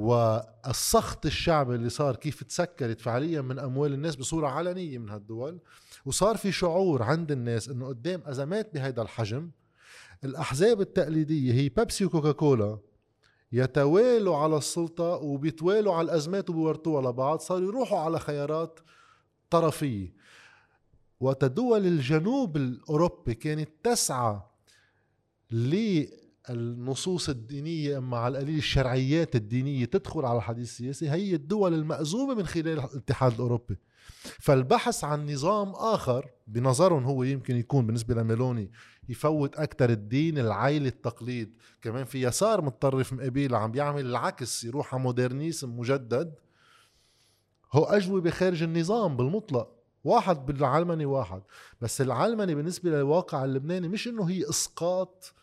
والسخط 0.00 1.26
الشعبي 1.26 1.74
اللي 1.74 1.88
صار 1.88 2.16
كيف 2.16 2.44
تسكرت 2.44 3.00
فعليا 3.00 3.40
من 3.40 3.58
أموال 3.58 3.92
الناس 3.92 4.16
بصورة 4.16 4.48
علنية 4.48 4.98
من 4.98 5.08
هالدول. 5.08 5.58
وصار 6.04 6.36
في 6.36 6.52
شعور 6.52 7.02
عند 7.02 7.32
الناس 7.32 7.68
إنه 7.68 7.86
قدام 7.86 8.22
ازمات 8.26 8.74
بهيدا 8.74 9.02
الحجم 9.02 9.50
الأحزاب 10.24 10.80
التقليدية 10.80 11.52
هي 11.52 11.68
بيبسي 11.68 12.04
وكوكاكولا 12.04 12.78
يتوالوا 13.52 14.36
على 14.36 14.56
السلطة 14.56 15.04
وبيتوالوا 15.04 15.94
على 15.94 16.04
الأزمات 16.04 16.50
وبيورطوها 16.50 17.10
لبعض 17.10 17.38
صاروا 17.38 17.68
يروحوا 17.68 17.98
على 17.98 18.18
خيارات 18.20 18.80
طرفية. 19.50 20.14
وتدول 21.20 21.86
الجنوب 21.86 22.56
الأوروبي 22.56 23.34
كانت 23.34 23.70
تسعى 23.82 24.40
النصوص 26.50 27.28
الدينية 27.28 28.02
على 28.12 28.38
القليل 28.38 28.58
الشرعيات 28.58 29.36
الدينية 29.36 29.84
تدخل 29.84 30.24
على 30.24 30.38
الحديث 30.38 30.68
السياسي 30.68 31.10
هي 31.10 31.34
الدول 31.34 31.74
المأزومة 31.74 32.34
من 32.34 32.46
خلال 32.46 32.68
الاتحاد 32.78 33.32
الأوروبي. 33.32 33.78
فالبحث 34.38 35.04
عن 35.04 35.30
نظام 35.32 35.70
آخر 35.70 36.26
بنظرهم 36.46 37.04
هو 37.04 37.22
يمكن 37.22 37.56
يكون 37.56 37.86
بالنسبة 37.86 38.14
لميلوني 38.14 38.70
يفوت 39.08 39.56
أكثر 39.56 39.90
الدين 39.90 40.38
العائلة 40.38 40.88
التقليد. 40.88 41.56
كمان 41.82 42.04
في 42.04 42.22
يسار 42.26 42.62
متطرف 42.62 43.12
مقابيل 43.12 43.54
عم 43.54 43.70
بيعمل 43.70 44.06
العكس 44.06 44.64
يروح 44.64 44.94
على 44.94 45.02
مودرنيسم 45.02 45.78
مجدد. 45.78 46.34
هو 47.72 47.84
أجوبة 47.84 48.30
خارج 48.30 48.62
النظام 48.62 49.16
بالمطلق 49.16 49.76
واحد 50.04 50.46
بالعلمني 50.46 51.06
واحد. 51.06 51.42
بس 51.80 52.00
العلمني 52.00 52.54
بالنسبة 52.54 52.90
للواقع 52.90 53.44
اللبناني 53.44 53.88
مش 53.88 54.08
إنه 54.08 54.24
هي 54.24 54.48
إسقاط 54.48 55.34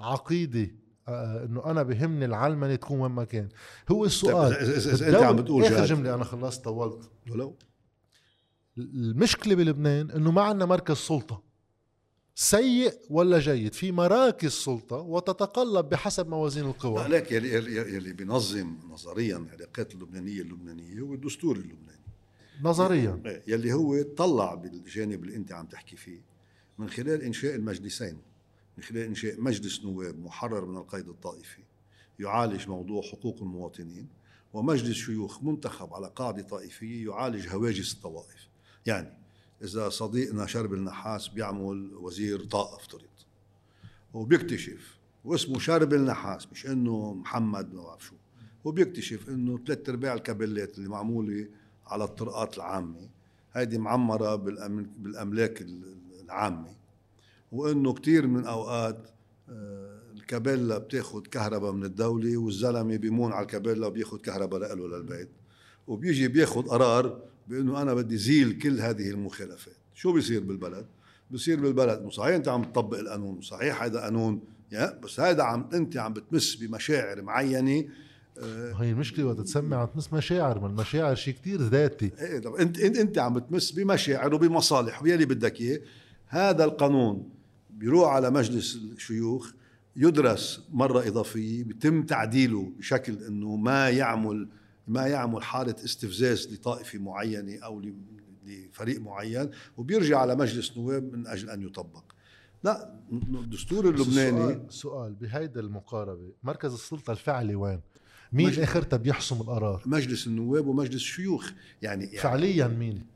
عقيدة 0.00 0.70
آه، 1.08 1.44
إنه 1.44 1.64
أنا 1.64 1.82
بهمني 1.82 2.24
العلمنه 2.24 2.74
تكون 2.74 3.00
وين 3.00 3.10
ما 3.12 3.24
كان. 3.24 3.48
هو 3.90 4.04
السؤال 4.04 4.52
اذا 4.52 5.08
أنت 5.08 5.16
عم 5.16 5.36
بتقول 5.36 5.64
اخر 5.64 5.84
جمله 5.84 6.14
أنا 6.14 6.24
خلصت 6.24 6.64
طولت. 6.64 7.10
ولو؟ 7.30 7.56
المشكلة 8.78 9.54
بلبنان 9.54 10.10
إنه 10.10 10.30
ما 10.30 10.42
عندنا 10.42 10.66
مركز 10.66 10.96
سلطة. 10.96 11.42
سيء 12.34 12.92
ولا 13.10 13.38
جيد؟ 13.38 13.72
في 13.72 13.92
مراكز 13.92 14.50
سلطة 14.50 14.96
وتتقلب 14.96 15.88
بحسب 15.88 16.28
موازين 16.28 16.64
القوى. 16.64 17.08
لك 17.08 17.32
يلي 17.32 17.74
يلي 17.94 18.12
بينظم 18.12 18.76
نظريا 18.90 19.36
العلاقات 19.36 19.94
اللبنانية 19.94 20.42
اللبنانية 20.42 21.00
هو 21.00 21.14
الدستور 21.14 21.56
اللبناني. 21.56 21.98
نظريا. 22.62 23.22
إيه، 23.26 23.42
يلي 23.46 23.72
هو 23.72 24.02
طلع 24.02 24.54
بالجانب 24.54 25.24
اللي 25.24 25.36
أنت 25.36 25.52
عم 25.52 25.66
تحكي 25.66 25.96
فيه 25.96 26.20
من 26.78 26.90
خلال 26.90 27.22
إنشاء 27.22 27.54
المجلسين. 27.54 28.18
من 28.78 28.84
خلال 28.84 29.02
إنشاء 29.02 29.40
مجلس 29.40 29.84
نواب 29.84 30.18
محرر 30.18 30.64
من 30.66 30.76
القيد 30.76 31.08
الطائفي 31.08 31.62
يعالج 32.18 32.68
موضوع 32.68 33.02
حقوق 33.02 33.42
المواطنين 33.42 34.08
ومجلس 34.52 34.96
شيوخ 34.96 35.42
منتخب 35.42 35.94
على 35.94 36.12
قاعدة 36.16 36.42
طائفية 36.42 37.06
يعالج 37.10 37.48
هواجس 37.48 37.94
الطوائف. 37.94 38.48
يعني 38.86 39.12
إذا 39.62 39.88
صديقنا 39.88 40.46
شرب 40.46 40.74
النحاس 40.74 41.28
بيعمل 41.28 41.94
وزير 41.94 42.44
طاقة 42.44 42.76
افترض 42.76 43.02
وبيكتشف 44.14 44.98
واسمه 45.24 45.58
شرب 45.58 45.94
النحاس 45.94 46.52
مش 46.52 46.66
إنه 46.66 47.14
محمد 47.14 47.74
ما 47.74 47.82
بعرف 47.82 48.04
شو. 48.04 48.14
وبيكتشف 48.64 49.28
إنه 49.28 49.58
ثلاث 49.66 49.88
أرباع 49.88 50.14
الكابلات 50.14 50.78
اللي 50.78 50.88
معمولة 50.88 51.48
على 51.86 52.04
الطرقات 52.04 52.56
العامة 52.56 53.08
هيدي 53.52 53.78
معمرة 53.78 54.34
بالأملاك 54.98 55.66
العامة. 56.24 56.77
وإنه 57.52 57.92
كثير 57.92 58.26
من 58.26 58.44
أوقات 58.44 58.98
آه، 59.48 59.98
الكابيلا 60.16 60.78
بتاخذ 60.78 61.20
كهرباء 61.22 61.72
من 61.72 61.84
الدولة 61.84 62.36
والزلمة 62.36 62.96
بيمون 62.96 63.32
على 63.32 63.42
الكابيلا 63.42 63.86
وبياخذ 63.86 64.18
كهرباء 64.18 64.74
له 64.74 64.88
للبيت 64.88 65.28
وبيجي 65.86 66.28
بياخذ 66.28 66.62
قرار 66.62 67.20
بإنه 67.48 67.82
أنا 67.82 67.94
بدي 67.94 68.16
زيل 68.16 68.58
كل 68.58 68.80
هذه 68.80 69.10
المخالفات. 69.10 69.74
شو 69.94 70.12
بيصير 70.12 70.40
بالبلد؟ 70.40 70.86
بصير 71.30 71.60
بالبلد 71.60 72.08
صحيح 72.10 72.34
أنت 72.34 72.48
عم 72.48 72.64
تطبق 72.64 72.98
القانون 72.98 73.40
صحيح 73.40 73.82
هذا 73.82 74.00
قانون 74.00 74.40
يا 74.72 74.98
بس 75.04 75.20
هذا 75.20 75.42
عم 75.42 75.68
أنت 75.74 75.96
عم 75.96 76.12
بتمس 76.12 76.54
بمشاعر 76.54 77.22
معينة 77.22 77.84
آه 78.38 78.72
هي 78.72 78.90
المشكلة 78.90 79.24
وقت 79.24 79.40
تسمي 79.40 79.76
عم 79.76 79.86
تمس 79.86 80.12
مشاعر 80.12 80.60
ما 80.60 80.66
المشاعر 80.66 81.14
شيء 81.14 81.34
كتير 81.34 81.62
ذاتي. 81.62 82.10
إيه 82.20 82.38
طب 82.38 82.54
أنت 82.54 82.78
أنت 82.78 83.18
عم 83.18 83.34
بتمس 83.34 83.72
بمشاعر 83.72 84.34
وبمصالح 84.34 85.02
ويلي 85.02 85.24
بدك 85.24 85.60
إياه. 85.60 85.80
هذا 86.26 86.64
القانون 86.64 87.37
بيروح 87.78 88.12
على 88.12 88.30
مجلس 88.30 88.76
الشيوخ 88.76 89.52
يدرس 89.96 90.62
مرة 90.72 91.08
إضافية 91.08 91.64
بيتم 91.64 92.02
تعديله 92.02 92.72
بشكل 92.78 93.24
أنه 93.24 93.56
ما 93.56 93.90
يعمل 93.90 94.48
ما 94.88 95.06
يعمل 95.06 95.42
حالة 95.42 95.74
استفزاز 95.84 96.52
لطائفة 96.52 96.98
معينة 96.98 97.58
أو 97.64 97.82
لفريق 98.46 99.00
معين 99.00 99.50
وبيرجع 99.76 100.18
على 100.18 100.36
مجلس 100.36 100.76
نواب 100.76 101.12
من 101.12 101.26
أجل 101.26 101.50
أن 101.50 101.62
يطبق 101.62 102.04
لا 102.64 102.94
الدستور 103.12 103.88
اللبناني 103.88 104.40
سؤال, 104.40 104.66
سؤال 104.68 105.14
بهيدا 105.14 105.60
المقاربة 105.60 106.32
مركز 106.42 106.72
السلطة 106.72 107.10
الفعلي 107.10 107.54
وين؟ 107.54 107.80
مين 108.32 108.62
اخرتها 108.62 108.96
بيحسم 108.96 109.40
القرار؟ 109.40 109.82
مجلس 109.86 110.26
النواب 110.26 110.66
ومجلس 110.66 110.94
الشيوخ 110.94 111.50
يعني, 111.82 112.04
يعني 112.04 112.18
فعليا 112.18 112.68
مين؟ 112.68 113.06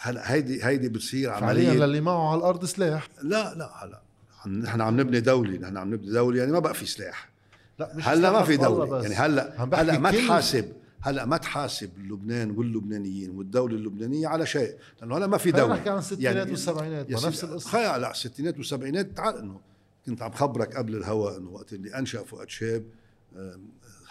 هلا 0.00 0.32
هيدي 0.32 0.64
هيدي 0.64 0.88
بتصير 0.88 1.30
عملية 1.30 1.66
فعليا 1.68 1.86
للي 1.86 2.00
معه 2.00 2.30
على 2.30 2.38
الأرض 2.38 2.64
سلاح 2.64 3.08
لا 3.22 3.54
لا 3.54 3.84
هلا 3.84 4.02
نحن 4.46 4.80
عم 4.80 5.00
نبني 5.00 5.20
دولة 5.20 5.58
نحن 5.58 5.76
عم 5.76 5.94
نبني 5.94 6.12
دولة 6.12 6.38
يعني 6.38 6.52
ما 6.52 6.58
بقى 6.58 6.74
في 6.74 6.86
سلاح. 6.86 7.30
لا 7.78 7.92
مش 7.94 8.08
هلأ 8.08 8.32
ما 8.32 8.42
في 8.44 8.56
دولة 8.56 9.02
يعني 9.02 9.14
هلا 9.14 9.64
هلأ 9.74 9.98
ما 9.98 10.10
تحاسب 10.10 10.72
هلأ 11.00 11.24
ما 11.24 11.36
تحاسب 11.36 11.90
لبنان 11.98 12.50
واللبنانيين 12.50 13.30
والدولة 13.30 13.74
اللبنانية 13.74 14.28
على 14.28 14.46
شيء 14.46 14.76
لأنه 15.00 15.16
هلأ 15.16 15.26
ما 15.26 15.38
في 15.38 15.50
دولة. 15.50 15.74
نحكي 15.74 15.90
عن 15.90 15.98
الستينات 15.98 16.36
يعني 16.36 16.50
والسبعينات 16.50 17.10
نفس 17.10 17.44
القصة. 17.44 17.98
لا 17.98 18.10
الستينات 18.10 18.56
والسبعينات 18.56 19.16
تعال 19.16 19.38
إنه 19.38 19.60
كنت 20.06 20.22
عم 20.22 20.32
خبرك 20.32 20.76
قبل 20.76 20.96
الهواء 20.96 21.38
إنه 21.38 21.50
وقت 21.50 21.72
اللي 21.72 21.98
أنشأ 21.98 22.24
فؤاد 22.24 22.48
شاب 22.48 22.84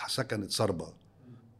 سكنت 0.08 0.52
صربا 0.52 0.94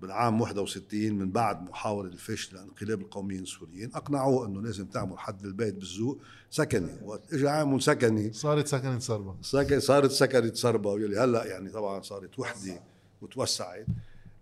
بالعام 0.02 0.42
61 0.42 1.14
من 1.14 1.32
بعد 1.32 1.70
محاولة 1.70 2.10
الفشل 2.10 2.56
لانقلاب 2.56 3.02
القوميين 3.02 3.44
السوريين 3.44 3.92
أقنعوه 3.96 4.48
أنه 4.48 4.62
لازم 4.62 4.86
تعمل 4.86 5.20
حد 5.20 5.46
البيت 5.46 5.76
بالذوق 5.76 6.18
سكني. 6.52 6.92
وقت 7.04 7.34
إجا 7.34 7.50
عامل 7.50 7.82
سكني. 7.82 8.34
صارت 8.34 8.68
سكنة 8.68 9.00
صربة 9.00 9.36
سكن 9.42 9.80
صارت 9.80 10.12
سكنة 10.12 10.54
صربة 10.54 10.90
واللي 10.90 11.20
هلأ 11.20 11.46
يعني 11.46 11.70
طبعا 11.70 12.02
صارت 12.02 12.40
وحدة 12.40 12.82
وتوسعت 13.22 13.86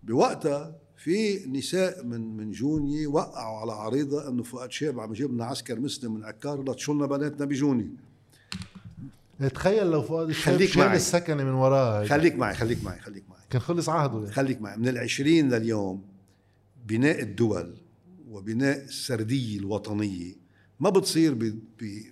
بوقتها 0.03 0.75
في 0.97 1.45
نساء 1.45 2.03
من 2.03 2.37
من 2.37 2.51
جوني 2.51 3.07
وقعوا 3.07 3.59
على 3.59 3.71
عريضة 3.71 4.29
إنه 4.29 4.43
فؤاد 4.43 4.71
شاب 4.71 4.99
عم 4.99 5.11
يجيب 5.11 5.33
لنا 5.33 5.45
عسكر 5.45 5.79
مسلم 5.79 6.13
من 6.13 6.23
عكار 6.23 6.63
لتشلنا 6.63 7.05
بناتنا 7.05 7.45
بجوني. 7.45 7.89
تخيل 9.53 9.87
لو 9.91 10.01
فؤاد 10.01 10.29
الشاب 10.29 10.55
خليك 10.55 10.77
معي. 10.77 10.95
السكنة 10.95 11.43
من 11.43 11.53
وراها. 11.53 12.05
خليك 12.05 12.35
معي 12.35 12.55
خليك 12.55 12.83
معي 12.83 12.99
خليك 12.99 13.23
معي. 13.29 13.36
كان 13.49 13.61
خلص 13.61 13.89
عهده 13.89 14.19
يعني. 14.19 14.31
خليك 14.31 14.61
معي 14.61 14.77
من 14.77 14.87
العشرين 14.87 15.49
لليوم 15.49 16.03
بناء 16.87 17.21
الدول 17.21 17.77
وبناء 18.29 18.83
السردية 18.83 19.59
الوطنية 19.59 20.33
ما 20.79 20.89
بتصير 20.89 21.57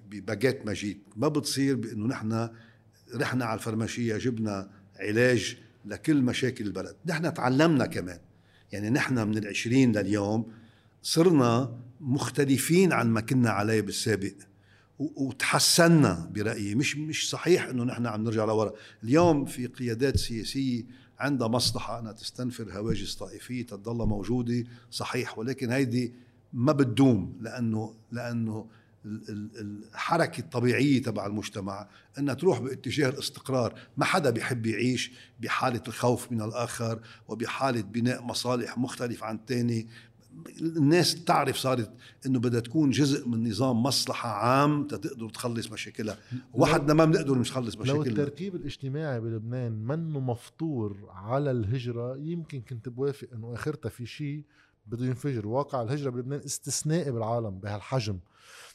بباجيت 0.09 0.65
ماجيك 0.65 0.99
ما 1.15 1.27
بتصير 1.27 1.75
بإنه 1.75 2.07
نحن 2.07 2.49
رحنا 3.15 3.45
على 3.45 3.57
الفرماشية 3.57 4.17
جبنا 4.17 4.69
علاج 4.99 5.57
لكل 5.85 6.21
مشاكل 6.21 6.65
البلد. 6.65 6.95
نحن 7.05 7.33
تعلمنا 7.33 7.85
كمان. 7.85 8.19
يعني 8.71 8.89
نحن 8.89 9.27
من 9.27 9.37
العشرين 9.37 9.97
لليوم 9.97 10.51
صرنا 11.01 11.79
مختلفين 12.01 12.93
عن 12.93 13.09
ما 13.09 13.21
كنا 13.21 13.49
عليه 13.49 13.81
بالسابق 13.81 14.33
وتحسنا 14.99 16.31
برأيي. 16.33 16.75
مش 16.75 16.97
مش 16.97 17.29
صحيح 17.29 17.65
إنه 17.65 17.83
نحن 17.83 18.05
عم 18.05 18.23
نرجع 18.23 18.45
لورا. 18.45 18.73
اليوم 19.03 19.45
في 19.45 19.67
قيادات 19.67 20.17
سياسية 20.17 20.83
عندها 21.19 21.47
مصلحة 21.47 21.99
أنها 21.99 22.11
تستنفر 22.11 22.71
هواجس 22.79 23.15
طائفية 23.15 23.65
تضل 23.65 24.07
موجودة 24.07 24.63
صحيح 24.91 25.37
ولكن 25.37 25.71
هيدي 25.71 26.13
ما 26.53 26.71
بتدوم 26.71 27.33
ال- 29.05 29.29
ال- 29.29 29.83
الحركة 29.93 30.39
الطبيعية 30.39 31.03
تبع 31.03 31.25
المجتمع 31.25 31.87
إنها 32.19 32.33
تروح 32.33 32.59
باتجاه 32.59 33.09
الاستقرار. 33.09 33.79
ما 33.97 34.05
حدا 34.05 34.29
بيحب 34.29 34.65
يعيش 34.65 35.11
بحالة 35.41 35.81
الخوف 35.87 36.31
من 36.31 36.41
الآخر 36.41 36.99
وبحالة 37.27 37.81
بناء 37.81 38.21
مصالح 38.23 38.77
مختلف 38.77 39.23
عن 39.23 39.35
الثاني 39.35 39.87
الناس 40.61 41.23
تعرف 41.23 41.57
صارت 41.57 41.91
إنه 42.25 42.39
بدها 42.39 42.59
تكون 42.59 42.89
جزء 42.89 43.27
من 43.27 43.49
نظام 43.49 43.83
مصلحة 43.83 44.29
عام 44.29 44.87
تقدر 44.87 45.29
تخلص 45.29 45.71
مشاكلها. 45.71 46.17
وحدنا 46.53 46.93
ما 46.93 47.05
بنقدر 47.05 47.37
نخلص 47.37 47.75
لو 47.75 47.81
مشاكلنا. 47.81 48.07
التركيب 48.07 48.55
الاجتماعي 48.55 49.19
بلبنان 49.19 49.71
منه 49.71 50.19
مفطور 50.19 51.09
على 51.09 51.51
الهجرة 51.51 52.17
يمكن 52.17 52.61
كنت 52.61 52.89
بوافق 52.89 53.27
إنه 53.33 53.53
آخرتها 53.53 53.89
في 53.89 54.05
شيء 54.05 54.43
بده 54.85 55.05
ينفجر. 55.05 55.47
واقع 55.47 55.81
الهجرة 55.81 56.09
بلبنان 56.09 56.39
استثنائي 56.39 57.11
بالعالم 57.11 57.59
بهالحجم. 57.59 58.19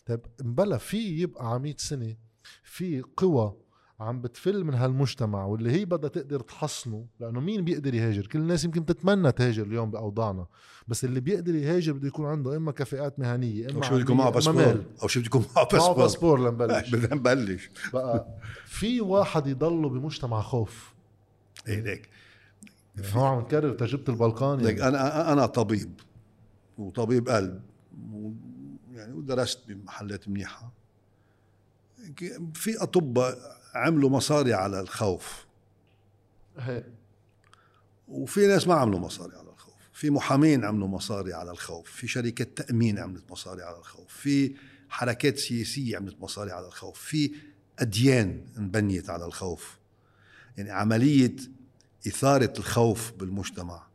طيب 0.07 0.21
مبلا 0.43 0.79
في 0.79 1.21
يبقى 1.21 1.51
على 1.51 1.59
100 1.59 1.75
سنة 1.79 2.17
في 2.63 3.03
قوى 3.17 3.57
عم 4.01 4.21
بتفل 4.21 4.65
من 4.65 4.75
هالمجتمع 4.75 5.45
واللي 5.45 5.71
هي 5.73 5.85
بدها 5.85 6.11
تقدر 6.11 6.41
تحصنه 6.41 7.07
لأنه 7.21 7.41
مين 7.41 7.65
بيقدر 7.65 7.95
يهاجر؟ 7.95 8.27
كل 8.27 8.39
الناس 8.39 8.65
يمكن 8.65 8.87
تتمنى 8.87 9.33
تهاجر 9.33 9.63
اليوم 9.63 9.91
بأوضاعنا 9.91 10.47
بس 10.89 11.05
اللي 11.05 11.21
بيقدر 11.21 11.55
يهاجر 11.55 11.93
بده 11.93 12.09
يكون 12.09 12.27
عنده 12.27 12.57
إما 12.57 12.73
كفاءات 12.73 13.19
مهنية 13.19 13.67
أو 13.67 13.71
اما 13.71 13.83
شو 13.83 13.97
بدكم 13.97 14.17
معه 14.17 14.27
عملية، 14.27 14.51
أما 14.51 14.63
باسبور. 14.63 14.85
أو 15.03 15.09
شو 15.09 15.21
بدكم 15.21 15.39
معه 15.39 15.49
معه 15.57 15.69
باسبور؟ 15.73 15.97
باسبور 15.97 16.41
لنبلش. 16.41 16.91
بدنا 16.95 17.15
نبلش 17.15 17.71
بقى 17.93 18.27
في 18.67 19.01
واحد 19.01 19.47
يضله 19.47 19.89
بمجتمع 19.89 20.41
خوف. 20.41 20.95
إيه 21.69 21.81
ليك. 21.81 22.09
يعني 22.97 23.15
هو 23.15 23.25
عم 23.25 23.39
نكرر 23.41 23.73
تجربة 23.73 24.05
البلقان 24.13 24.59
ليك 24.59 24.79
يعني. 24.79 24.89
أنا 24.89 25.33
أنا 25.33 25.47
طبيب 25.47 26.01
وطبيب 26.79 27.29
قلب 27.29 27.63
يعني 28.93 29.13
ودرست 29.13 29.69
بمحلات 29.69 30.29
منيحة. 30.29 30.73
في 32.55 32.83
أطباء 32.83 33.60
عملوا 33.75 34.11
مصاري 34.11 34.55
على 34.55 34.81
الخوف. 34.81 35.47
هيك. 36.59 36.87
وفي 38.09 38.47
ناس 38.47 38.67
ما 38.67 38.75
عملوا 38.75 38.99
مصاري 38.99 39.37
على 39.37 39.49
الخوف. 39.49 39.75
في 39.93 40.11
محامين 40.11 40.65
عملوا 40.65 40.89
مصاري 40.89 41.33
على 41.33 41.51
الخوف. 41.51 41.91
في 41.91 42.09
شركات 42.09 42.57
تأمين 42.57 42.99
عملت 42.99 43.31
مصاري 43.31 43.63
على 43.63 43.79
الخوف. 43.79 44.13
في 44.17 44.55
حركات 44.89 45.39
سياسية 45.39 45.97
عملت 45.97 46.17
مصاري 46.21 46.51
على 46.51 46.67
الخوف. 46.67 47.01
في 47.01 47.33
أديان 47.79 48.45
انبنيت 48.59 49.11
على 49.11 49.25
الخوف. 49.25 49.79
يعني 50.57 50.71
عملية 50.71 51.37
إثارة 52.07 52.53
الخوف 52.59 53.13
بالمجتمع. 53.13 53.87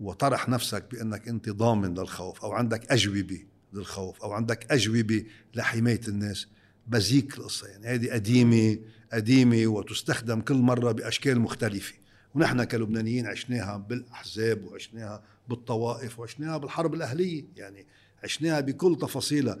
وطرح 0.00 0.48
نفسك 0.48 0.84
بأنك 0.90 1.28
أنت 1.28 1.48
ضامن 1.50 1.94
للخوف 1.94 2.44
أو 2.44 2.52
عندك 2.52 2.92
أجوبة 2.92 3.44
للخوف 3.72 4.22
أو 4.22 4.32
عندك 4.32 4.72
أجوبة 4.72 5.24
لحماية 5.54 6.00
الناس. 6.08 6.46
بزيك 6.86 7.38
القصة. 7.38 7.66
يعني 7.66 7.86
هذه 7.86 8.10
قديمة. 8.12 8.78
قديمة 9.12 9.66
وتستخدم 9.66 10.40
كل 10.40 10.54
مرة 10.54 10.92
بأشكال 10.92 11.40
مختلفة. 11.40 11.94
ونحن 12.34 12.64
كلبنانيين 12.64 13.26
عشناها 13.26 13.76
بالأحزاب 13.76 14.64
وعشناها 14.64 15.22
بالطوائف 15.48 16.18
وعشناها 16.18 16.58
بالحرب 16.58 16.94
الأهلية 16.94 17.44
يعني 17.56 17.86
عشناها 18.24 18.60
بكل 18.60 18.98
تفاصيلها. 19.00 19.58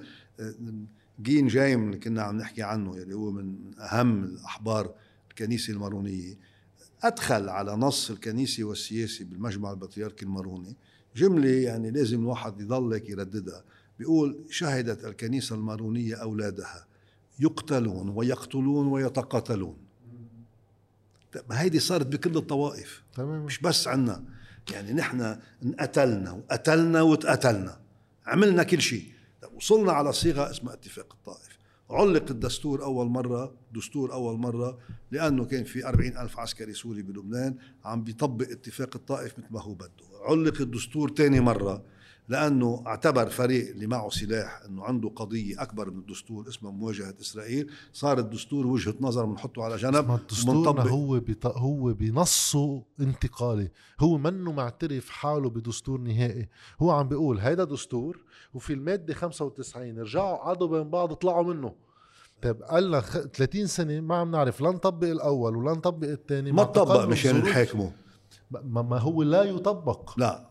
جين 1.22 1.46
جايم 1.46 1.86
اللي 1.86 1.98
كنا 1.98 2.22
عم 2.22 2.36
نحكي 2.36 2.62
عنه 2.62 2.94
اللي 2.94 3.14
هو 3.14 3.30
من 3.30 3.56
أهم 3.78 4.24
الأحبار 4.24 4.94
الكنيسة 5.30 5.72
المارونية. 5.72 6.34
أدخل 7.02 7.48
على 7.48 7.76
نص 7.76 8.10
الكنيسة 8.10 8.64
والسياسي 8.64 9.24
بالمجمع 9.24 9.70
البطريركي 9.70 10.24
الماروني. 10.24 10.76
جملة 11.16 11.50
يعني 11.50 11.90
لازم 11.90 12.20
الواحد 12.20 12.60
يضل 12.60 12.92
هيك 12.92 13.08
يرددها. 13.08 13.64
بيقول 13.98 14.38
شهدت 14.50 15.04
الكنيسة 15.04 15.54
المارونية 15.56 16.14
أولادها. 16.14 16.86
يقتلون 17.38 18.08
ويقتلون 18.08 18.86
ويتقاتلون. 18.86 19.76
ما 21.50 21.60
هيدي 21.60 21.80
صارت 21.80 22.06
بكل 22.06 22.36
الطوائف. 22.36 23.02
تمام. 23.14 23.44
مش 23.44 23.58
بس 23.58 23.88
عنا. 23.88 24.24
يعني 24.72 24.92
نحن 24.92 25.36
انقتلنا 25.62 26.32
وقتلنا 26.32 27.02
واتقتلنا. 27.02 27.80
عملنا 28.26 28.62
كل 28.62 28.80
شيء. 28.80 29.12
طب 29.42 29.54
وصلنا 29.56 29.92
على 29.92 30.12
صيغة 30.12 30.50
اسمها 30.50 30.74
اتفاق 30.74 31.12
الطائف. 31.12 31.58
علق 31.90 32.30
الدستور 32.30 32.84
أول 32.84 33.06
مرة 33.06 33.54
دستور 33.74 34.12
أول 34.12 34.38
مرة 34.38 34.78
لأنه 35.10 35.44
كان 35.44 35.64
في 35.64 35.86
أربعين 35.88 36.18
ألف 36.18 36.38
عسكري 36.38 36.72
سوري 36.72 37.02
بلبنان 37.02 37.56
عم 37.84 38.04
بيطبق 38.04 38.46
اتفاق 38.50 38.90
الطائف 38.94 39.38
مثل 39.38 39.46
ما 39.50 39.62
هو 39.62 39.74
بده. 39.74 39.90
علق 40.28 40.60
الدستور 40.60 41.08
تاني 41.08 41.40
مرة. 41.40 41.84
لأنه 42.28 42.82
اعتبر 42.86 43.28
فريق 43.28 43.70
اللي 43.70 43.86
معه 43.86 44.08
سلاح 44.08 44.62
أنه 44.68 44.84
عنده 44.84 45.08
قضية 45.08 45.62
أكبر 45.62 45.90
من 45.90 45.98
الدستور 45.98 46.48
اسمها 46.48 46.72
مواجهة 46.72 47.14
إسرائيل. 47.20 47.70
صار 47.92 48.18
الدستور 48.18 48.66
وجهة 48.66 48.94
نظر 49.00 49.24
بنحطه 49.24 49.62
على 49.64 49.76
جنب 49.76 50.10
ومنطبق. 50.48 50.86
هو 50.86 51.20
بط... 51.20 51.46
هو 51.46 51.92
بنصه 51.94 52.82
انتقالي. 53.00 53.70
هو 54.00 54.18
منه 54.18 54.52
معترف 54.52 55.08
حاله 55.10 55.50
بدستور 55.50 56.00
نهائي. 56.00 56.48
هو 56.82 56.90
عم 56.90 57.08
بيقول 57.08 57.38
هيدا 57.38 57.64
دستور 57.64 58.18
وفي 58.54 58.72
المادة 58.72 59.14
95 59.14 59.98
رجعوا 59.98 60.36
قعدوا 60.36 60.68
بين 60.68 60.90
بعض 60.90 61.12
طلعوا 61.12 61.54
منه. 61.54 61.74
طيب 62.42 62.62
قال 62.62 63.02
خ- 63.02 63.18
30 63.26 63.66
سنة 63.66 64.00
ما 64.00 64.16
عم 64.16 64.30
نعرف 64.30 64.60
لا 64.60 64.70
نطبق 64.70 65.06
الأول 65.08 65.56
ولا 65.56 65.72
نطبق 65.72 66.08
الثاني. 66.08 66.52
ما 66.52 66.64
تطبق 66.64 67.04
مشان 67.04 67.36
نحاكمه. 67.50 67.92
ما, 68.50 68.82
ما 68.82 68.98
هو 68.98 69.22
لا 69.22 69.42
يطبق. 69.42 70.18
لا. 70.18 70.47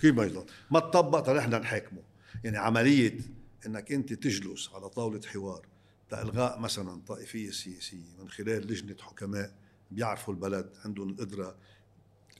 كيف 0.00 0.14
ما 0.14 0.24
يضل؟ 0.24 0.44
ما 0.70 0.80
تطبق 0.80 1.20
طيب 1.20 1.36
نحن 1.36 1.54
نحاكمه 1.54 2.02
يعني 2.44 2.58
عملية 2.58 3.18
إنك 3.66 3.92
أنت 3.92 4.12
تجلس 4.12 4.70
على 4.74 4.88
طاولة 4.88 5.20
حوار 5.26 5.66
لإلغاء 6.12 6.60
مثلا 6.60 7.00
طائفية 7.06 7.50
سياسية 7.50 8.16
من 8.18 8.28
خلال 8.28 8.66
لجنة 8.66 8.96
حكماء 9.00 9.54
بيعرفوا 9.90 10.34
البلد 10.34 10.70
عندهم 10.84 11.10
القدرة 11.10 11.56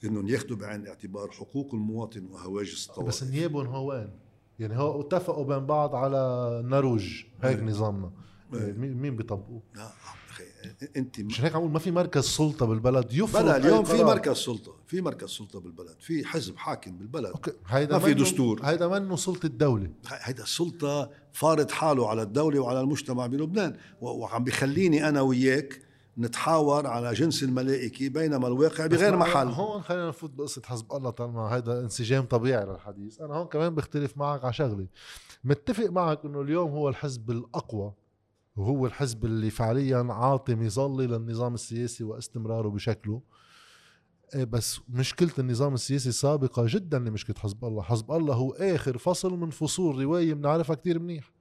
إنهم 0.03 0.27
ياخذوا 0.27 0.57
بعين 0.57 0.81
الاعتبار 0.81 1.31
حقوق 1.31 1.73
المواطن 1.73 2.25
وهواجس 2.25 2.89
الطوائف 2.89 3.07
بس 3.09 3.23
نيابهم 3.23 3.67
هوان 3.67 4.09
يعني 4.59 4.77
هو 4.77 5.01
اتفقوا 5.01 5.45
بين 5.45 5.65
بعض 5.65 5.95
على 5.95 6.61
نروج 6.65 7.23
هيك 7.41 7.57
إيه. 7.57 7.63
نظامنا. 7.63 8.11
إيه. 8.53 8.71
مين 8.71 8.93
مين 8.93 9.15
بيطبقوه؟ 9.15 9.61
أخي 9.75 10.20
انت 10.97 11.19
مش 11.19 11.41
هيك 11.41 11.55
عم 11.55 11.73
ما 11.73 11.79
في 11.79 11.91
مركز 11.91 12.23
سلطة 12.23 12.65
بالبلد؟ 12.65 13.13
يفرض 13.13 13.43
بلا 13.43 13.57
اليوم 13.57 13.83
في. 13.83 14.03
مركز 14.03 14.35
سلطة 14.35 14.75
في 14.87 15.01
مركز 15.01 15.29
سلطة 15.29 15.59
بالبلد 15.59 15.95
في 15.99 16.25
حزب 16.25 16.57
حاكم 16.57 16.97
بالبلد. 16.97 17.33
هيدا 17.67 17.93
ما 17.93 17.99
في 17.99 18.13
دستور. 18.13 18.59
هيدا 18.63 18.87
منه 18.87 19.15
سلطة 19.15 19.45
الدولة. 19.45 19.89
هيدا 20.07 20.43
السلطة 20.43 21.09
فارض 21.31 21.71
حاله 21.71 22.09
على 22.09 22.21
الدولة 22.21 22.59
وعلى 22.59 22.81
المجتمع 22.81 23.27
بلبنان. 23.27 23.77
وعم 24.01 24.43
بيخليني 24.43 25.09
أنا 25.09 25.21
وياك 25.21 25.81
نتحاور 26.17 26.87
على 26.87 27.13
جنس 27.13 27.43
الملائكي 27.43 28.09
بينما 28.09 28.47
الواقع 28.47 28.85
بغير 28.85 29.17
محل. 29.17 29.47
هون 29.47 29.81
خلينا 29.81 30.07
نفوت 30.09 30.31
بقصة 30.31 30.61
حزب 30.65 30.93
الله 30.93 31.09
طالما 31.09 31.55
هيدا 31.55 31.79
انسجام 31.79 32.23
طبيعي 32.23 32.65
للحديث. 32.65 33.21
أنا 33.21 33.33
هون 33.33 33.47
كمان 33.47 33.75
بختلف 33.75 34.17
معك 34.17 34.43
على 34.43 34.53
شغلة. 34.53 34.87
متفق 35.43 35.89
معك 35.89 36.25
إنه 36.25 36.41
اليوم 36.41 36.71
هو 36.71 36.89
الحزب 36.89 37.31
الأقوى. 37.31 37.93
وهو 38.55 38.85
الحزب 38.85 39.25
اللي 39.25 39.49
فعليا 39.49 40.07
عاطي 40.09 40.55
مظلة 40.55 41.05
للنظام 41.05 41.53
السياسي 41.53 42.03
واستمراره 42.03 42.69
بشكله. 42.69 43.21
إيه 44.35 44.43
بس 44.43 44.79
مشكلة 44.89 45.31
النظام 45.39 45.73
السياسي 45.73 46.11
سابقة 46.11 46.63
جدا 46.67 46.99
لمشكلة 46.99 47.35
حزب 47.39 47.65
الله. 47.65 47.81
حزب 47.81 48.11
الله 48.11 48.33
هو 48.33 48.51
آخر 48.51 48.97
فصل 48.97 49.33
من 49.33 49.49
فصول 49.49 50.01
رواية 50.03 50.33
بنعرفها 50.33 50.75
كتير 50.75 50.99
منيح. 50.99 51.31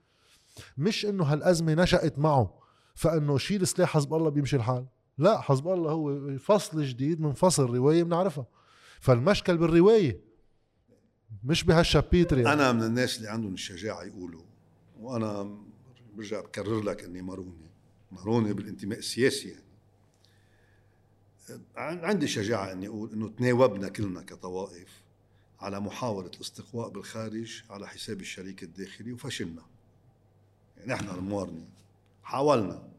مش 0.79 1.07
إنه 1.07 1.25
هالأزمة 1.25 1.75
نشأت 1.75 2.19
معه 2.19 2.59
فإنه 2.95 3.39
شيل 3.39 3.67
سلاح 3.67 3.95
حزب 3.95 4.15
الله 4.15 4.31
بيمشي 4.31 4.57
الحال. 4.57 4.87
لا 5.19 5.41
حزب 5.41 5.69
الله 5.69 5.91
هو 5.91 6.39
فصل 6.39 6.83
جديد 6.83 7.21
من 7.21 7.33
فصل 7.33 7.75
رواية 7.75 8.03
بنعرفها. 8.03 8.47
فالمشكل 9.01 9.57
بالرواية 9.57 10.21
مش 11.45 11.65
بهالشابيتر 11.65 12.39
يعني. 12.39 12.53
أنا 12.53 12.73
من 12.73 12.83
الناس 12.83 13.17
اللي 13.17 13.29
عندهم 13.29 13.55
الشجاعة 13.55 14.03
يقولوا 14.03 14.43
وأنا 15.01 15.59
برجع 16.21 16.41
بكرر 16.41 16.83
لك 16.83 17.05
إني 17.05 17.23
ماروني 17.23 17.71
ماروني 18.12 18.53
بالانتماء 18.53 18.99
السياسي 18.99 19.49
يعني. 19.49 19.64
عندي 21.77 22.29
شجاعة 22.29 22.73
إني 22.73 22.89
أقول 22.89 23.12
إنه 23.12 23.29
تناوبنا 23.29 23.89
كلنا 23.89 24.23
كطوائف 24.23 25.03
على 25.61 25.81
محاولة 25.81 26.31
الاستقواء 26.35 26.89
بالخارج 26.89 27.62
على 27.71 27.89
حساب 27.89 28.21
الشريك 28.21 28.62
الداخلي 28.62 29.12
وفشلنا. 29.12 29.62
يعني 30.77 30.93
نحن 30.93 31.09
الموارنة 31.09 31.68
حاولنا. 32.23 32.93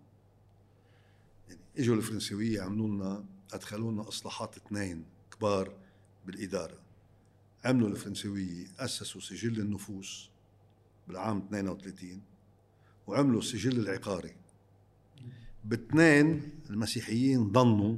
يعني 1.48 1.62
إجوا 1.78 1.96
الفرنسوية 1.96 2.62
عملوا 2.62 2.88
لنا 2.88 3.26
أدخلوا 3.54 3.92
لنا 3.92 4.08
إصلاحات 4.08 4.58
اثنين 4.58 5.06
كبار 5.32 5.74
بالإدارة. 6.26 6.80
عملوا 7.66 7.90
الفرنسوية 7.90 8.68
أسسوا 8.80 9.22
سجل 9.22 9.60
النفوس 9.60 10.30
بالعام 11.08 11.38
32 11.38 12.31
وعملوا 13.08 13.40
السجل 13.40 13.80
العقاري. 13.80 14.36
باثنين 15.66 16.52
المسيحيين 16.70 17.52
ظنوا 17.52 17.98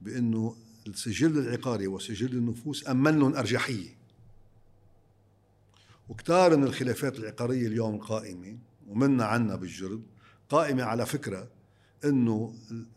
بأنه 0.00 0.56
السجل 0.86 1.38
العقاري 1.38 1.86
وسجل 1.86 2.32
النفوس 2.32 2.88
أمن 2.88 3.18
لهم 3.18 3.34
أرجحية. 3.34 4.00
وكتار 6.08 6.56
من 6.56 6.64
الخلافات 6.64 7.18
العقارية 7.18 7.66
اليوم 7.66 7.98
قائمة 7.98 8.58
ومنا 8.88 9.24
عنا 9.24 9.56
بالجرد 9.56 10.02
قائمة 10.48 10.82
على 10.82 11.06
فكرة 11.06 11.48
إنه 12.04 12.54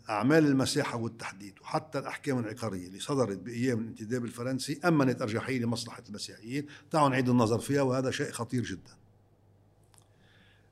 أعمال 0.10 0.46
المساحه 0.46 0.98
والتحديد 0.98 1.54
وحتى 1.62 2.00
الأحكام 2.00 2.40
العقارية 2.40 2.88
اللي 2.88 3.00
صدرت 3.00 3.38
بأيام 3.38 3.80
الانتداب 3.80 4.26
الفرنسي 4.26 4.80
أمنت 4.86 5.22
أرجحية 5.22 5.60
لمصلحة 5.60 6.04
المسيحيين. 6.10 6.66
تعالوا 6.92 7.10
نعيد 7.10 7.30
النظر 7.30 7.60
فيها 7.60 7.82
وهذا 7.82 8.12
شيء 8.12 8.32
خطير 8.32 8.64
جدا. 8.64 9.03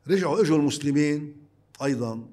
رجعوا 0.08 0.42
اجوا 0.42 0.58
المسلمين 0.58 1.36
أيضا 1.84 2.30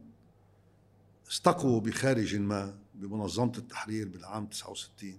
استقوا 1.31 1.81
بخارج 1.81 2.37
ما 2.37 2.79
بمنظمة 2.95 3.53
التحرير 3.59 4.09
بالعام 4.09 4.47
69 4.47 5.19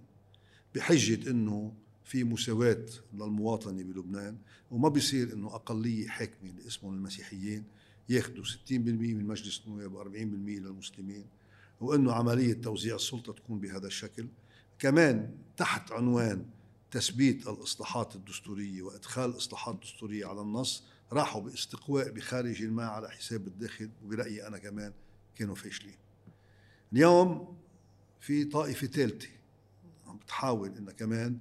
بحجة 0.74 1.30
إنه 1.30 1.72
في 2.04 2.24
مساواة 2.24 2.86
للمواطنة 3.14 3.82
بلبنان 3.82 4.36
وما 4.70 4.88
بيصير 4.88 5.32
إنه 5.32 5.54
أقلية 5.54 6.08
حاكمة 6.08 6.50
اللي 6.50 6.66
اسمهم 6.66 6.94
المسيحيين 6.94 7.64
ياخذوا 8.08 8.44
60% 8.44 8.70
من 8.70 9.26
مجلس 9.26 9.62
النواب 9.66 10.04
و40% 10.04 10.16
للمسلمين 10.16 11.24
وإنه 11.80 12.12
عملية 12.12 12.52
توزيع 12.54 12.94
السلطة 12.94 13.32
تكون 13.32 13.60
بهذا 13.60 13.86
الشكل. 13.86 14.26
كمان 14.78 15.30
تحت 15.56 15.92
عنوان 15.92 16.44
تثبيت 16.90 17.48
الإصلاحات 17.48 18.16
الدستورية 18.16 18.82
وإدخال 18.82 19.30
الاصلاحات 19.30 19.74
الدستوريه 19.74 20.26
على 20.26 20.40
النص 20.40 20.84
راحوا 21.12 21.42
باستقواء 21.42 22.10
بخارج 22.10 22.64
ما 22.64 22.84
على 22.84 23.10
حساب 23.10 23.46
الداخل 23.46 23.90
وبرأيي 24.04 24.46
أنا 24.46 24.58
كمان 24.58 24.92
كانوا 25.34 25.54
فاشلين. 25.54 25.96
اليوم 26.92 27.56
في 28.20 28.44
طائفة 28.44 28.86
ثالثة 28.86 29.28
عم 30.06 30.16
بتحاول 30.16 30.76
إنها 30.76 30.92
كمان 30.92 31.38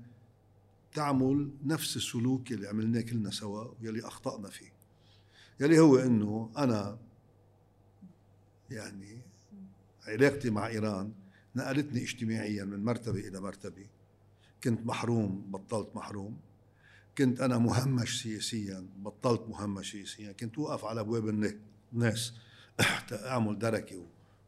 تعمل 0.94 1.52
نفس 1.66 1.98
السلوك 1.98 2.52
اللي 2.52 2.68
عملناه 2.68 3.02
كلنا 3.02 3.32
سوا 3.32 3.64
واللي 3.82 4.08
أخطأنا 4.08 4.50
فيه. 4.50 4.72
يلي 5.60 5.80
هو 5.80 5.98
إنه 5.98 6.52
أنا 6.58 7.00
يعني 8.72 9.22
علاقتي 10.08 10.50
مع 10.50 10.68
إيران 10.68 11.14
نقلتني 11.56 12.04
اجتماعيا 12.04 12.64
من 12.64 12.86
مرتبة 12.86 13.20
إلى 13.20 13.42
مرتبة. 13.42 13.88
كنت 14.64 14.86
محروم 14.86 15.52
بطلت 15.52 15.96
محروم. 15.96 16.40
كنت 17.20 17.42
أنا 17.42 17.58
مهمش 17.58 18.22
سياسيا 18.22 18.86
بطلت 18.98 19.50
مهمش 19.50 19.92
سياسيا 19.92 20.32
كنت 20.32 20.58
اوقف 20.58 20.86
على 20.86 21.02
أبواب 21.02 21.54
الناس 21.94 22.34
أعمل 23.12 23.60
دركة 23.60 24.06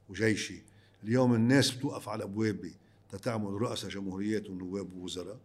وجيشي. 0.09 0.63
اليوم 1.03 1.33
الناس 1.33 1.71
بتوقف 1.71 2.09
على 2.09 2.23
أبوابي 2.23 2.75
تتعمل 3.09 3.61
رؤساء 3.61 3.89
جمهوريات 3.89 4.49
ونواب 4.49 4.93
ووزراء. 4.93 5.39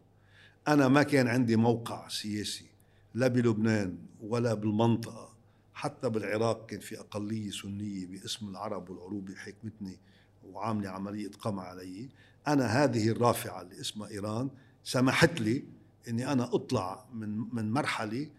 أنا 0.68 0.88
ما 0.88 1.02
كان 1.02 1.28
عندي 1.28 1.56
موقع 1.56 2.08
سياسي 2.08 2.66
لا 3.14 3.28
بلبنان 3.28 3.98
ولا 4.22 4.54
بالمنطقة. 4.54 5.32
حتى 5.74 6.08
بالعراق 6.08 6.66
كان 6.66 6.80
في 6.80 7.00
أقلية 7.00 7.50
سنية 7.50 8.06
باسم 8.06 8.48
العرب 8.48 8.90
والعروبة 8.90 9.34
حكمتني 9.34 9.98
وعاملة 10.44 10.88
عملية 10.88 11.30
قمع 11.30 11.62
علي. 11.62 12.08
أنا 12.48 12.66
هذه 12.84 13.08
الرافعة 13.08 13.62
اللي 13.62 13.80
اسمها 13.80 14.08
إيران 14.08 14.50
سمحت 14.84 15.40
لي 15.40 15.64
أني 16.08 16.32
أنا 16.32 16.54
أطلع 16.54 17.06
من 17.14 17.38
من 17.52 17.72
مرحلة 17.72 18.30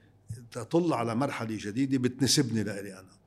تطل 0.51 0.93
على 0.93 1.15
مرحلة 1.15 1.57
جديدة 1.59 1.97
بتناسبني 1.97 2.63
لإلي 2.63 2.99
أنا. 2.99 3.17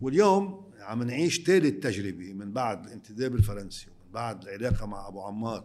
واليوم 0.00 0.72
عم 0.80 1.02
نعيش 1.02 1.40
ثالث 1.40 1.82
تجربة 1.82 2.32
من 2.32 2.52
بعد 2.52 2.86
الانتداب 2.86 3.34
الفرنسي 3.34 3.86
ومن 3.90 4.12
بعد 4.12 4.42
العلاقة 4.42 4.86
مع 4.86 5.08
أبو 5.08 5.20
عمار 5.20 5.64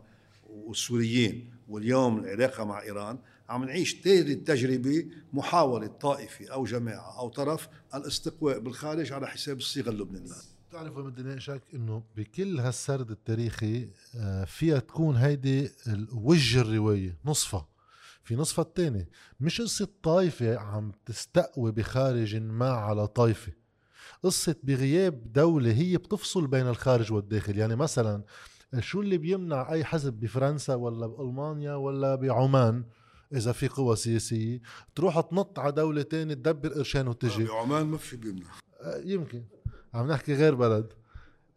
والسوريين 0.49 1.51
واليوم 1.69 2.19
العلاقة 2.19 2.63
مع 2.63 2.81
إيران 2.81 3.17
عم 3.49 3.63
نعيش 3.63 4.01
ثالث 4.03 4.47
تجربة 4.47 5.05
محاولة 5.33 5.87
طائفة 5.87 6.47
أو 6.47 6.63
جماعة 6.63 7.19
أو 7.19 7.29
طرف 7.29 7.69
الاستقواء 7.95 8.59
بالخارج 8.59 9.13
على 9.13 9.27
حساب 9.27 9.57
الصيغة 9.57 9.89
اللبنانية. 9.89 10.31
بتعرف 10.69 10.97
بدي 10.97 11.21
اناقشك 11.21 11.61
إنه 11.73 12.03
بكل 12.17 12.59
هالسرد 12.59 13.11
التاريخي 13.11 13.89
آه، 14.15 14.45
فيها 14.45 14.79
تكون 14.79 15.15
هيدي 15.15 15.69
وجه 16.13 16.61
الروايه 16.61 17.17
نصفها 17.25 17.67
في 18.23 18.35
نصفها 18.35 18.65
الثاني 18.65 19.09
مش 19.39 19.61
قصة 19.61 19.87
طائفة 20.03 20.57
عم 20.57 20.91
تستقوي 21.05 21.71
بخارج 21.71 22.35
ما 22.35 22.69
على 22.69 23.07
طائفة 23.07 23.51
قصة 24.23 24.55
بغياب 24.63 25.33
دولة 25.33 25.71
هي 25.71 25.97
بتفصل 25.97 26.47
بين 26.47 26.67
الخارج 26.67 27.13
والداخل. 27.13 27.57
يعني 27.57 27.75
مثلا 27.75 28.23
شو 28.79 29.01
اللي 29.01 29.17
بيمنع 29.17 29.71
أي 29.71 29.85
حزب 29.85 30.13
بفرنسا 30.13 30.75
ولا 30.75 31.07
بألمانيا 31.07 31.75
ولا 31.75 32.15
بعمان 32.15 32.83
إذا 33.33 33.51
في 33.51 33.67
قوى 33.67 33.95
سياسية؟ 33.95 34.61
تروح 34.95 35.19
تنط 35.19 35.59
على 35.59 35.71
دولة 35.71 36.01
تانية 36.01 36.33
تدبر 36.33 36.69
قرشين 36.69 37.07
وتجي. 37.07 37.43
بعمان 37.43 37.85
ما 37.85 37.97
في 37.97 38.17
بيمنع. 38.17 38.47
آه، 38.81 39.01
يمكن. 39.05 39.43
عم 39.93 40.11
نحكي 40.11 40.35
غير 40.35 40.55
بلد. 40.55 40.93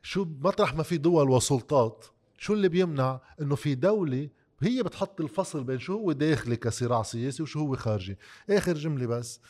شو 0.03 0.27
مطرح 0.41 0.75
ما 0.75 0.83
في 0.83 0.97
دول 0.97 1.31
وسلطات. 1.31 2.05
شو 2.39 2.53
اللي 2.53 2.69
بيمنع؟ 2.69 3.21
إنه 3.41 3.55
في 3.55 3.75
دولة 3.75 4.29
هي 4.63 4.83
بتحط 4.83 5.21
الفصل 5.21 5.65
بين 5.65 5.79
شو 5.79 5.93
هو 5.93 6.13
داخلي 6.13 6.57
كصراع 6.57 7.03
سياسي 7.03 7.43
وشو 7.43 7.59
هو 7.59 7.77
خارجي. 7.77 8.19
آخر 8.51 8.75
جملة 8.75 9.07
بس. 9.07 9.41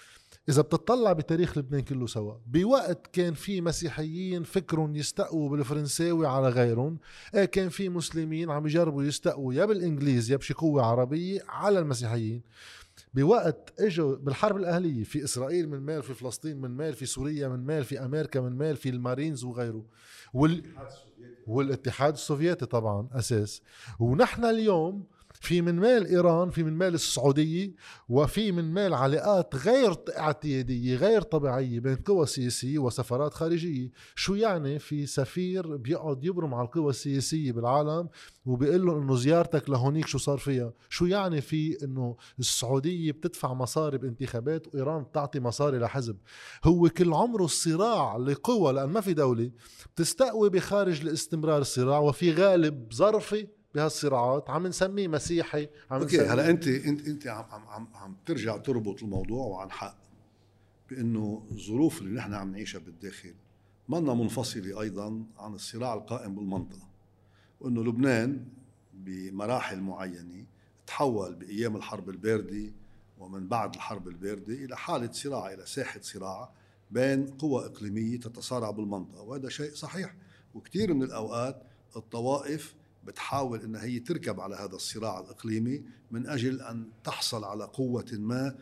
إذا 0.48 0.62
بتطلع 0.62 1.12
بتاريخ 1.12 1.58
لبنان 1.58 1.80
كله 1.80 2.06
سوا 2.06 2.34
بوقت 2.46 3.06
كان 3.12 3.34
في 3.34 3.60
مسيحيين 3.60 4.42
فكرهم 4.42 4.96
يستقوا 4.96 5.48
بالفرنساوي 5.48 6.26
على 6.26 6.48
غيرهم 6.48 6.98
إيه 7.34 7.44
كان 7.44 7.68
في 7.68 7.88
مسلمين 7.88 8.50
عم 8.50 8.66
يجربوا 8.66 9.02
يستقوا 9.04 9.54
يا 9.54 9.64
بالإنجليز 9.64 10.30
يا 10.30 10.36
بشي 10.36 10.54
قوة 10.54 10.86
عربية 10.86 11.40
على 11.48 11.78
المسيحيين. 11.78 12.42
بوقت 13.14 13.72
اجوا 13.80 14.16
بالحرب 14.16 14.56
الأهلية 14.56 15.04
في 15.04 15.24
إسرائيل 15.24 15.68
من 15.68 15.80
مال 15.80 16.02
في 16.02 16.14
فلسطين 16.14 16.60
من 16.60 16.70
مال 16.70 16.94
في 16.94 17.06
سوريا 17.06 17.48
من 17.48 17.66
مال 17.66 17.84
في 17.84 18.04
أمريكا 18.04 18.40
من 18.40 18.58
مال 18.58 18.76
في 18.76 18.88
المارينز 18.88 19.44
وغيره. 19.44 19.84
وال... 20.34 20.62
والاتحاد 21.46 22.12
السوفيتي 22.12 22.66
طبعا 22.66 23.08
أساس. 23.12 23.62
ونحن 23.98 24.44
اليوم 24.44 25.04
في 25.44 25.62
من 25.62 25.74
مال 25.74 26.06
إيران 26.06 26.50
في 26.50 26.62
من 26.62 26.72
مال 26.72 26.94
السعودية 26.94 27.74
وفي 28.08 28.52
من 28.52 28.74
مال 28.74 28.94
علاقات 28.94 29.54
غير 29.56 29.96
اعتيادية 30.18 30.96
غير 30.96 31.22
طبيعية 31.22 31.80
بين 31.80 31.96
قوى 31.96 32.26
سياسية 32.26 32.78
وسفارات 32.78 33.34
خارجية. 33.34 33.90
شو 34.14 34.34
يعني 34.34 34.78
في 34.78 35.06
سفير 35.06 35.76
بيقعد 35.76 36.24
يبرم 36.24 36.54
على 36.54 36.66
القوى 36.66 36.90
السياسية 36.90 37.52
بالعالم 37.52 38.08
وبيقول 38.46 38.86
له 38.86 38.98
إنه 38.98 39.16
زيارتك 39.16 39.70
لهونيك 39.70 40.06
شو 40.06 40.18
صار 40.18 40.38
فيها؟ 40.38 40.72
شو 40.88 41.06
يعني 41.06 41.40
في 41.40 41.84
إنه 41.84 42.16
السعودية 42.38 43.12
بتدفع 43.12 43.54
مصاري 43.54 43.98
بانتخابات 43.98 44.66
وإيران 44.66 45.02
بتعطي 45.02 45.40
مصاري 45.40 45.78
لحزب؟ 45.78 46.16
هو 46.64 46.88
كل 46.88 47.12
عمره 47.12 47.44
الصراع 47.44 48.16
لقوى 48.16 48.72
لأن 48.72 48.88
ما 48.88 49.00
في 49.00 49.14
دولة 49.14 49.50
بتستقوي 49.94 50.50
بخارج 50.50 51.04
لاستمرار 51.04 51.60
الصراع 51.60 51.98
وفي 51.98 52.32
غالب 52.32 52.92
ظرفي 52.92 53.46
بهالصراعات 53.74 54.50
عم 54.50 54.66
نسميه 54.66 55.08
مسيحي 55.08 55.68
عم 55.90 56.00
أوكي 56.00 56.20
هلا 56.20 56.50
انت 56.50 56.66
انت 56.66 57.08
أنت 57.08 57.26
عم 57.26 57.68
عم 57.68 57.88
عم 57.94 58.16
ترجع 58.26 58.56
تربط 58.56 59.02
الموضوع 59.02 59.46
وعن 59.46 59.70
حق 59.70 59.96
بأنه 60.90 61.46
الظروف 61.50 62.00
اللي 62.00 62.14
نحن 62.14 62.34
عم 62.34 62.52
نعيشها 62.52 62.78
بالداخل 62.78 63.34
منا 63.88 64.14
منفصلة 64.14 64.80
أيضا 64.80 65.24
عن 65.38 65.54
الصراع 65.54 65.94
القائم 65.94 66.34
بالمنطقة 66.34 66.88
وأنه 67.60 67.84
لبنان 67.84 68.44
بمراحل 68.94 69.80
معينة 69.80 70.44
تحول 70.86 71.34
بأيام 71.34 71.76
الحرب 71.76 72.10
الباردة 72.10 72.72
ومن 73.18 73.48
بعد 73.48 73.74
الحرب 73.74 74.08
الباردة 74.08 74.54
إلى 74.54 74.76
حالة 74.76 75.12
صراع 75.12 75.52
إلى 75.52 75.66
ساحة 75.66 76.00
صراع 76.02 76.50
بين 76.90 77.26
قوى 77.26 77.66
إقليمية 77.66 78.20
تتصارع 78.20 78.70
بالمنطقة 78.70 79.22
وهذا 79.22 79.48
شيء 79.48 79.74
صحيح. 79.74 80.14
وكثير 80.54 80.94
من 80.94 81.02
الأوقات 81.02 81.62
الطوائف 81.96 82.74
بتحاول 83.06 83.60
إنها 83.60 83.84
هي 83.84 83.98
تركب 83.98 84.40
على 84.40 84.56
هذا 84.56 84.74
الصراع 84.76 85.20
الإقليمي 85.20 85.84
من 86.10 86.26
أجل 86.26 86.60
أن 86.60 86.90
تحصل 87.04 87.44
على 87.44 87.64
قوة 87.64 88.06
ما 88.12 88.58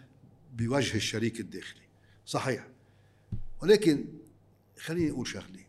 بوجه 0.52 0.96
الشريك 0.96 1.40
الداخلي. 1.40 1.82
صحيح. 2.26 2.68
ولكن 3.62 4.04
خليني 4.78 5.10
أقول 5.10 5.26
شغلة. 5.26 5.64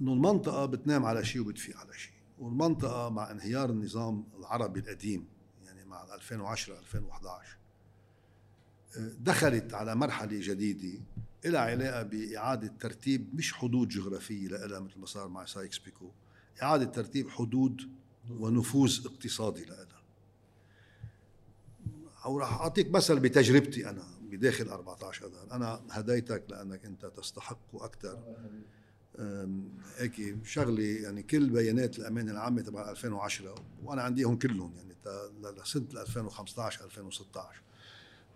إنه 0.00 0.12
المنطقة 0.12 0.66
بتنام 0.66 1.04
على 1.04 1.24
شيء 1.24 1.42
وبتفيق 1.42 1.76
على 1.76 1.94
شيء. 1.98 2.12
والمنطقة 2.38 3.08
مع 3.08 3.30
انهيار 3.30 3.70
النظام 3.70 4.24
العربي 4.38 4.80
القديم 4.80 5.24
يعني 5.64 5.84
مع 5.84 6.14
2010 6.14 6.78
2011 6.78 7.56
دخلت 9.20 9.74
على 9.74 9.94
مرحلة 9.94 10.40
جديدة 10.40 11.00
لها 11.44 11.60
علاقة 11.60 12.02
بإعادة 12.02 12.68
ترتيب 12.80 13.34
مش 13.34 13.52
حدود 13.52 13.88
جغرافية 13.88 14.48
لها 14.48 14.80
مثل 14.80 14.98
ما 14.98 15.06
صار 15.06 15.28
مع 15.28 15.44
سايكس 15.44 15.78
بيكو. 15.78 16.10
إعادة 16.62 16.84
ترتيب 16.84 17.30
حدود 17.30 17.80
ونفوذ 18.30 19.06
اقتصادي 19.06 19.64
لها 19.64 19.86
أو 22.24 22.38
راح 22.38 22.52
أعطيك 22.52 22.90
مثل 22.90 23.20
بتجربتي 23.20 23.90
أنا 23.90 24.04
بداخل 24.22 24.68
14 24.68 25.26
اذار 25.26 25.46
أنا 25.52 25.82
هديتك 25.90 26.44
لأنك 26.48 26.84
أنت 26.84 27.06
تستحق 27.06 27.74
أكثر 27.74 28.18
هيك 29.96 30.36
شغله 30.44 30.82
يعني 30.82 31.22
كل 31.22 31.50
بيانات 31.50 31.98
الأمانة 31.98 32.32
العامة 32.32 32.62
تبع 32.62 32.90
2010 32.90 33.54
وأنا 33.84 34.02
عنديهم 34.02 34.36
كلهم 34.36 34.72
يعني 34.76 34.94
لسنة 35.62 36.02
2015 36.02 36.84
2016 36.84 37.62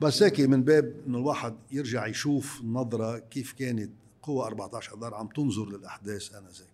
بس 0.00 0.22
هيك 0.22 0.40
من 0.40 0.62
باب 0.62 0.94
إنه 1.06 1.18
الواحد 1.18 1.56
يرجع 1.70 2.06
يشوف 2.06 2.60
النظره 2.60 3.18
كيف 3.18 3.52
كانت 3.52 3.90
قوة 4.22 4.46
14 4.46 4.98
اذار 4.98 5.14
عم 5.14 5.28
تنظر 5.28 5.68
للأحداث 5.68 6.34
انذاك 6.34 6.73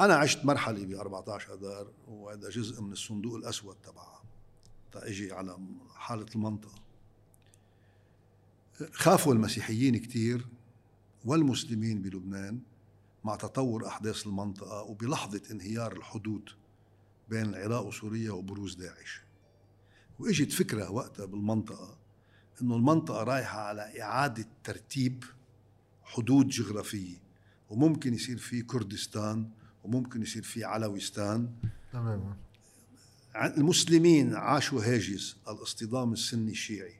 أنا 0.00 0.14
عشت 0.14 0.44
مرحلة 0.44 0.84
ب 0.84 0.92
14 0.92 1.54
اذار 1.54 1.92
وهذا 2.08 2.50
جزء 2.50 2.82
من 2.82 2.92
الصندوق 2.92 3.34
الأسود 3.34 3.76
تبعها. 3.82 4.22
تاجي 4.92 5.32
على 5.32 5.58
حالة 5.94 6.26
المنطقة. 6.34 6.82
خافوا 8.92 9.34
المسيحيين 9.34 9.96
كثير 9.96 10.46
والمسلمين 11.24 12.02
بلبنان 12.02 12.60
مع 13.24 13.36
تطور 13.36 13.86
أحداث 13.86 14.26
المنطقة 14.26 14.82
وبلحظة 14.82 15.42
انهيار 15.50 15.92
الحدود 15.92 16.50
بين 17.28 17.46
العراق 17.46 17.86
وسوريا 17.86 18.32
وبروز 18.32 18.74
داعش. 18.74 19.20
وإجت 20.18 20.52
فكرة 20.52 20.90
وقتها 20.90 21.26
بالمنطقة 21.26 21.98
إنه 22.62 22.76
المنطقة 22.76 23.22
رايحة 23.22 23.60
على 23.60 24.02
إعادة 24.02 24.48
ترتيب 24.64 25.24
حدود 26.02 26.48
جغرافية 26.48 27.16
وممكن 27.70 28.14
يصير 28.14 28.38
في 28.38 28.62
كردستان 28.62 29.50
وممكن 29.88 30.22
يصير 30.22 30.42
في 30.42 30.64
علويستان 30.64 31.50
تماما 31.92 32.36
المسلمين 33.36 34.34
عاشوا 34.34 34.80
هاجس 34.82 35.36
الاصطدام 35.48 36.12
السني 36.12 36.50
الشيعي. 36.50 36.94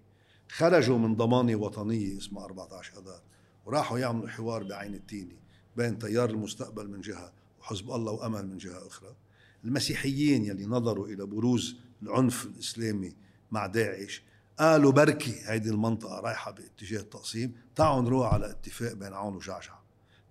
خرجوا 0.48 0.98
من 0.98 1.16
ضمانة 1.16 1.56
وطنية 1.56 2.18
اسمها 2.18 2.44
14 2.44 3.00
اذار 3.00 3.22
وراحوا 3.66 3.98
يعملوا 3.98 4.28
حوار 4.28 4.62
بعين 4.62 4.94
التيني 4.94 5.36
بين 5.76 5.98
تيار 5.98 6.30
المستقبل 6.30 6.88
من 6.88 7.00
جهة 7.00 7.32
وحزب 7.60 7.90
الله 7.90 8.12
وأمل 8.12 8.46
من 8.46 8.58
جهة 8.58 8.86
أخرى. 8.86 9.16
المسيحيين 9.64 10.44
يلي 10.44 10.66
نظروا 10.66 11.08
إلى 11.08 11.26
بروز 11.26 11.76
العنف 12.02 12.46
الإسلامي 12.46 13.16
مع 13.50 13.66
داعش 13.66 14.22
قالوا 14.58 14.92
بركي 14.92 15.34
هيدي 15.44 15.70
المنطقة 15.70 16.20
رايحة 16.20 16.50
باتجاه 16.50 17.00
التقسيم 17.00 17.52
تعالوا 17.76 18.02
نروح 18.02 18.34
على 18.34 18.50
اتفاق 18.50 18.92
بين 18.92 19.12
عون 19.12 19.36
وجعجع. 19.36 19.77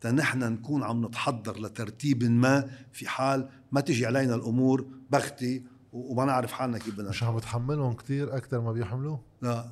تنحن 0.01 0.39
نكون 0.53 0.83
عم 0.83 1.05
نتحضر 1.05 1.59
لترتيب 1.59 2.23
ما 2.23 2.69
في 2.91 3.07
حال 3.07 3.49
ما 3.71 3.81
تجي 3.81 4.05
علينا 4.05 4.35
الأمور 4.35 4.85
بختي 5.11 5.63
وما 5.93 6.25
نعرف 6.25 6.51
حالنا 6.51 6.77
كيف 6.77 6.95
بدنا 6.95 7.09
مش 7.09 7.23
عم 7.23 7.35
بتحملهم 7.35 7.93
كثير 7.93 8.37
أكثر 8.37 8.61
ما 8.61 8.71
بيحملوه؟ 8.71 9.21
لا. 9.41 9.71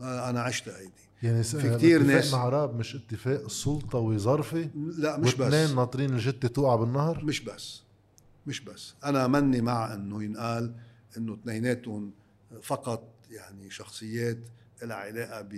أنا 0.00 0.40
عشت 0.40 0.68
هيدي 0.68 0.92
يعني 1.22 1.42
في 1.42 1.76
كثير 1.76 2.02
ناس 2.02 2.32
مع 2.32 2.48
راب 2.48 2.76
مش 2.76 2.94
اتفاق 2.96 3.48
سلطة 3.48 3.98
وظرفة؟ 3.98 4.70
لا 4.74 5.16
مش 5.16 5.34
بس. 5.34 5.40
واثنين 5.40 5.76
ناطرين 5.76 6.10
الجتة 6.10 6.48
توقع 6.48 6.76
بالنهر؟ 6.76 7.24
مش 7.24 7.40
بس. 7.40 7.82
مش 8.46 8.60
بس. 8.60 8.94
أنا 9.04 9.26
مني 9.26 9.60
مع 9.60 9.94
إنه 9.94 10.22
ينقال 10.22 10.74
إنه 11.16 11.34
اثنيناتهم 11.34 12.12
فقط 12.62 13.08
يعني 13.30 13.70
شخصيات 13.70 14.38
لها 14.82 14.96
علاقة 14.96 15.48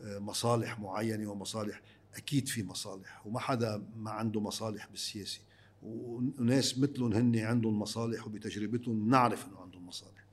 بمصالح 0.00 0.80
معينة 0.80 1.30
ومصالح 1.30 1.80
أكيد 2.16 2.48
في 2.48 2.62
مصالح 2.62 3.26
وما 3.26 3.40
حدا 3.40 3.84
ما 3.96 4.10
عنده 4.10 4.40
مصالح 4.40 4.86
بالسياسة. 4.86 5.40
وناس 5.82 6.78
مثلهم 6.78 7.12
هن 7.12 7.38
عندهم 7.38 7.78
مصالح 7.78 8.26
وبتجربتهم 8.26 9.10
نعرف 9.10 9.46
إنه 9.46 9.60
عندهم 9.60 9.86
مصالح. 9.86 10.24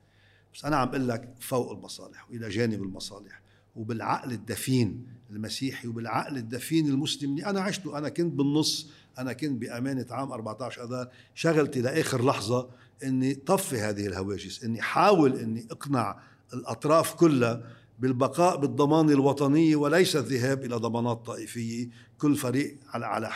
بس 0.54 0.64
أنا 0.64 0.76
عم 0.76 0.88
بقول 0.88 1.08
لك 1.08 1.34
فوق 1.40 1.72
المصالح 1.72 2.30
وإلى 2.30 2.48
جانب 2.48 2.82
المصالح. 2.82 3.40
وبالعقل 3.76 4.32
الدفين 4.32 5.06
المسيحي 5.30 5.88
وبالعقل 5.88 6.36
الدفين 6.36 6.88
المسلم 6.88 7.30
اللي 7.30 7.46
أنا 7.46 7.60
عشته. 7.60 7.98
أنا 7.98 8.08
كنت 8.08 8.32
بالنص 8.32 8.90
أنا 9.18 9.32
كنت 9.32 9.60
بأمانة 9.60 10.06
عام 10.10 10.32
14 10.32 10.84
اذار 10.84 11.08
شغلتي 11.34 11.80
لآخر 11.80 12.24
لحظة 12.24 12.68
إني 13.04 13.34
طفي 13.34 13.78
هذه 13.78 14.06
الهواجس 14.06 14.64
إني 14.64 14.82
حاول 14.82 15.38
إني 15.38 15.66
أقنع 15.70 16.20
الأطراف 16.54 17.14
كلها 17.14 17.62
بالبقاء 17.98 18.56
بالضمان 18.56 19.10
الوطنية 19.10 19.76
وليس 19.76 20.16
الذهاب 20.16 20.64
إلى 20.64 20.76
ضمانات 20.76 21.26
طائفية 21.26 21.88
كل 22.18 22.36
فريق 22.36 22.78
على 22.88 23.06
على 23.06 23.26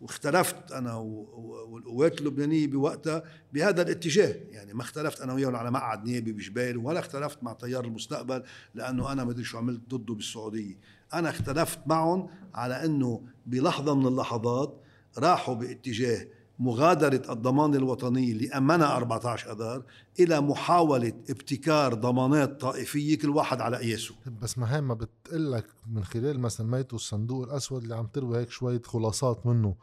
واختلفت 0.00 0.72
أنا 0.72 0.94
والقوات 0.94 2.20
اللبنانية 2.20 2.66
بوقتها 2.66 3.22
بهذا 3.52 3.82
الاتجاه. 3.82 4.36
يعني 4.50 4.74
ما 4.74 4.82
اختلفت 4.82 5.20
أنا 5.20 5.34
وياهم 5.34 5.56
على 5.56 5.70
مقعد 5.70 6.04
نيابي 6.04 6.32
بجبال 6.32 6.76
ولا 6.76 6.98
اختلفت 6.98 7.42
مع 7.42 7.52
تيار 7.52 7.84
المستقبل 7.84 8.42
لأنه 8.74 9.12
أنا 9.12 9.24
ما 9.24 9.30
أدري 9.30 9.44
شو 9.44 9.58
عملت 9.58 9.80
ضده 9.94 10.14
بالسعودية. 10.14 10.78
أنا 11.14 11.30
اختلفت 11.30 11.78
معهم 11.86 12.28
على 12.54 12.84
أنه 12.84 13.22
بلحظة 13.46 13.94
من 13.94 14.06
اللحظات 14.06 14.80
راحوا 15.18 15.54
باتجاه 15.54 16.26
مغادرة 16.60 17.32
الضمان 17.32 17.74
الوطني 17.74 18.32
اللي 18.32 18.48
أمنها 18.48 18.96
14 18.96 19.52
أذار 19.52 19.82
إلى 20.20 20.40
محاولة 20.40 21.12
ابتكار 21.30 21.94
ضمانات 21.94 22.60
طائفية 22.60 23.18
كل 23.18 23.28
واحد 23.28 23.60
على 23.60 23.76
قياسه 23.76 24.14
بس 24.42 24.58
ما 24.58 24.76
هي 24.76 24.80
ما 24.80 24.94
بتقلك 24.94 25.66
من 25.92 26.04
خلال 26.04 26.40
مثلا 26.40 26.66
ميتو 26.66 26.96
الصندوق 26.96 27.44
الأسود 27.44 27.82
اللي 27.82 27.96
عم 27.96 28.06
تروي 28.06 28.38
هيك 28.38 28.50
شوية 28.50 28.82
خلاصات 28.84 29.46
منه 29.46 29.74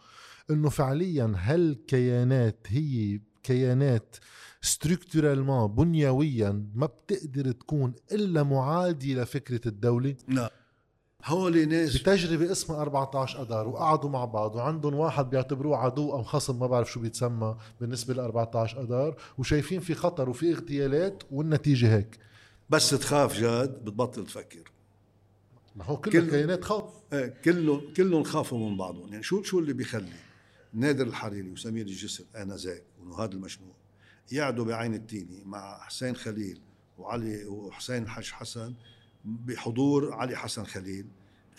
إنه 0.49 0.69
فعليا 0.69 1.33
هل 1.37 1.77
كيانات 1.87 2.67
هي 2.67 3.19
كيانات 3.43 4.15
ستركتورالمون 4.61 5.67
بنيويا 5.67 6.65
ما 6.75 6.85
بتقدر 6.85 7.51
تكون 7.51 7.93
إلا 8.11 8.43
معادية 8.43 9.21
لفكرة 9.21 9.67
الدولة؟ 9.67 10.15
لا 10.27 10.51
هول 11.25 11.69
ناس. 11.69 11.97
بتجربة 11.97 12.51
اسمها 12.51 12.81
14 12.81 13.41
أدار 13.41 13.67
وقعدوا 13.67 14.09
مع 14.09 14.25
بعض 14.25 14.55
وعندهم 14.55 14.93
واحد 14.93 15.29
بيعتبروه 15.29 15.77
عدو 15.77 16.11
أو 16.11 16.23
خصم 16.23 16.59
ما 16.59 16.67
بعرف 16.67 16.91
شو 16.91 16.99
بيتسمى 16.99 17.57
بالنسبة 17.81 18.13
ل 18.13 18.19
14 18.19 18.81
أدار 18.81 19.15
وشايفين 19.37 19.79
في 19.79 19.93
خطر 19.93 20.29
وفي 20.29 20.51
اغتيالات 20.51 21.23
والنتيجة 21.31 21.95
هيك. 21.95 22.19
بس 22.69 22.89
تخاف 22.89 23.39
جاد 23.39 23.85
بتبطل 23.85 24.25
تفكر. 24.25 24.71
ما 25.75 25.85
هو 25.85 25.97
كل 25.97 26.17
الكيانات 26.17 26.63
خوف. 26.63 26.83
إيه 27.13 27.33
كلهم 27.45 27.93
كلهم 27.97 28.23
خافوا 28.23 28.69
من 28.69 28.77
بعضهم. 28.77 29.11
يعني 29.11 29.23
شو 29.23 29.43
شو 29.43 29.59
اللي 29.59 29.73
بيخلي؟ 29.73 30.13
نادر 30.73 31.07
الحريري 31.07 31.51
وسمير 31.51 31.85
الجسر 31.85 32.23
آنذاك 32.35 32.83
ونهاد 33.01 33.33
المشنوق 33.33 33.75
يقعدوا 34.31 34.65
بعين 34.65 34.93
التيني 34.93 35.43
مع 35.45 35.79
حسين 35.79 36.15
خليل 36.15 36.61
وعلي 36.97 37.45
وحسين 37.45 38.03
الحاج 38.03 38.31
حسن 38.31 38.73
بحضور 39.27 40.13
علي 40.13 40.35
حسن 40.35 40.63
خليل 40.63 41.05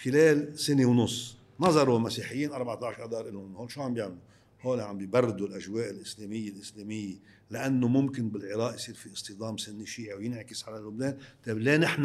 خلال 0.04 0.58
سنة 0.58 0.86
ونص. 0.86 1.36
نظروا 1.60 1.98
مسيحيين 1.98 2.52
14 2.52 3.04
اذار 3.04 3.30
لهم 3.30 3.56
هون 3.56 3.68
شو 3.68 3.82
عم 3.82 3.94
بيعملوا؟ 3.94 4.18
هون 4.62 4.80
عم 4.80 4.98
بيبردوا 4.98 5.46
الأجواء 5.46 5.90
الإسلامية 5.90 6.50
الإسلامية 6.50 7.14
لأنه 7.50 7.88
ممكن 7.88 8.28
بالعراق 8.28 8.74
يصير 8.74 8.94
في 8.94 9.12
اصطدام 9.12 9.56
سني 9.56 9.86
شيعي 9.86 10.14
وينعكس 10.14 10.68
على 10.68 10.78
لبنان، 10.78 11.16
طيب 11.46 11.58
ليه 11.58 11.76
نحن 11.76 12.02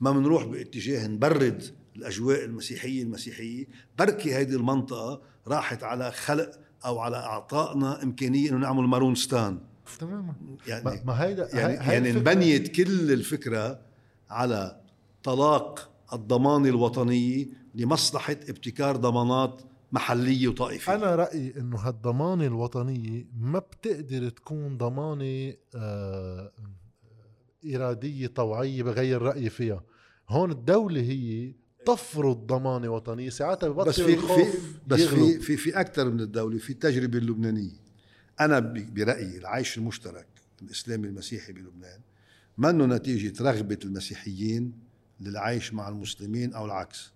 ما 0.00 0.12
بنروح 0.12 0.44
باتجاه 0.44 1.06
نبرد 1.06 1.64
الأجواء 1.96 2.44
المسيحية 2.44 3.02
المسيحية، 3.02 3.66
بركي 3.98 4.34
هيدي 4.34 4.56
المنطقة 4.56 5.22
راحت 5.48 5.82
على 5.82 6.12
خلق 6.12 6.50
أو 6.84 6.98
على 6.98 7.16
أعطائنا 7.16 8.02
إمكانية 8.02 8.50
إنه 8.50 8.58
نعمل 8.58 8.84
مارونستان 8.84 9.58
تماما. 9.98 10.34
يعني 10.66 11.02
ما 11.04 11.24
هيدا 11.24 11.48
يعني, 11.56 11.74
يعني 11.74 12.10
انبنيت 12.10 12.68
كل 12.68 13.12
الفكرة 13.12 13.89
على 14.30 14.80
طلاق 15.22 15.90
الضمان 16.12 16.66
الوطني 16.66 17.52
لمصلحة 17.74 18.32
ابتكار 18.32 18.96
ضمانات 18.96 19.62
محلية 19.92 20.48
وطائفية. 20.48 20.94
أنا 20.94 21.14
رأيي 21.14 21.54
إنه 21.56 21.78
هالضمانه 21.78 22.44
الوطنيه 22.44 23.26
ما 23.40 23.58
بتقدر 23.58 24.28
تكون 24.28 24.76
ضمانة 24.76 25.54
آه 25.74 26.52
إرادية 27.74 28.26
طوعية 28.26 28.82
بغير 28.82 29.22
رايي 29.22 29.50
فيها. 29.50 29.84
هون 30.28 30.50
الدولة 30.50 31.00
هي 31.00 31.54
تفرض 31.86 32.46
ضمانة 32.46 32.88
وطنية 32.88 33.30
ساعتها 33.30 33.68
ببطل 33.68 33.88
بس 33.88 34.00
في 34.00 34.14
الخوف 34.14 34.40
في 34.40 34.58
بس 34.86 35.00
يغلب. 35.00 35.18
في 35.18 35.38
في 35.38 35.56
في 35.56 35.80
أكثر 35.80 36.10
من 36.10 36.20
الدولة 36.20 36.58
في 36.58 36.70
التجربة 36.70 37.18
اللبنانية. 37.18 37.80
أنا 38.40 38.58
برأيي 38.94 39.38
العيش 39.38 39.78
المشترك 39.78 40.26
الإسلامي 40.62 41.08
المسيحي 41.08 41.52
بلبنان 41.52 42.00
منه 42.60 42.86
نتيجة 42.86 43.42
رغبة 43.42 43.78
المسيحيين 43.84 44.72
للعيش 45.20 45.74
مع 45.74 45.88
المسلمين 45.88 46.54
أو 46.54 46.64
العكس. 46.64 47.12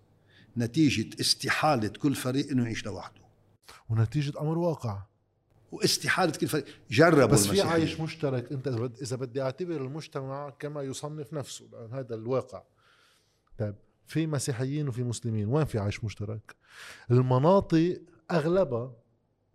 نتيجة 0.57 1.21
استحالة 1.21 1.87
كل 1.87 2.15
فريق 2.15 2.51
إنه 2.51 2.63
يعيش 2.63 2.85
لوحده. 2.85 3.21
ونتيجة 3.89 4.41
أمر 4.41 4.57
واقع. 4.57 5.03
واستحالة 5.71 6.31
كل 6.31 6.47
فريق. 6.47 6.65
جربوا 6.91 7.25
بس 7.25 7.47
في. 7.47 7.61
عايش 7.61 7.99
مشترك. 7.99 8.51
أنت 8.51 8.67
إذا 9.01 9.15
بدي 9.15 9.41
أعتبر 9.41 9.85
المجتمع 9.85 10.49
كما 10.49 10.81
يصنف 10.81 11.33
نفسه 11.33 11.65
لأن 11.71 11.93
هذا 11.93 12.15
الواقع. 12.15 12.63
طيب 13.57 13.75
في 14.07 14.27
مسيحيين 14.27 14.87
وفي 14.87 15.03
مسلمين. 15.03 15.47
وين 15.47 15.65
في 15.65 15.79
عيش 15.79 16.03
مشترك؟ 16.03 16.55
المناطق 17.11 18.01
أغلبها 18.31 18.95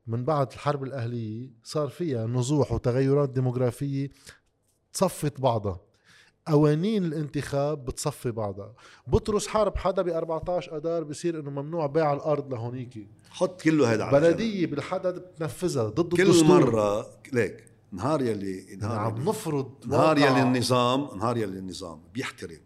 من 0.07 0.24
بعد 0.24 0.53
الحرب 0.53 0.82
الأهلية 0.82 1.51
صار 1.62 1.88
فيها 1.88 2.26
نزوح 2.26 2.72
وتغيرات 2.72 3.30
ديموغرافية 3.30 4.11
تصفت 4.93 5.41
بعضها. 5.41 5.80
قوانين 6.47 7.05
الانتخاب 7.05 7.84
بتصفي 7.84 8.30
بعضها. 8.30 8.74
بطرس 9.07 9.47
حارب 9.47 9.76
حدا 9.76 10.03
ب 10.03 10.09
14 10.09 10.76
اذار 10.76 11.05
بصير 11.05 11.41
إنه 11.41 11.51
ممنوع 11.51 11.86
بيع 11.86 12.12
الأرض 12.12 12.53
لهونيكي 12.55 13.07
حط 13.30 13.62
كله 13.62 13.93
هذا 13.95 14.05
على. 14.05 14.20
بلدية 14.20 14.66
بالحدد 14.66 15.18
بتنفذها 15.18 15.88
ضد 15.88 16.14
كل 16.14 16.22
الدستور. 16.22 16.61
مرة 16.61 17.07
ليك 17.32 17.64
نهار 17.93 18.22
يلي 18.22 18.76
نهار 18.76 18.99
عم 18.99 19.16
يلي 19.16 19.30
نفرض 19.30 19.72
نهار 19.86 20.18
يلي 20.18 20.43
النظام 20.43 21.18
نهار 21.18 21.36
يلي 21.36 21.59
النظام 21.59 22.01
بيحترم 22.14 22.61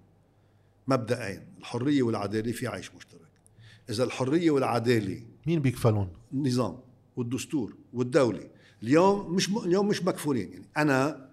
مبدئين 0.89 1.43
الحرية 1.59 2.03
والعدالة 2.03 2.53
في 2.53 2.67
عيش 2.69 2.95
مشترك. 2.95 3.21
إذا 3.91 4.05
الحرية 4.05 4.51
والعداله 4.51 5.23
مين 5.47 5.61
بيكفلون؟ 5.61 6.09
النظام 6.33 6.79
والدستور 7.17 7.75
والدولة. 7.93 8.51
اليوم 8.83 9.35
مش 9.35 9.51
م... 9.51 9.59
اليوم 9.59 9.89
مش 9.89 10.03
مكفولين. 10.03 10.53
يعني 10.53 10.67
أنا 10.77 11.24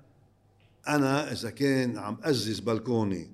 أنا 0.87 1.31
إذا 1.31 1.49
كان 1.49 1.97
عم 1.97 2.17
أزز 2.23 2.59
بلكوني 2.59 3.31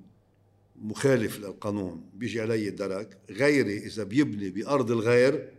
مخالف 0.81 1.39
للقانون 1.39 2.09
بيجي 2.13 2.41
علي 2.41 2.67
الدرك 2.67 3.17
غيري 3.29 3.77
إذا 3.77 4.03
بيبني 4.03 4.49
بأرض 4.49 4.91
الغير 4.91 5.49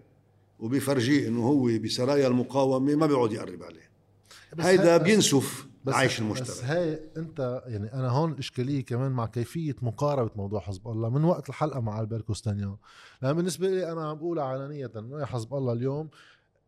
وبيفرجيه 0.58 1.28
إنه 1.28 1.46
هو 1.46 1.78
بسرايا 1.78 2.28
المقاومة 2.28 2.94
ما 2.94 3.06
بيقعد 3.06 3.32
يقرب 3.32 3.62
عليه. 3.62 3.88
بس 4.56 4.64
هيدا 4.64 4.96
بينسف 4.96 5.68
بس 5.84 5.94
عيش 5.94 6.12
بس 6.14 6.20
المشترك 6.20 6.64
هاي 6.64 7.00
أنت 7.16 7.62
يعني 7.66 7.92
أنا 7.92 8.08
هون 8.08 8.32
الاشكاليه 8.32 8.84
كمان 8.84 9.12
مع 9.12 9.26
كيفية 9.26 9.76
مقاربة 9.82 10.30
موضوع 10.36 10.60
حزب 10.60 10.88
الله 10.88 11.10
من 11.10 11.24
وقت 11.24 11.48
الحلقة 11.48 11.80
مع 11.80 12.00
البير 12.00 12.20
كوستانيان. 12.20 12.76
لأن 13.22 13.32
بالنسبة 13.32 13.68
لي 13.68 13.92
أنا 13.92 14.08
عم 14.08 14.16
بقولها 14.16 14.44
علانيه 14.44 14.92
انه 14.96 15.24
حزب 15.24 15.54
الله 15.54 15.72
اليوم 15.72 16.08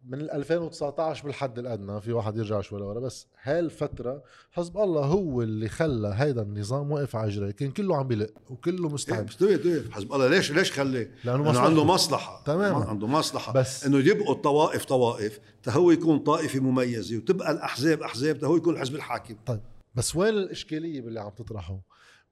من 0.04 0.20
ال 0.20 0.30
2019 0.30 1.24
بالحد 1.26 1.58
الأدنى 1.58 2.00
في 2.00 2.12
واحد 2.12 2.36
يرجع 2.36 2.60
شوي 2.60 2.80
لورا 2.80 3.00
بس 3.00 3.26
هالفترة 3.42 4.22
حزب 4.52 4.78
الله 4.78 5.04
هو 5.04 5.42
اللي 5.42 5.68
خلى 5.68 6.12
هيدا 6.16 6.42
النظام 6.42 6.90
واقف 6.90 7.16
على 7.16 7.28
اجريه 7.28 7.50
كان 7.50 7.70
كله 7.70 7.96
عم 7.96 8.08
بلق 8.08 8.30
وكله 8.50 8.86
إيه، 8.88 8.94
مستعد 8.94 9.26
بس 9.26 9.36
دوي 9.36 9.56
دوي 9.56 9.90
حزب 9.90 10.12
الله 10.12 10.26
ليش 10.28 10.52
ليش 10.52 10.72
خليه؟ 10.72 11.10
لأنه 11.24 11.44
لأنه 11.44 11.60
عنده 11.60 11.84
مصلحة 11.84 12.42
تماماً. 12.46 12.84
عنده 12.84 13.06
مصلحة 13.06 13.52
بس- 13.52 13.84
إنه 13.86 13.98
يبقوا 13.98 14.34
الطوائف 14.34 14.84
طوائف 14.84 15.40
تهو 15.62 15.90
يكون 15.90 16.18
طائفة 16.18 16.60
مميزة 16.60 17.16
وتبقى 17.16 17.50
الأحزاب 17.52 18.02
أحزاب 18.02 18.38
تهو 18.38 18.56
يكون 18.56 18.74
الحزب 18.74 18.94
الحاكم 18.94 19.36
طيب 19.46 19.60
بس 19.94 20.16
وين 20.16 20.34
الإشكالية 20.34 21.00
باللي 21.00 21.20
عم 21.20 21.30
تطرحه؟ 21.30 21.80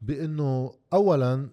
بإنه 0.00 0.74
اولا 0.92 1.48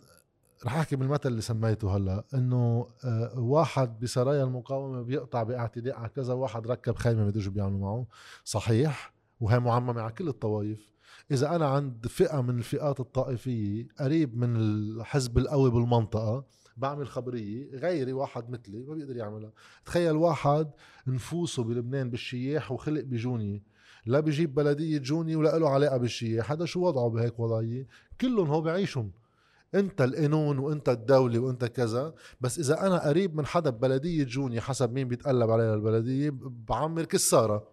رح 0.65 0.77
أحكي 0.77 0.95
بالمثل 0.95 1.29
اللي 1.29 1.41
سميته 1.41 1.97
هلأ 1.97 2.23
إنه 2.33 2.87
آه، 3.05 3.39
واحد 3.39 3.99
بسرايا 3.99 4.43
المقاومة 4.43 5.01
بيقطع 5.01 5.43
باعتداء 5.43 5.95
على 5.95 6.09
كذا 6.09 6.33
واحد 6.33 6.67
ركب 6.67 6.95
خيمة 6.95 7.23
ما 7.23 7.29
بدوش 7.29 7.47
بيعملوا 7.47 7.79
معه. 7.79 8.07
صحيح 8.43 9.13
وهي 9.39 9.59
معممة 9.59 10.01
على 10.01 10.11
كل 10.11 10.27
الطوائف. 10.27 10.93
إذا 11.31 11.55
أنا 11.55 11.67
عند 11.67 12.07
فئة 12.07 12.41
من 12.41 12.57
الفئات 12.57 12.99
الطائفية 12.99 13.87
قريب 13.99 14.37
من 14.37 14.55
الحزب 14.55 15.37
القوي 15.37 15.71
بالمنطقة 15.71 16.45
بعمل 16.77 17.07
خبرية 17.07 17.75
غيري 17.75 18.13
واحد 18.13 18.49
مثلي 18.49 18.83
ما 18.83 18.93
بيقدر 18.93 19.17
يعملها. 19.17 19.51
تخيل 19.85 20.15
واحد 20.15 20.71
نفوسه 21.07 21.63
بلبنان 21.63 22.09
بالشياح 22.09 22.71
وخلق 22.71 23.03
بجوني. 23.03 23.63
لا 24.05 24.19
بيجيب 24.19 24.55
بلدية 24.55 24.97
جوني 24.97 25.35
ولا 25.35 25.59
له 25.59 25.69
علاقة 25.69 25.97
بالشياح 25.97 26.51
هذا 26.51 26.65
شو 26.65 26.87
وضعه 26.87 27.09
بهيك 27.09 27.39
وضعية؟ 27.39 27.87
كلهم 28.21 28.47
هو 28.47 28.61
بعيشهم. 28.61 29.11
انت 29.75 30.01
القانون 30.01 30.57
وانت 30.59 30.89
الدولة 30.89 31.39
وانت 31.39 31.65
كذا 31.65 32.13
بس 32.41 32.59
إذا 32.59 32.87
أنا 32.87 33.07
قريب 33.07 33.35
من 33.35 33.45
حدا 33.45 33.69
ببلدية 33.69 34.23
جوني 34.23 34.61
حسب 34.61 34.93
مين 34.93 35.07
بيتقلب 35.07 35.49
عليها 35.49 35.75
البلدية 35.75 36.33
بعمر 36.69 37.05
كسارة. 37.05 37.67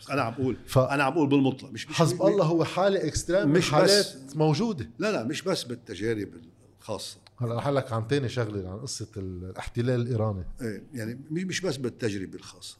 بس 0.00 0.10
أنا 0.10 0.22
عم 0.22 0.34
بقول 0.34 0.56
ف- 0.66 0.78
أنا 0.78 1.04
عم 1.04 1.12
بقول 1.14 1.28
بالمطلق. 1.28 1.70
مش 1.70 1.88
مش 1.88 1.96
حزب 1.96 2.22
الله 2.22 2.44
هو 2.44 2.64
حالة 2.64 3.06
اكستريم 3.06 3.48
مش 3.48 3.58
مش 3.58 3.64
بس- 3.66 3.72
حالات 3.72 4.36
موجودة. 4.36 4.90
لا 4.98 5.12
لا 5.12 5.24
مش 5.24 5.42
بس 5.42 5.64
بالتجارب 5.64 6.28
الخاصة. 6.80 7.18
هلا 7.38 7.54
رح 7.56 7.68
لك 7.68 7.92
عن 7.92 8.08
تاني 8.08 8.28
شغلة 8.28 8.70
عن 8.70 8.78
قصة 8.78 9.08
الاحتلال 9.16 10.00
الإيراني. 10.00 10.44
إيه، 10.62 10.82
يعني 10.94 11.20
مش 11.30 11.60
بس 11.60 11.76
بالتجربة 11.76 12.34
الخاصة. 12.34 12.76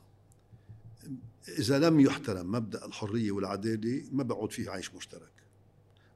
إذا 1.58 1.78
لم 1.78 2.00
يحترم 2.00 2.52
مبدأ 2.52 2.86
الحرية 2.86 3.32
والعدالة 3.32 4.02
ما 4.12 4.22
بيعود 4.22 4.52
فيه 4.52 4.70
عيش 4.70 4.94
مشترك. 4.94 5.32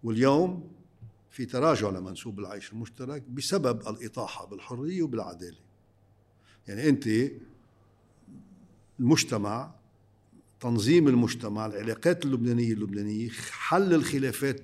واليوم 0.05 0.69
في 1.37 1.47
تراجع 1.47 1.91
لمنسوب 1.91 2.39
العيش 2.39 2.73
المشترك 2.73 3.23
بسبب 3.23 3.89
الإطاحة 3.89 4.47
بالحرية 4.47 5.03
وبالعدالة. 5.03 5.57
يعني 6.69 6.89
أنت 6.89 7.31
المجتمع 9.01 9.75
تنظيم 10.61 11.09
المجتمع 11.09 11.67
العلاقات 11.67 12.25
اللبنانية 12.25 12.73
اللبنانية 12.73 13.29
حل 13.51 13.95
الخلافات 13.95 14.61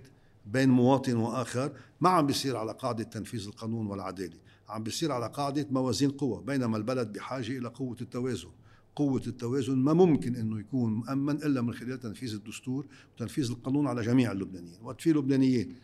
بين 0.46 0.68
مواطن 0.68 1.16
وآخر 1.16 1.72
ما 2.00 2.08
عم 2.08 2.26
بيصير 2.26 2.56
على 2.56 2.72
قاعدة 2.72 3.04
تنفيذ 3.04 3.46
القانون 3.46 3.86
والعدالة. 3.86 4.36
عم 4.68 4.82
بيصير 4.82 5.12
على 5.12 5.28
قاعدة 5.28 5.66
موازين 5.70 6.10
قوى 6.10 6.42
بينما 6.42 6.76
البلد 6.76 7.12
بحاجة 7.12 7.58
إلى 7.58 7.68
قوة 7.68 7.96
التوازن. 8.00 8.50
قوة 8.96 9.22
التوازن 9.26 9.78
ما 9.78 9.92
ممكن 9.92 10.36
إنه 10.36 10.60
يكون 10.60 10.92
مؤمن 10.92 11.36
إلا 11.36 11.62
من 11.62 11.74
خلال 11.74 12.00
تنفيذ 12.00 12.34
الدستور 12.34 12.86
وتنفيذ 13.14 13.50
القانون 13.50 13.86
على 13.86 14.02
جميع 14.02 14.32
اللبنانيين، 14.32 14.78
وقت 14.82 15.00
في 15.00 15.12
لبنانيين 15.12 15.76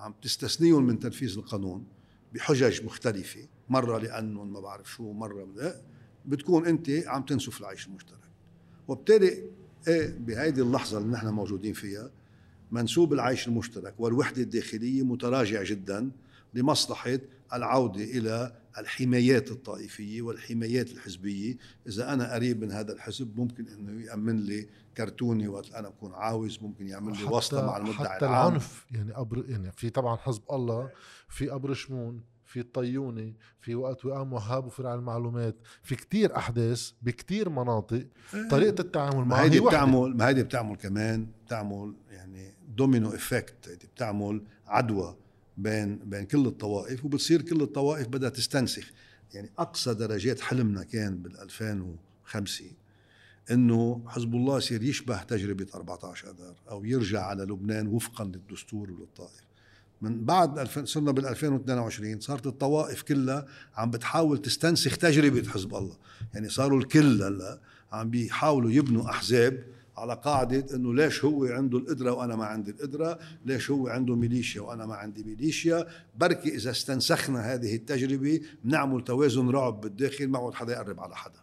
عم 0.00 0.14
تستثنيهم 0.22 0.86
من 0.86 0.98
تنفيذ 0.98 1.38
القانون 1.38 1.86
بحجج 2.34 2.84
مختلفة، 2.84 3.48
مرة 3.68 3.98
لأنهم 3.98 4.52
ما 4.52 4.60
بعرف 4.60 4.90
شو، 4.90 5.12
مرة 5.12 5.48
بتكون 6.26 6.66
أنت 6.66 6.90
عم 7.06 7.22
تنسف 7.22 7.60
العيش 7.60 7.86
المشترك. 7.86 8.18
وبالتالي 8.88 9.42
إيه 9.88 10.18
بهيدي 10.18 10.62
اللحظة 10.62 10.98
اللي 10.98 11.12
نحن 11.12 11.28
موجودين 11.28 11.72
فيها 11.72 12.10
منسوب 12.70 13.12
العيش 13.12 13.48
المشترك 13.48 13.94
والوحدة 13.98 14.42
الداخلية 14.42 15.02
متراجع 15.02 15.62
جدا 15.62 16.10
لمصلحة 16.54 17.18
العودة 17.52 18.04
إلى 18.04 18.59
الحمايات 18.78 19.50
الطائفية 19.50 20.22
والحمايات 20.22 20.90
الحزبية. 20.90 21.56
إذا 21.86 22.12
أنا 22.12 22.34
قريب 22.34 22.64
من 22.64 22.72
هذا 22.72 22.92
الحزب 22.92 23.40
ممكن 23.40 23.68
أنه 23.68 24.04
يأمن 24.04 24.36
لي 24.36 24.68
كرتوني 24.96 25.48
وقت 25.48 25.72
أنا 25.72 25.88
بكون 25.88 26.14
عاوز 26.14 26.58
ممكن 26.62 26.88
يعمل 26.88 27.18
لي 27.18 27.24
واسطة 27.24 27.66
مع 27.66 27.76
المدعي 27.76 28.08
حتى 28.08 28.26
العام 28.26 28.48
العنف 28.48 28.86
يعني 28.90 29.12
قبر 29.16 29.44
يعني 29.48 29.72
في 29.72 29.90
طبعا 29.90 30.16
حزب 30.16 30.42
الله 30.52 30.90
في 31.28 31.54
قبر 31.54 31.74
شمون 31.74 32.22
في 32.44 32.60
الطيوني 32.60 33.36
في 33.60 33.74
وقت 33.74 34.04
وقام 34.04 34.32
وهاب 34.32 34.66
وفرع 34.66 34.94
المعلومات. 34.94 35.56
في 35.82 35.96
كتير 35.96 36.36
أحداث 36.36 36.90
بكتير 37.02 37.48
مناطق. 37.48 38.06
طريقة 38.50 38.80
التعامل 38.80 39.24
معها 39.24 39.42
هيدي. 39.42 39.60
بتعمل 39.60 40.16
ما 40.16 40.28
هيدي 40.28 40.42
بتعمل 40.42 40.76
كمان 40.76 41.26
بتعمل 41.46 41.94
يعني 42.10 42.54
domino 42.68 43.08
effect 43.08 43.68
هيدي 43.68 43.86
بتعمل 43.86 44.42
عدوى. 44.66 45.16
بين 45.62 45.96
بين 45.96 46.24
كل 46.24 46.46
الطوائف 46.46 47.04
وبتصير 47.04 47.42
كل 47.42 47.62
الطوائف 47.62 48.08
بدها 48.08 48.28
تستنسخ. 48.28 48.90
يعني 49.34 49.50
أقصى 49.58 49.94
درجات 49.94 50.40
حلمنا 50.40 50.82
كان 50.82 51.16
بال 51.16 51.40
2005 51.40 52.64
إنه 53.50 54.02
حزب 54.06 54.34
الله 54.34 54.58
يصير 54.58 54.82
يشبه 54.82 55.22
تجربة 55.22 55.66
14 55.74 56.30
اذار 56.30 56.54
أو 56.70 56.84
يرجع 56.84 57.22
على 57.22 57.42
لبنان 57.42 57.86
وفقا 57.86 58.24
للدستور 58.24 58.90
وللطائف. 58.90 59.50
من 60.02 60.24
بعد 60.24 60.58
2000 60.58 60.84
صرنا 60.84 61.12
بال 61.12 61.26
2022 61.26 62.20
صارت 62.20 62.46
الطوائف 62.46 63.02
كلها 63.02 63.46
عم 63.74 63.90
بتحاول 63.90 64.38
تستنسخ 64.38 64.96
تجربة 64.96 65.48
حزب 65.48 65.74
الله. 65.74 65.96
يعني 66.34 66.48
صاروا 66.48 66.78
الكل 66.78 67.22
هلا 67.22 67.60
عم 67.92 68.10
بيحاولوا 68.10 68.70
يبنوا 68.70 69.10
أحزاب 69.10 69.64
على 69.96 70.14
قاعدة 70.14 70.76
إنه 70.76 70.94
ليش 70.94 71.24
هو 71.24 71.44
عنده 71.44 71.78
القدرة 71.78 72.12
وأنا 72.12 72.36
ما 72.36 72.44
عندي 72.44 72.70
القدرة؟ 72.70 73.18
ليش 73.44 73.70
هو 73.70 73.88
عنده 73.88 74.16
ميليشيا 74.16 74.60
وأنا 74.60 74.86
ما 74.86 74.94
عندي 74.94 75.24
ميليشيا؟ 75.24 75.86
بركي 76.16 76.54
إذا 76.54 76.70
استنسخنا 76.70 77.54
هذه 77.54 77.74
التجربة 77.76 78.40
بنعمل 78.64 79.04
توازن 79.04 79.50
رعب 79.50 79.80
بالداخل 79.80 80.28
ما 80.28 80.38
عود 80.38 80.54
حدا 80.54 80.72
يقرب 80.72 81.00
على 81.00 81.16
حدا. 81.16 81.38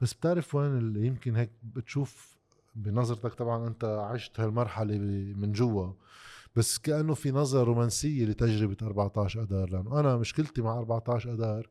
بس 0.00 0.14
بتعرف 0.14 0.54
وين 0.54 0.78
اللي 0.78 1.06
يمكن 1.06 1.36
هيك 1.36 1.50
بتشوف 1.62 2.36
بنظرتك؟ 2.74 3.34
طبعا 3.34 3.68
أنت 3.68 3.84
عشت 3.84 4.40
هالمرحلة 4.40 4.98
من 5.36 5.52
جوا 5.52 5.92
بس 6.56 6.78
كأنه 6.78 7.14
في 7.14 7.30
نظرة 7.30 7.64
رومانسية 7.64 8.24
لتجربة 8.24 8.76
14 8.82 9.42
اذار 9.42 9.70
لأنه 9.70 10.00
أنا 10.00 10.16
مشكلتي 10.16 10.62
مع 10.62 10.78
14 10.78 11.32
اذار 11.34 11.68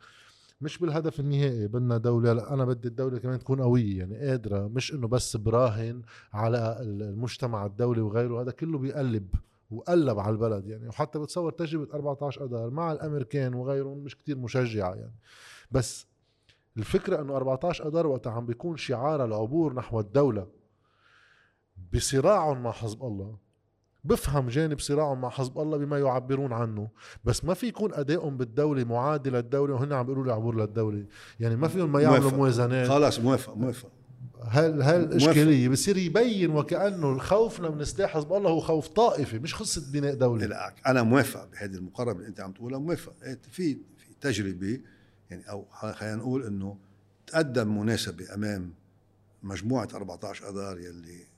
مش 0.61 0.77
بالهدف 0.77 1.19
النهائي 1.19 1.67
بدنا 1.67 1.97
دولة 1.97 2.33
لا 2.33 2.53
أنا 2.53 2.65
بدي 2.65 2.87
الدولة 2.87 3.19
كمان 3.19 3.39
تكون 3.39 3.61
قوية 3.61 3.99
يعني 3.99 4.17
قادرة 4.17 4.67
مش 4.67 4.93
إنه 4.93 5.07
بس 5.07 5.37
براهن 5.37 6.01
على 6.33 6.77
المجتمع 6.81 7.65
الدولي 7.65 8.01
وغيره 8.01 8.41
هذا 8.41 8.51
كله 8.51 8.77
بيقلب 8.77 9.35
وقلب 9.71 10.19
على 10.19 10.33
البلد 10.33 10.67
يعني. 10.67 10.87
وحتى 10.87 11.19
بتصور 11.19 11.51
تجربة 11.51 11.93
14 11.93 12.45
أذار 12.45 12.69
مع 12.69 12.91
الأمريكان 12.91 13.53
وغيرهم 13.53 13.97
مش 13.97 14.17
كتير 14.17 14.37
مشجعة 14.37 14.93
يعني. 14.93 15.15
بس 15.71 16.07
الفكرة 16.77 17.21
إنه 17.21 17.35
14 17.35 17.87
أذار 17.87 18.07
وقتها 18.07 18.31
عم 18.31 18.45
بيكون 18.45 18.77
شعار 18.77 19.25
العبور 19.25 19.73
نحو 19.73 19.99
الدولة 19.99 20.47
بصراع 21.93 22.53
مع 22.53 22.71
حزب 22.71 23.03
الله. 23.03 23.37
بفهم 24.03 24.49
جانب 24.49 24.79
صراعهم 24.79 25.21
مع 25.21 25.29
حزب 25.29 25.59
الله 25.59 25.77
بما 25.77 25.99
يعبرون 25.99 26.53
عنه. 26.53 26.89
بس 27.25 27.45
ما 27.45 27.53
في 27.53 27.67
يكون 27.67 27.93
أدائهم 27.93 28.37
بالدولة 28.37 28.83
معادل 28.83 29.31
للدوله 29.31 29.73
وهن 29.73 29.93
عم 29.93 30.05
بيقولوا 30.05 30.25
لي 30.25 30.33
عبور 30.33 30.55
للدولة. 30.55 31.05
يعني 31.39 31.55
ما 31.55 31.67
فيهم 31.67 31.91
ما 31.91 32.01
يعملوا 32.01 32.31
موازنات. 32.31 32.87
خلص 32.87 33.19
موافق 33.19 33.57
موافق. 33.57 33.91
هل 34.47 34.81
هل 34.83 35.03
الاشكاليه 35.03 35.69
بصير 35.69 35.97
يبين 35.97 36.51
وكأنه 36.51 37.17
خوفنا 37.17 37.69
من 37.69 37.83
سلاح 37.83 38.13
حزب 38.13 38.33
الله 38.33 38.49
هو 38.49 38.59
خوف 38.59 38.87
طائفي 38.87 39.39
مش 39.39 39.55
قصه 39.55 39.91
بناء 39.91 40.15
دولة. 40.15 40.45
لا 40.45 40.73
أنا 40.87 41.03
موافق 41.03 41.51
بهذه 41.51 41.75
المقاربه 41.75 42.19
اللي 42.19 42.27
أنت 42.27 42.39
عم 42.39 42.51
تقولها 42.51 42.79
موافق. 42.79 43.13
إيه، 43.23 43.39
في 43.51 43.73
في 43.73 44.13
تجربة 44.21 44.79
يعني 45.29 45.49
أو 45.49 45.65
خلينا 45.71 46.15
نقول 46.15 46.43
إنه 46.43 46.77
تقدم 47.27 47.79
مناسبة 47.79 48.33
أمام 48.33 48.73
مجموعة 49.43 49.87
14 49.93 50.49
اذار 50.49 50.79
يلي 50.79 51.30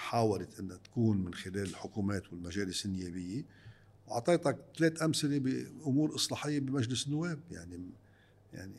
حاولت 0.00 0.58
انها 0.58 0.76
تكون 0.76 1.16
من 1.16 1.34
خلال 1.34 1.62
الحكومات 1.62 2.32
والمجالس 2.32 2.86
النيابية 2.86 3.44
وأعطيتك 4.06 4.58
ثلاث 4.78 5.02
أمثلة 5.02 5.38
بأمور 5.38 6.14
إصلاحية 6.14 6.60
بمجلس 6.60 7.06
النواب. 7.06 7.38
يعني 7.50 7.80
يعني 8.52 8.74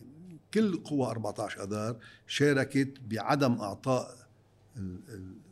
كل 0.54 0.78
قوى 0.78 1.08
14 1.08 1.64
أذار 1.64 1.98
شاركت 2.28 2.94
بعدم 3.10 3.54
إعطاء 3.54 4.28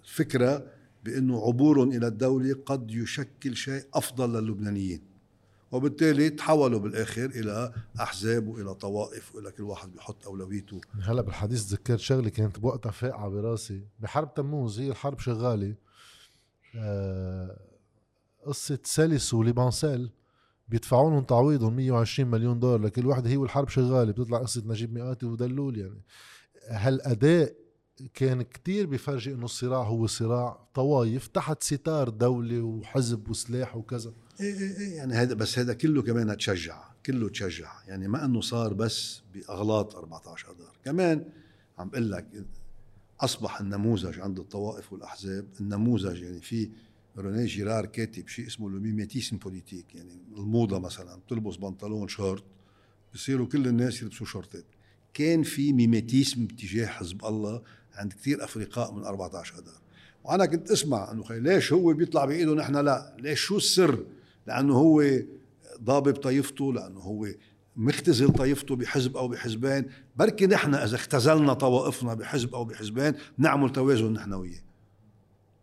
الفكرة 0.04 0.72
بأنه 1.04 1.46
عبورهم 1.46 1.92
إلى 1.92 2.08
الدولة 2.08 2.54
قد 2.66 2.92
يشكل 2.92 3.56
شيء 3.56 3.84
أفضل 3.94 4.44
للبنانيين. 4.44 5.02
وبالتالي 5.72 6.30
تحولوا 6.30 6.80
بالآخر 6.80 7.26
إلى 7.26 7.74
أحزاب 8.00 8.48
وإلى 8.48 8.74
طوائف 8.74 9.36
وإلى 9.36 9.52
كل 9.52 9.64
واحد 9.64 9.92
بيحط 9.92 10.26
أولويته. 10.26 10.82
هلا 11.02 11.22
بالحديث 11.22 11.70
تذكرت 11.70 12.00
شغلة 12.00 12.30
كانت 12.30 12.60
بوقتها 12.60 12.92
فاقعه 12.92 13.30
براسي. 13.30 13.84
بحرب 14.00 14.34
تموز 14.34 14.80
هي 14.80 14.90
الحرب 14.90 15.20
شغالة. 15.20 15.76
آه 16.76 17.60
قصة 18.46 18.80
سلس 18.84 19.34
وليبانسيل 19.34 20.10
بيدفعوا 20.68 21.10
لهم 21.10 21.24
تعويضهم 21.24 21.76
120 21.76 22.32
مليون 22.32 22.60
دولار 22.60 22.82
لكل 22.82 23.08
وحده 23.08 23.30
هي 23.30 23.38
والحرب 23.38 23.70
شغالة 23.70 24.12
بتطلع 24.12 24.38
قصة 24.38 24.64
نجيب 24.66 24.94
مئاتي 24.94 25.26
ودلول 25.26 25.78
يعني. 25.78 26.02
هالاداء 26.68 27.56
كان 28.14 28.42
كتير 28.42 28.86
بفرجي 28.86 29.34
إنه 29.34 29.46
الصراع 29.46 29.84
هو 29.84 30.08
صراع 30.08 30.68
طوايف 30.74 31.28
تحت 31.28 31.64
ستار 31.64 32.10
دولة 32.10 32.62
وحزب 32.62 33.30
وسلاح 33.30 33.76
وكذا؟ 33.76 34.14
إيه 34.40 34.54
إيه 34.54 34.78
إيه 34.78 34.96
يعني 34.96 35.14
هذا 35.14 35.34
بس 35.34 35.60
هذا 35.60 35.74
كله 35.74 36.02
كمان 36.02 36.38
تشجع 36.38 36.84
كله 37.06 37.30
تشجع. 37.30 37.72
يعني 37.88 38.08
ما 38.08 38.26
إنه 38.26 38.42
صار 38.42 38.74
بس 38.74 39.22
بأغلاط 39.34 39.96
14 39.96 40.52
اذار 40.52 40.78
كمان 40.86 41.26
عم 41.78 41.90
بقول 41.90 42.12
لك 42.12 42.28
أصبح 43.20 43.62
النموذج 43.62 44.20
عند 44.20 44.40
الطوائف 44.40 44.94
والأحزاب 44.94 45.46
النموذج 45.60 46.22
يعني 46.22 46.42
في 46.42 46.70
رينيه 47.18 47.46
جيرار 47.46 47.86
كاتب 47.86 48.28
شيء 48.28 48.48
اسمه 48.48 48.68
ال 48.68 48.75
mimétisme 48.75 49.38
politique 49.38 49.96
يعني 49.96 50.18
الموضة 50.38 50.80
مثلا 50.80 51.16
بتلبس 51.16 51.56
بنطلون 51.56 52.08
شورت 52.08 52.44
بصيروا 53.14 53.48
كل 53.48 53.68
الناس 53.68 54.02
يلبسوا 54.02 54.26
شورتات 54.26 54.66
كان 55.14 55.44
في 55.44 55.74
mimétisme 55.74 56.48
تجاه 56.48 56.86
حزب 56.86 57.26
الله 57.26 57.62
عند 57.94 58.14
كثير 58.14 58.44
افرقاء 58.44 58.94
من 58.94 59.04
14 59.04 59.54
اذار 59.54 59.82
وأنا 60.24 60.46
كنت 60.46 60.72
أسمع 60.72 61.12
إنه 61.12 61.24
ليش 61.32 61.74
هو 61.74 61.94
بيطلع 61.94 62.26
بإيده 62.26 62.54
نحن 62.54 62.76
لا؟ 62.76 63.16
ليش 63.20 63.40
شو 63.40 63.58
السر؟ 63.58 64.06
لأنه 64.50 64.74
هو 64.74 65.04
ضابط 65.84 66.24
طائفته 66.24 66.74
لأنه 66.74 67.00
هو 67.00 67.28
مختزل 67.76 68.30
طائفته 68.30 68.76
بحزب 68.76 69.18
أو 69.18 69.28
بحزبين. 69.28 69.86
بركي 70.16 70.48
نحن 70.48 70.76
إذا 70.76 70.96
اختزلنا 70.96 71.54
طوائفنا 71.54 72.14
بحزب 72.14 72.56
أو 72.56 72.66
بحزبين 72.66 73.14
نعمل 73.38 73.70
توازن 73.70 74.14
نحن 74.14 74.34
وياه. 74.34 74.62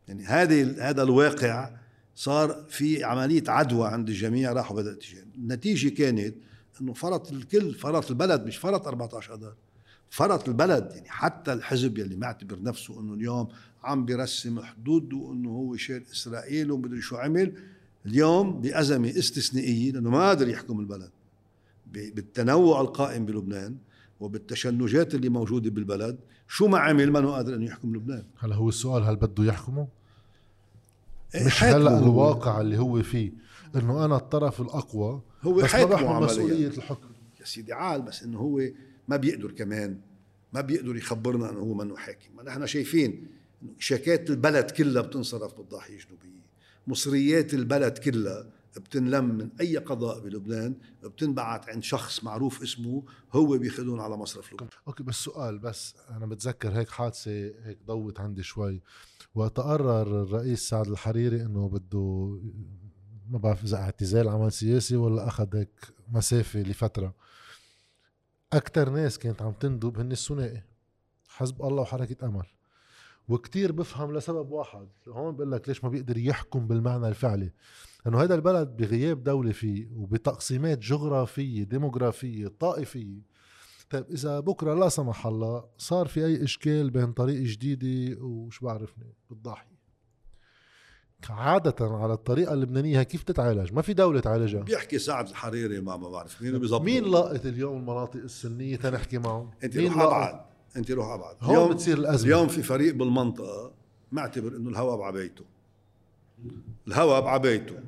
يعني 0.09 0.25
هذه 0.25 0.89
هذا 0.91 1.03
الواقع 1.03 1.71
صار 2.15 2.65
في 2.69 3.05
عملية 3.05 3.43
عدوى 3.49 3.89
عند 3.89 4.09
الجميع 4.09 4.53
راحوا 4.53 4.77
بدا 4.77 4.93
اتجاه 4.93 5.25
النتيجة 5.37 5.89
كانت 5.89 6.35
إنه 6.81 6.93
فرط 6.93 7.33
الكل 7.33 7.75
فرط 7.75 8.11
البلد 8.11 8.47
مش 8.47 8.57
فرط 8.57 8.87
14 8.87 9.35
اذار 9.35 9.55
فرط 10.11 10.49
البلد. 10.49 10.93
يعني 10.95 11.09
حتى 11.09 11.53
الحزب 11.53 11.99
يلي 11.99 12.17
معتبر 12.17 12.63
نفسه 12.63 13.01
إنه 13.01 13.15
اليوم 13.15 13.49
عم 13.85 14.05
بيرسم 14.05 14.61
حدود 14.61 15.13
وإنه 15.13 15.51
هو 15.51 15.77
شير 15.77 16.05
إسرائيل 16.13 16.71
ومدري 16.71 17.01
شو 17.01 17.17
عمل. 17.17 17.76
اليوم 18.07 18.61
بأزمة 18.61 19.11
استثنائية 19.19 19.93
لأنه 19.93 20.11
ما 20.11 20.19
قادر 20.19 20.49
يحكم 20.49 20.81
البلد. 20.81 21.11
بالتنوع 21.93 22.81
القائم 22.81 23.27
بلبنان 23.27 23.77
وبالتشنجات 24.21 25.15
اللي 25.15 25.29
موجودة 25.29 25.71
بالبلد 25.71 26.19
شو 26.49 26.69
ما 26.69 26.79
عمل 26.79 27.11
ما 27.11 27.31
قادر 27.31 27.55
أنه 27.55 27.65
يحكم 27.65 27.97
لبنان. 27.97 28.25
هلا 28.39 28.55
هو 28.55 28.69
السؤال 28.69 29.03
هل 29.03 29.17
بده 29.17 29.45
يحكمه؟ 29.45 29.89
إيه، 31.35 31.47
مش 31.47 31.65
هلا 31.65 31.99
الواقع 31.99 32.61
اللي 32.61 32.79
هو 32.79 33.03
فيه 33.03 33.33
إنه 33.77 34.05
أنا 34.05 34.17
الطرف 34.17 34.61
الأقوى 34.61 35.23
هو 35.43 35.53
بس 35.53 35.75
ما 35.75 35.85
بحمل 35.85 36.23
مسؤولية 36.23 36.67
الحكم. 36.67 37.09
يا 37.41 37.45
سيدي 37.45 37.73
عال 37.73 38.03
بس 38.03 38.23
إنه 38.23 38.39
هو 38.39 38.63
ما 39.09 39.17
بيقدر 39.17 39.51
كمان 39.51 39.99
ما 40.53 40.61
بيقدر 40.61 40.97
يخبرنا 40.97 41.51
إنه 41.51 41.59
هو 41.59 41.75
منه 41.75 41.97
حاكم. 41.97 42.37
ما 42.37 42.43
نحن 42.43 42.67
شايفين 42.67 43.27
شكات 43.79 44.31
البلد 44.31 44.71
كلها 44.71 45.03
بتنصرف 45.03 45.55
بالضاحيه 45.55 45.95
الجنوبية. 45.95 46.46
مصريات 46.87 47.55
البلد 47.55 47.99
كلها 47.99 48.47
بتنلم 48.77 49.25
من 49.25 49.49
أي 49.61 49.77
قضاء 49.77 50.21
بلبنان 50.21 50.75
بتنبعت 51.05 51.69
عند 51.69 51.83
شخص 51.83 52.25
معروف 52.25 52.63
اسمه 52.63 53.05
هو 53.33 53.59
بياخذون 53.59 54.01
على 54.01 54.17
مصرف 54.17 54.53
لبنان. 54.53 54.69
أوكي 54.89 55.03
بس 55.03 55.15
سؤال 55.15 55.59
بس 55.59 55.95
أنا 56.11 56.27
بتذكر 56.27 56.69
هيك 56.69 56.89
حادثة 56.89 57.31
هيك 57.65 57.79
ضوت 57.87 58.21
عندي 58.21 58.43
شوي. 58.43 58.83
وقت 59.35 59.61
قرر 59.61 60.23
الرئيس 60.23 60.69
سعد 60.69 60.89
الحريري 60.89 61.43
إنه 61.43 61.69
بده 61.69 62.39
ما 63.29 63.39
بعرف 63.39 63.65
إذا 63.65 63.77
اعتزال 63.77 64.29
عمل 64.29 64.53
سياسي 64.53 64.97
ولا 64.97 65.29
أخذ 65.29 65.57
هيك 65.57 65.93
مسافة 66.09 66.61
لفترة 66.61 67.15
أكثر 68.53 68.91
ناس 68.91 69.19
كانت 69.19 69.43
عم 69.43 69.53
تندب 69.53 69.99
هن 69.99 70.13
الثنائي. 70.13 70.63
حزب 71.29 71.63
الله 71.63 71.83
وحركة 71.83 72.27
أمل. 72.27 72.47
وكتير 73.29 73.73
بفهم 73.73 74.17
لسبب 74.17 74.51
واحد 74.51 74.89
هون 75.09 75.37
بقول 75.37 75.53
لك 75.53 75.69
ليش 75.69 75.85
ما 75.85 75.91
بيقدر 75.91 76.19
يحكم 76.19 76.67
بالمعنى 76.67 77.09
الفعلي؟ 77.09 77.53
إنه 78.07 78.23
هذا 78.23 78.35
البلد 78.35 78.77
بغياب 78.77 79.23
دولة 79.23 79.53
فيه 79.53 79.89
وبتقسيمات 79.97 80.79
جغرافية 80.79 81.63
ديموغرافية 81.65 82.49
طائفية. 82.49 83.21
طيب 83.91 84.05
إذا 84.11 84.41
بكرة 84.41 84.75
لا 84.75 84.89
سمح 84.89 85.27
الله 85.27 85.65
صار 85.79 86.07
في 86.07 86.27
أي 86.27 86.45
إشكال 86.45 86.91
بين 86.91 87.13
طريقة 87.13 87.43
جديدة 87.45 88.23
وشو 88.23 88.67
بعرفني؟ 88.67 89.15
بالضاحية 89.31 89.77
عادة 91.31 91.75
على 91.81 92.13
الطريقة 92.13 92.53
اللبنانية 92.53 93.03
كيف 93.03 93.23
تتعالج؟ 93.23 93.73
ما 93.73 93.83
في 93.83 93.95
دولة 93.95 94.21
تعالجها. 94.21 94.63
بيحكي 94.63 94.99
سعد 94.99 95.29
الحريري 95.29 95.81
ما 95.81 95.97
ما 95.97 96.09
بعرف 96.09 96.43
مين 96.43 96.59
بيظبط 96.59 96.81
مين 96.81 97.05
لاقت 97.05 97.47
اليوم 97.47 97.77
المناطق 97.77 98.21
السنية 98.21 98.77
تنحكي 98.77 99.19
معه؟ 99.19 99.51
أنت 99.65 99.77
مين 99.77 99.93
ابعد 99.93 100.56
انت 100.77 100.91
روح 100.91 101.07
ابعد 101.07 101.37
هون 101.41 101.75
بتصير 101.75 101.99
الأزمة. 101.99 102.27
اليوم 102.27 102.49
في 102.49 102.63
فريق 102.63 102.95
بالمنطقة 102.95 103.73
معتبر 104.13 104.57
إنه 104.57 104.71
الهواء 104.71 104.97
بعبيته 104.97 105.45
الهواء 106.89 107.21
بعبيته 107.21 107.81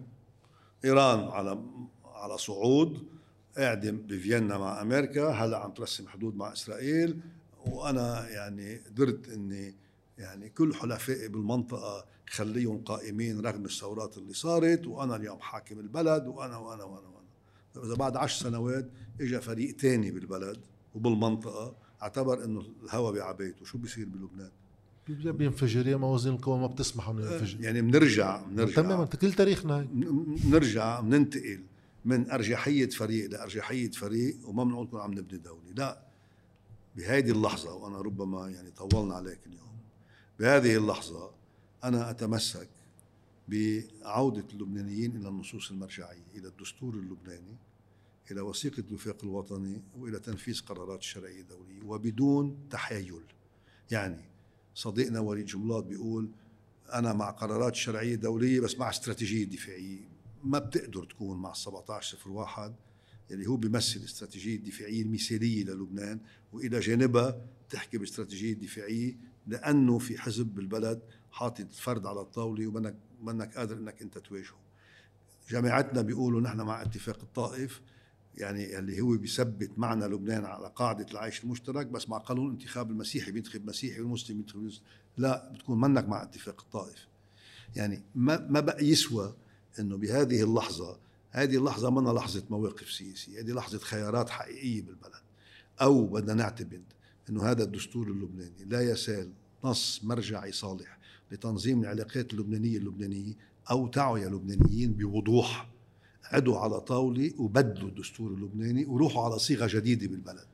إيران 0.85 1.29
على 1.29 1.59
على 2.05 2.39
صعود 2.39 3.03
قاعدة 3.59 3.91
بفيينا 3.91 4.59
مع 4.59 4.83
أمريكا 4.83 5.29
هلا 5.29 5.59
عم 5.59 5.71
ترسم 5.71 6.09
حدود 6.09 6.37
مع 6.37 6.53
إسرائيل 6.53 7.21
وأنا 7.67 8.29
يعني 8.29 8.77
قدرت 8.77 9.29
إني 9.29 9.75
يعني 10.19 10.49
كل 10.49 10.75
حلفائي 10.75 11.29
بالمنطقة 11.29 12.05
خليهم 12.29 12.79
قائمين 12.85 13.41
رغم 13.41 13.65
الثورات 13.65 14.19
اللي 14.19 14.35
صارت 14.35 14.87
وأنا 14.87 15.17
اليوم 15.17 15.41
حاكم 15.41 15.81
البلد 15.81 16.27
وأنا 16.27 16.57
وأنا 16.57 16.85
وأنا 16.85 17.09
وأنا. 17.09 17.87
إذا 17.87 17.95
بعد 17.95 18.17
عشر 18.17 18.45
سنوات 18.45 18.89
اجى 19.21 19.41
فريق 19.41 19.77
تاني 19.77 20.11
بالبلد 20.11 20.61
وبالمنطقة 20.95 21.75
اعتبر 22.03 22.45
إنه 22.45 22.65
الهوى 22.85 23.19
بعبيته. 23.19 23.65
شو 23.65 23.79
بيصير 23.79 24.09
بلبنان؟ 24.09 24.51
بينفجر 25.09 25.87
يا 25.87 25.97
موازين 25.97 26.35
القوى 26.35 26.59
ما 26.59 26.67
بتسمح 26.67 27.09
إنه 27.09 27.33
ينفجر. 27.33 27.61
يعني 27.61 27.83
بنرجع 27.83 28.43
بنرجع 28.43 28.75
تماما 28.75 29.05
كل 29.05 29.33
تاريخنا 29.33 29.81
هيك. 29.81 29.89
بنرجع 30.45 31.01
بننتقل 31.01 31.61
من 32.05 32.31
أرجحية 32.31 32.89
فريق 32.89 33.31
لأرجحية 33.31 33.91
فريق 33.91 34.49
وما 34.49 34.65
بنقول 34.65 34.87
نكون 34.87 35.01
عم 35.01 35.13
نبني 35.13 35.39
دولة. 35.39 35.73
لا. 35.77 36.09
بهذه 36.97 37.31
اللحظة 37.31 37.75
وأنا 37.75 38.01
ربما 38.01 38.51
يعني 38.51 38.71
طولنا 38.71 39.15
عليك 39.15 39.39
اليوم 39.47 39.79
بهذه 40.41 40.77
اللحظة 40.77 41.31
أنا 41.85 42.11
أتمسك 42.11 42.69
بعودة 43.49 44.45
اللبنانيين 44.53 45.17
إلى 45.17 45.29
النصوص 45.29 45.71
المرجعية 45.71 46.27
إلى 46.35 46.49
الدستور 46.49 46.95
اللبناني 46.95 47.57
إلى 48.31 48.41
وثيقة 48.41 48.85
الوفاق 48.89 49.25
الوطني 49.25 49.83
وإلى 49.97 50.19
تنفيذ 50.19 50.61
قرارات 50.61 50.99
الشرعية 50.99 51.41
الدولية 51.41 51.83
وبدون 51.85 52.69
تحايل. 52.71 53.23
يعني 53.91 54.25
صديقنا 54.75 55.21
وليد 55.21 55.47
جملات 55.47 55.85
بيقول 55.85 56.31
أنا 56.93 57.13
مع 57.13 57.31
قرارات 57.31 57.73
الشرعية 57.73 58.15
الدولية 58.15 58.61
بس 58.61 58.79
مع 58.79 58.91
استراتيجية 58.91 59.45
دفاعية. 59.45 60.09
ما 60.45 60.59
بتقدر 60.59 61.05
تكون 61.05 61.39
مع 61.39 61.51
1701 61.51 62.75
اللي 63.31 63.47
هو 63.47 63.57
بيمثل 63.57 64.01
الاستراتيجيه 64.01 64.57
الدفاعيه 64.57 65.03
المثالية 65.03 65.65
للبنان 65.65 66.21
وإلى 66.53 66.81
جانبها 66.81 67.47
تحكي 67.71 67.99
باستراتيجية 67.99 68.55
دفاعية 68.55 69.17
لأنه 69.47 69.99
في 69.99 70.19
حزب 70.19 70.47
بالبلد 70.47 71.03
حاطط 71.31 71.61
الفرد 71.61 72.07
على 72.07 72.21
الطاولة 72.21 72.67
ومنك 72.67 72.97
منك 73.23 73.57
قادر 73.57 73.77
إنك 73.77 74.03
أنت 74.03 74.19
تواجهه. 74.19 74.59
جامعتنا 75.51 76.03
بيقولوا 76.03 76.41
نحن 76.41 76.61
مع 76.61 76.83
اتفاق 76.83 77.19
الطائف 77.23 77.81
يعني 78.39 78.79
اللي 78.79 79.01
هو 79.01 79.17
بيثبت 79.17 79.79
معنى 79.79 80.05
لبنان 80.07 80.45
على 80.45 80.73
قاعدة 80.77 81.07
العيش 81.11 81.45
المشترك 81.45 81.87
بس 81.87 82.09
مع 82.09 82.19
قانون 82.19 82.51
انتخاب 82.51 82.91
المسيحي 82.91 83.33
بينتخب 83.33 83.67
مسيحي 83.67 84.01
والمسلم 84.01 84.39
ينتخب 84.39 84.59
مسلم. 84.59 84.83
لا 85.17 85.53
بتكون 85.53 85.81
منك 85.81 86.09
مع 86.09 86.23
اتفاق 86.23 86.61
الطائف. 86.61 87.09
يعني 87.77 88.03
ما 88.15 88.47
ما 88.51 88.61
بقى 88.61 88.85
يسوى 88.85 89.35
إنه 89.79 89.97
بهذه 89.97 90.43
اللحظة 90.43 90.99
هذه 91.31 91.57
اللحظة 91.57 91.91
منا 91.91 92.11
لحظة 92.11 92.45
مواقف 92.51 92.91
سياسية 92.93 93.41
هذه 93.41 93.51
لحظة 93.51 93.79
خيارات 93.79 94.31
حقيقية 94.31 94.83
بالبلد. 94.83 95.23
أو 95.83 96.07
بدنا 96.07 96.35
نعتمد 96.35 96.83
أنه 97.31 97.43
هذا 97.43 97.65
الدستور 97.65 98.07
اللبناني 98.07 98.65
لا 98.65 98.81
يزال 98.93 99.33
نص 99.65 100.05
مرجعي 100.05 100.53
صالح 100.53 100.99
لتنظيم 101.33 101.81
العلاقات 101.81 102.33
اللبنانية 102.35 103.37
أو 103.71 103.89
تعوا 103.89 104.19
يا 104.19 104.29
لبنانيين 104.29 104.93
بوضوح. 104.93 105.69
عدوا 106.33 106.59
على 106.59 106.81
طاولة 106.81 107.31
وبدلوا 107.39 107.89
الدستور 107.89 108.31
اللبناني 108.31 108.85
وروحوا 108.87 109.25
على 109.25 109.39
صيغة 109.39 109.67
جديدة 109.73 110.07
بالبلد. 110.07 110.45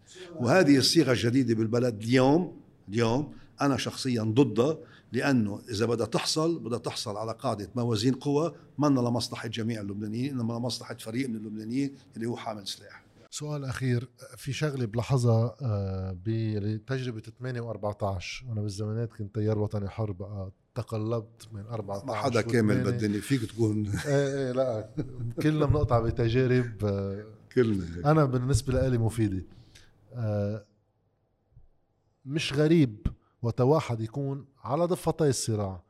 وهذه 0.41 0.77
الصيغة 0.77 1.13
الجديدة 1.13 1.55
بالبلد 1.55 2.03
اليوم 2.03 2.57
اليوم 2.89 3.33
أنا 3.61 3.77
شخصيا 3.77 4.23
ضدها 4.23 4.79
لأنه 5.13 5.61
إذا 5.71 5.87
بدها 5.87 6.07
تحصل 6.07 6.59
بدها 6.59 6.79
تحصل 6.79 7.17
على 7.17 7.33
قاعدة 7.33 7.71
موازين 7.77 8.15
قوى 8.15 8.55
منا 8.79 9.01
لمصلحة 9.01 9.49
جميع 9.49 9.81
اللبنانيين 9.81 10.31
إنما 10.41 10.53
لمصلحة 10.55 10.95
فريق 10.95 11.29
من 11.29 11.37
اللبنانيين 11.37 11.95
اللي 12.17 12.27
هو 12.27 12.37
حامل 12.37 12.67
سلاح. 12.69 13.05
سؤال 13.31 13.65
أخير 13.65 14.09
في 14.37 14.53
شغلة 14.53 14.85
بلحظها 14.87 15.57
آه، 15.63 16.17
بتجربه 16.25 17.21
8 17.21 17.61
و14 17.73 18.45
أنا 18.53 18.61
بالزمانات 18.63 19.11
كنت 19.13 19.35
تيار 19.35 19.59
وطني 19.59 19.89
حر 19.89 20.13
بقى 20.13 20.51
تقلبت 20.75 21.49
من 21.53 21.67
14 21.67 22.07
ما 22.07 22.15
حدا 22.15 22.41
كامل 22.41 22.85
بالدنيا 22.85 23.21
فيك 23.21 23.51
تكون 23.51 23.87
إيه 23.89 24.35
إيه 24.47 24.53
لا 24.53 24.91
كلنا 25.43 25.67
بنقطع 25.67 26.01
بتجارب 26.01 26.85
آه، 26.85 27.27
كلنا. 27.55 28.11
أنا 28.11 28.25
بالنسبة 28.25 28.89
لي 28.89 28.99
مفيدة. 28.99 29.45
آه، 30.13 30.65
مش 32.25 32.53
غريب 32.53 33.07
وقت 33.43 33.61
واحد 33.61 34.01
يكون 34.01 34.47
على 34.65 34.85
ضفتي 34.85 35.29
الصراع. 35.29 35.83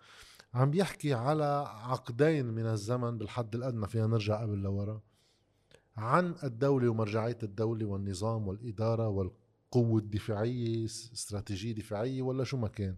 عم 0.55 0.70
بيحكي 0.70 1.15
على 1.15 1.65
عقدين 1.69 2.47
من 2.47 2.66
الزمن 2.66 3.19
بالحد 3.19 3.55
الأدنى 3.55 3.86
فينا 3.89 4.06
نرجع 4.06 4.43
قبل 4.43 4.59
لورا 4.59 5.01
عن 5.97 6.35
الدولة 6.44 6.89
ومرجعية 6.89 7.39
الدولة 7.43 7.86
والنظام 7.86 8.48
والإدارة 8.48 9.09
والقوة 9.09 9.98
الدفاعية 9.98 10.85
استراتيجية 10.85 11.73
دفاعية 11.74 12.23
ولا 12.23 12.44
شو 12.44 12.56
ما 12.56 12.69
كان. 12.69 12.97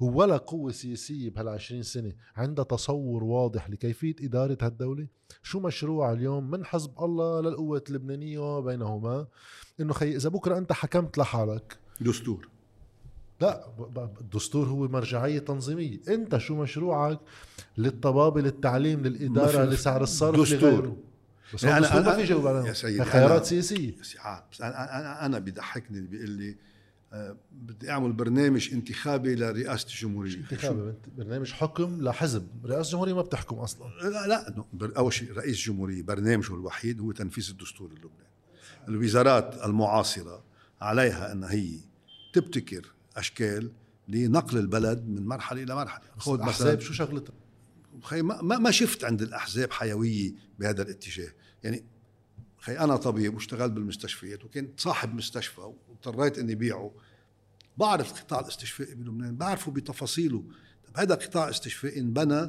ولا 0.00 0.36
قوة 0.36 0.72
سياسية 0.72 1.30
بهالعشرين 1.30 1.82
سنة 1.82 2.12
عندها 2.36 2.64
تصور 2.64 3.24
واضح 3.24 3.70
لكيفية 3.70 4.14
إدارة 4.20 4.58
هالدولة. 4.62 5.06
شو 5.42 5.60
مشروع 5.60 6.12
اليوم 6.12 6.50
من 6.50 6.64
حزب 6.64 6.90
الله 7.00 7.40
للقوة 7.40 7.84
اللبنانية 7.88 8.56
وبينهما 8.58 9.26
إنه 9.80 9.92
خي 9.92 10.16
إذا 10.16 10.28
بكرة 10.28 10.58
أنت 10.58 10.72
حكمت 10.72 11.18
لحالك. 11.18 11.78
دستور. 12.00 12.48
لا 13.40 13.66
الدستور 14.20 14.66
هو 14.66 14.88
مرجعية 14.88 15.38
تنظيمية. 15.38 16.00
أنت 16.08 16.36
شو 16.36 16.54
مشروعك؟ 16.62 17.18
للطبابة 17.78 18.40
للتعليم 18.40 19.02
للإدارة 19.02 19.64
لسعر 19.64 20.02
الصرف 20.02 20.40
دستور. 20.40 20.70
لغيره. 20.70 20.96
بس 21.54 21.64
يعني 21.64 21.86
يعني 21.86 22.04
أنا- 22.04 22.06
ما 22.06 22.16
في 22.16 22.24
جواب 22.24 22.72
سيدي، 22.72 23.04
خيارات 23.04 23.42
أنا- 23.42 23.46
سياسية. 23.48 23.94
بس 24.52 24.60
أنا 24.60 25.26
أنا 25.26 25.38
بيضحكني 25.38 25.98
اللي 25.98 26.08
بيقول 26.08 26.30
لي 26.30 26.56
بدي 27.52 27.90
أعمل 27.90 28.12
برنامج 28.12 28.72
انتخابي 28.72 29.34
لرئاسة 29.34 29.86
الجمهورية. 29.86 30.36
انتخابي 30.36 30.94
برنامج 31.18 31.52
حكم 31.52 32.02
لحزب. 32.02 32.46
رئاسة 32.64 32.86
الجمهورية 32.86 33.14
ما 33.14 33.22
بتحكم 33.22 33.56
أصلا. 33.56 33.88
لا 34.02 34.26
لا 34.26 34.64
أول 34.96 35.12
شيء 35.12 35.32
رئيس 35.32 35.58
الجمهورية 35.58 36.02
برنامجه 36.02 36.54
الوحيد 36.54 37.00
هو 37.00 37.12
تنفيذ 37.12 37.50
الدستور 37.50 37.88
اللبناني. 37.90 38.26
الوزارات 38.88 39.64
المعاصرة 39.64 40.44
عليها 40.80 41.32
أن 41.32 41.44
هي 41.44 41.78
تبتكر 42.32 42.92
أشكال 43.16 43.72
لنقل 44.08 44.58
البلد 44.58 45.08
من 45.08 45.26
مرحلة 45.26 45.62
إلى 45.62 45.74
مرحلة. 45.74 46.04
خذ 46.18 46.32
مثلا 46.32 46.44
الأحزاب 46.44 46.80
شو 46.80 46.92
شغلتها؟ 46.92 47.34
خي 48.02 48.22
ما 48.22 48.42
ما 48.42 48.70
شفت 48.70 49.04
عند 49.04 49.22
الأحزاب 49.22 49.72
حيوية 49.72 50.32
بهذا 50.58 50.82
الاتجاه. 50.82 51.32
يعني 51.62 51.84
خي 52.58 52.78
أنا 52.78 52.96
طبيب 52.96 53.34
واشتغلت 53.34 53.72
بالمستشفيات 53.72 54.44
وكنت 54.44 54.80
صاحب 54.80 55.14
مستشفى 55.14 55.60
واضطريت 55.88 56.38
إني 56.38 56.54
بيعه 56.54 56.90
بعرف 57.76 58.18
القطاع 58.18 58.40
الاستشفائي 58.40 58.94
بلبنان 58.94 59.36
بعرفه 59.36 59.72
بتفاصيله. 59.72 60.44
طب 60.86 61.00
هذا 61.00 61.14
قطاع 61.14 61.50
استشفائي 61.50 62.00
انبنى 62.00 62.48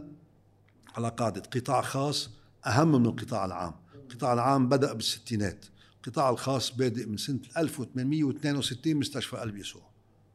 على 0.95 1.09
قاعدة 1.09 1.41
قطاع 1.41 1.81
خاص 1.81 2.29
أهم 2.65 2.91
من 3.01 3.05
القطاع 3.05 3.45
العام. 3.45 3.73
القطاع 3.95 4.33
العام 4.33 4.69
بدأ 4.69 4.93
بالستينات. 4.93 5.65
القطاع 5.95 6.29
الخاص 6.29 6.71
بادئ 6.71 7.05
من 7.05 7.17
سنة 7.17 7.39
1862 7.57 8.95
مستشفى 8.95 9.37
قلب 9.37 9.57
يسوع. 9.57 9.81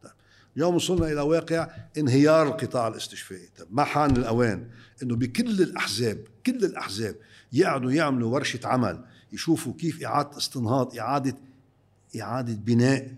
طيب. 0.03 0.13
اليوم 0.57 0.75
وصلنا 0.75 1.13
إلى 1.13 1.21
واقع 1.21 1.69
انهيار 1.99 2.49
القطاع 2.49 2.89
الاستشفائي. 2.89 3.49
طيب 3.59 3.69
ما 3.71 3.85
حان 3.85 4.17
الأوان؟ 4.17 4.71
أنه 5.03 5.17
بكل 5.17 5.63
الأحزاب 5.63 6.25
كل 6.47 6.65
الأحزاب 6.65 7.17
يقعدوا 7.53 7.93
يعملوا 7.93 8.35
ورشة 8.35 8.61
عمل 8.65 9.05
يشوفوا 9.33 9.73
كيف 9.73 10.03
إعادة 10.05 10.39
استنهاض 10.39 10.99
إعادة 10.99 11.37
إعادة 12.21 12.55
بناء 12.55 13.15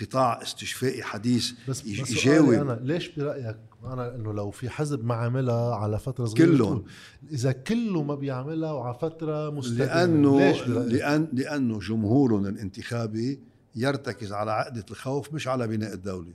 قطاع 0.00 0.42
استشفائي 0.42 1.02
حديث 1.02 1.52
بس, 1.68 1.84
يج- 1.84 2.02
بس 2.02 2.10
يجاوب 2.10 2.46
سؤالي 2.46 2.60
أنا 2.60 2.80
ليش 2.82 3.08
برأيك 3.08 3.56
أنا 3.84 4.14
إنه 4.14 4.32
لو 4.32 4.50
في 4.50 4.68
حزب 4.70 5.04
ما 5.04 5.14
عملها 5.14 5.74
على 5.74 5.98
فترة 5.98 6.24
صغيرة 6.24 6.46
كلهم. 6.46 6.84
إذا 7.32 7.52
كله 7.52 8.02
ما 8.02 8.14
بيعملها 8.14 8.72
وعلى 8.72 8.94
فترة 8.98 9.50
مستدامة 9.50 9.94
لأنه 9.94 10.38
ليش 10.40 10.62
برأيك؟ 10.62 10.92
لأن 10.92 11.28
لأنه 11.32 11.78
جمهورهم 11.78 12.46
الانتخابي 12.46 13.38
يرتكز 13.76 14.32
على 14.32 14.50
عقدة 14.50 14.84
الخوف 14.90 15.34
مش 15.34 15.48
على 15.48 15.66
بناء 15.68 15.92
الدولة. 15.94 16.32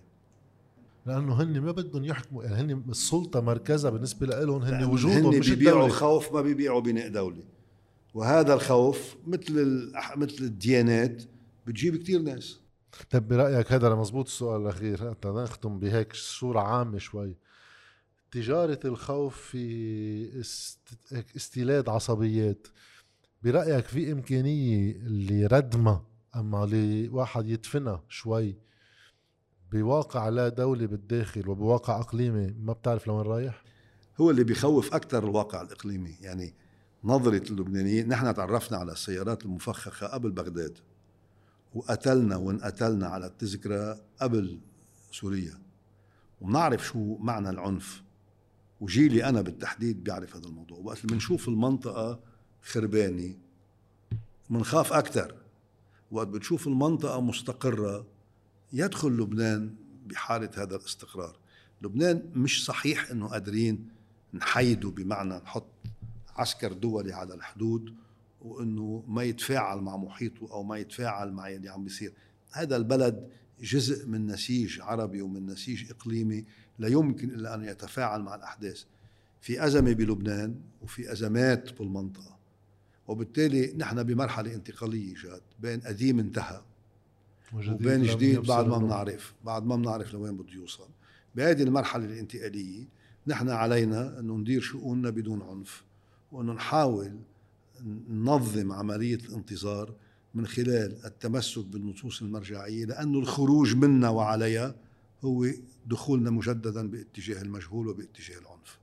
لأنه 1.05 1.41
هن 1.41 1.59
ما 1.59 1.71
بدهم 1.71 2.03
يحكموا 2.05 2.43
يعني 2.43 2.73
هن 2.73 2.83
السلطة 2.89 3.41
مركزها 3.41 3.91
بالنسبة 3.91 4.27
لهم 4.27 4.61
هن 4.61 4.83
وجودهم 4.83 5.33
هن 5.33 5.39
مش 5.39 5.49
بيبيعوا 5.49 5.75
الدولة. 5.77 5.85
الخوف 5.93 6.33
ما 6.33 6.41
بيبيعوا 6.41 6.81
بناء 6.81 7.09
دولة. 7.09 7.43
وهذا 8.13 8.53
الخوف 8.53 9.15
مثل 9.27 9.91
مثل 10.15 10.37
الديانات 10.43 11.23
بتجيب 11.67 11.95
كتير 11.95 12.21
ناس. 12.21 12.59
طب 13.09 13.27
برأيك 13.27 13.71
هذا 13.71 13.95
مزبوط 13.95 14.25
السؤال 14.25 14.61
الأخير 14.61 15.09
حتى 15.11 15.27
نختم 15.27 15.79
بهيك 15.79 16.13
صورة 16.13 16.59
عامة 16.59 16.97
شوي. 16.97 17.35
تجارة 18.31 18.79
الخوف 18.85 19.41
في 19.41 20.39
است- 20.39 21.13
استيلاد 21.35 21.89
عصبيات 21.89 22.67
برأيك 23.43 23.85
في 23.85 24.11
إمكانية 24.11 24.97
لردمها 25.07 26.05
أما 26.35 26.65
لواحد 26.65 27.47
يدفنها 27.47 28.03
شوي؟ 28.09 28.55
بواقع 29.71 30.29
لا 30.29 30.49
دولة 30.49 30.85
بالداخل 30.85 31.49
وبواقع 31.49 31.99
إقليمي 31.99 32.47
ما 32.59 32.73
بتعرف 32.73 33.07
لوين 33.07 33.21
رايح؟ 33.21 33.63
هو 34.21 34.29
اللي 34.31 34.43
بيخوف 34.43 34.93
أكثر 34.95 35.23
الواقع 35.23 35.61
الإقليمي 35.61 36.15
يعني 36.21 36.53
نظرة 37.03 37.51
اللبنانيين 37.51 38.07
نحن 38.07 38.33
تعرفنا 38.33 38.77
على 38.77 38.91
السيارات 38.91 39.45
المفخخة 39.45 40.07
قبل 40.07 40.31
بغداد. 40.31 40.77
وقتلنا 41.75 42.35
وانقتلنا 42.35 43.07
على 43.07 43.25
التذكرة 43.25 44.01
قبل 44.21 44.59
سوريا. 45.11 45.59
ونعرف 46.41 46.85
شو 46.85 47.17
معنى 47.17 47.49
العنف. 47.49 48.03
وجيلي 48.81 49.29
أنا 49.29 49.41
بالتحديد 49.41 50.03
بيعرف 50.03 50.35
هذا 50.35 50.45
الموضوع. 50.47 50.79
وقت 50.83 50.97
اللي 50.97 51.13
بنشوف 51.13 51.47
المنطقة 51.47 52.19
خربانة 52.61 53.35
بنخاف 54.49 54.93
أكثر 54.93 55.35
وقت 56.11 56.27
بتشوف 56.27 56.67
المنطقة 56.67 57.21
مستقرة 57.21 58.05
يدخل 58.73 59.11
لبنان 59.11 59.75
بحالة 60.07 60.49
هذا 60.57 60.75
الاستقرار. 60.75 61.35
لبنان 61.81 62.31
مش 62.35 62.65
صحيح 62.65 63.11
إنه 63.11 63.27
قادرين 63.27 63.89
نحيده 64.33 64.89
بمعنى 64.89 65.33
نحط 65.33 65.67
عسكر 66.35 66.73
دولي 66.73 67.13
على 67.13 67.33
الحدود 67.33 67.95
وإنه 68.43 69.03
ما 69.07 69.23
يتفاعل 69.23 69.79
مع 69.79 69.97
محيطه 69.97 70.51
أو 70.51 70.63
ما 70.63 70.77
يتفاعل 70.77 71.31
مع 71.31 71.49
اللي 71.49 71.69
عم 71.69 71.83
بيصير. 71.83 72.13
هذا 72.51 72.75
البلد 72.75 73.29
جزء 73.61 74.07
من 74.07 74.27
نسيج 74.27 74.81
عربي 74.81 75.21
ومن 75.21 75.45
نسيج 75.45 75.91
إقليمي 75.91 76.45
لا 76.79 76.87
يمكن 76.87 77.29
إلا 77.29 77.55
أن 77.55 77.63
يتفاعل 77.63 78.21
مع 78.21 78.35
الأحداث. 78.35 78.83
في 79.41 79.65
أزمة 79.65 79.93
بلبنان 79.93 80.55
وفي 80.81 81.11
أزمات 81.11 81.79
بالمنطقة. 81.79 82.37
وبالتالي 83.07 83.73
نحن 83.77 84.03
بمرحلة 84.03 84.53
انتقالية 84.53 85.13
جاد 85.13 85.41
بين 85.59 85.79
قديم 85.79 86.19
انتهى 86.19 86.61
وبين 87.53 88.03
جديد 88.03 88.39
بعد 88.39 88.67
ما 88.67 88.77
بنعرف 88.77 89.33
بعد 89.45 89.65
ما 89.65 89.75
بنعرف 89.75 90.13
لوين 90.13 90.37
بده 90.37 90.53
يوصل. 90.53 90.87
بهذه 91.35 91.63
المرحلة 91.63 92.05
الانتقالية 92.05 92.85
نحن 93.27 93.49
علينا 93.49 94.19
انه 94.19 94.37
ندير 94.37 94.61
شؤوننا 94.61 95.09
بدون 95.09 95.41
عنف 95.41 95.83
وانه 96.31 96.53
نحاول 96.53 97.19
ننظم 98.09 98.71
عملية 98.71 99.15
الانتظار 99.15 99.93
من 100.33 100.47
خلال 100.47 101.05
التمسك 101.05 101.65
بالنصوص 101.65 102.21
المرجعية 102.21 102.85
لأنه 102.85 103.19
الخروج 103.19 103.75
منها 103.75 104.09
وعليها 104.09 104.75
هو 105.23 105.47
دخولنا 105.85 106.29
مجددا 106.29 106.89
باتجاه 106.89 107.41
المجهول 107.41 107.87
وباتجاه 107.87 108.39
العنف. 108.39 108.79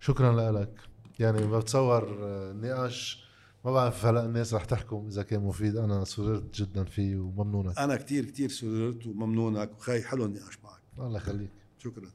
شكرا 0.00 0.52
لك. 0.52 0.80
يعني 1.18 1.46
بتصور 1.46 2.18
نقاش 2.52 3.26
ما 3.64 3.72
بعرف 3.72 4.06
هلا 4.06 4.24
الناس 4.26 4.54
رح 4.54 4.64
تحكم 4.64 5.06
إذا 5.06 5.22
كان 5.22 5.40
مفيد. 5.42 5.76
أنا 5.76 6.04
سررت 6.04 6.54
جدا 6.54 6.84
فيه 6.84 7.16
وممنونك. 7.16 7.78
أنا 7.78 7.96
كثير 7.96 8.24
كثير 8.24 8.48
سررت 8.48 9.06
وممنونك. 9.06 9.72
وخي 9.78 10.02
حلو 10.02 10.24
النقاش 10.24 10.58
معك. 10.64 10.80
الله 10.98 11.16
يخليك. 11.16 11.50
شكرا. 11.78 12.10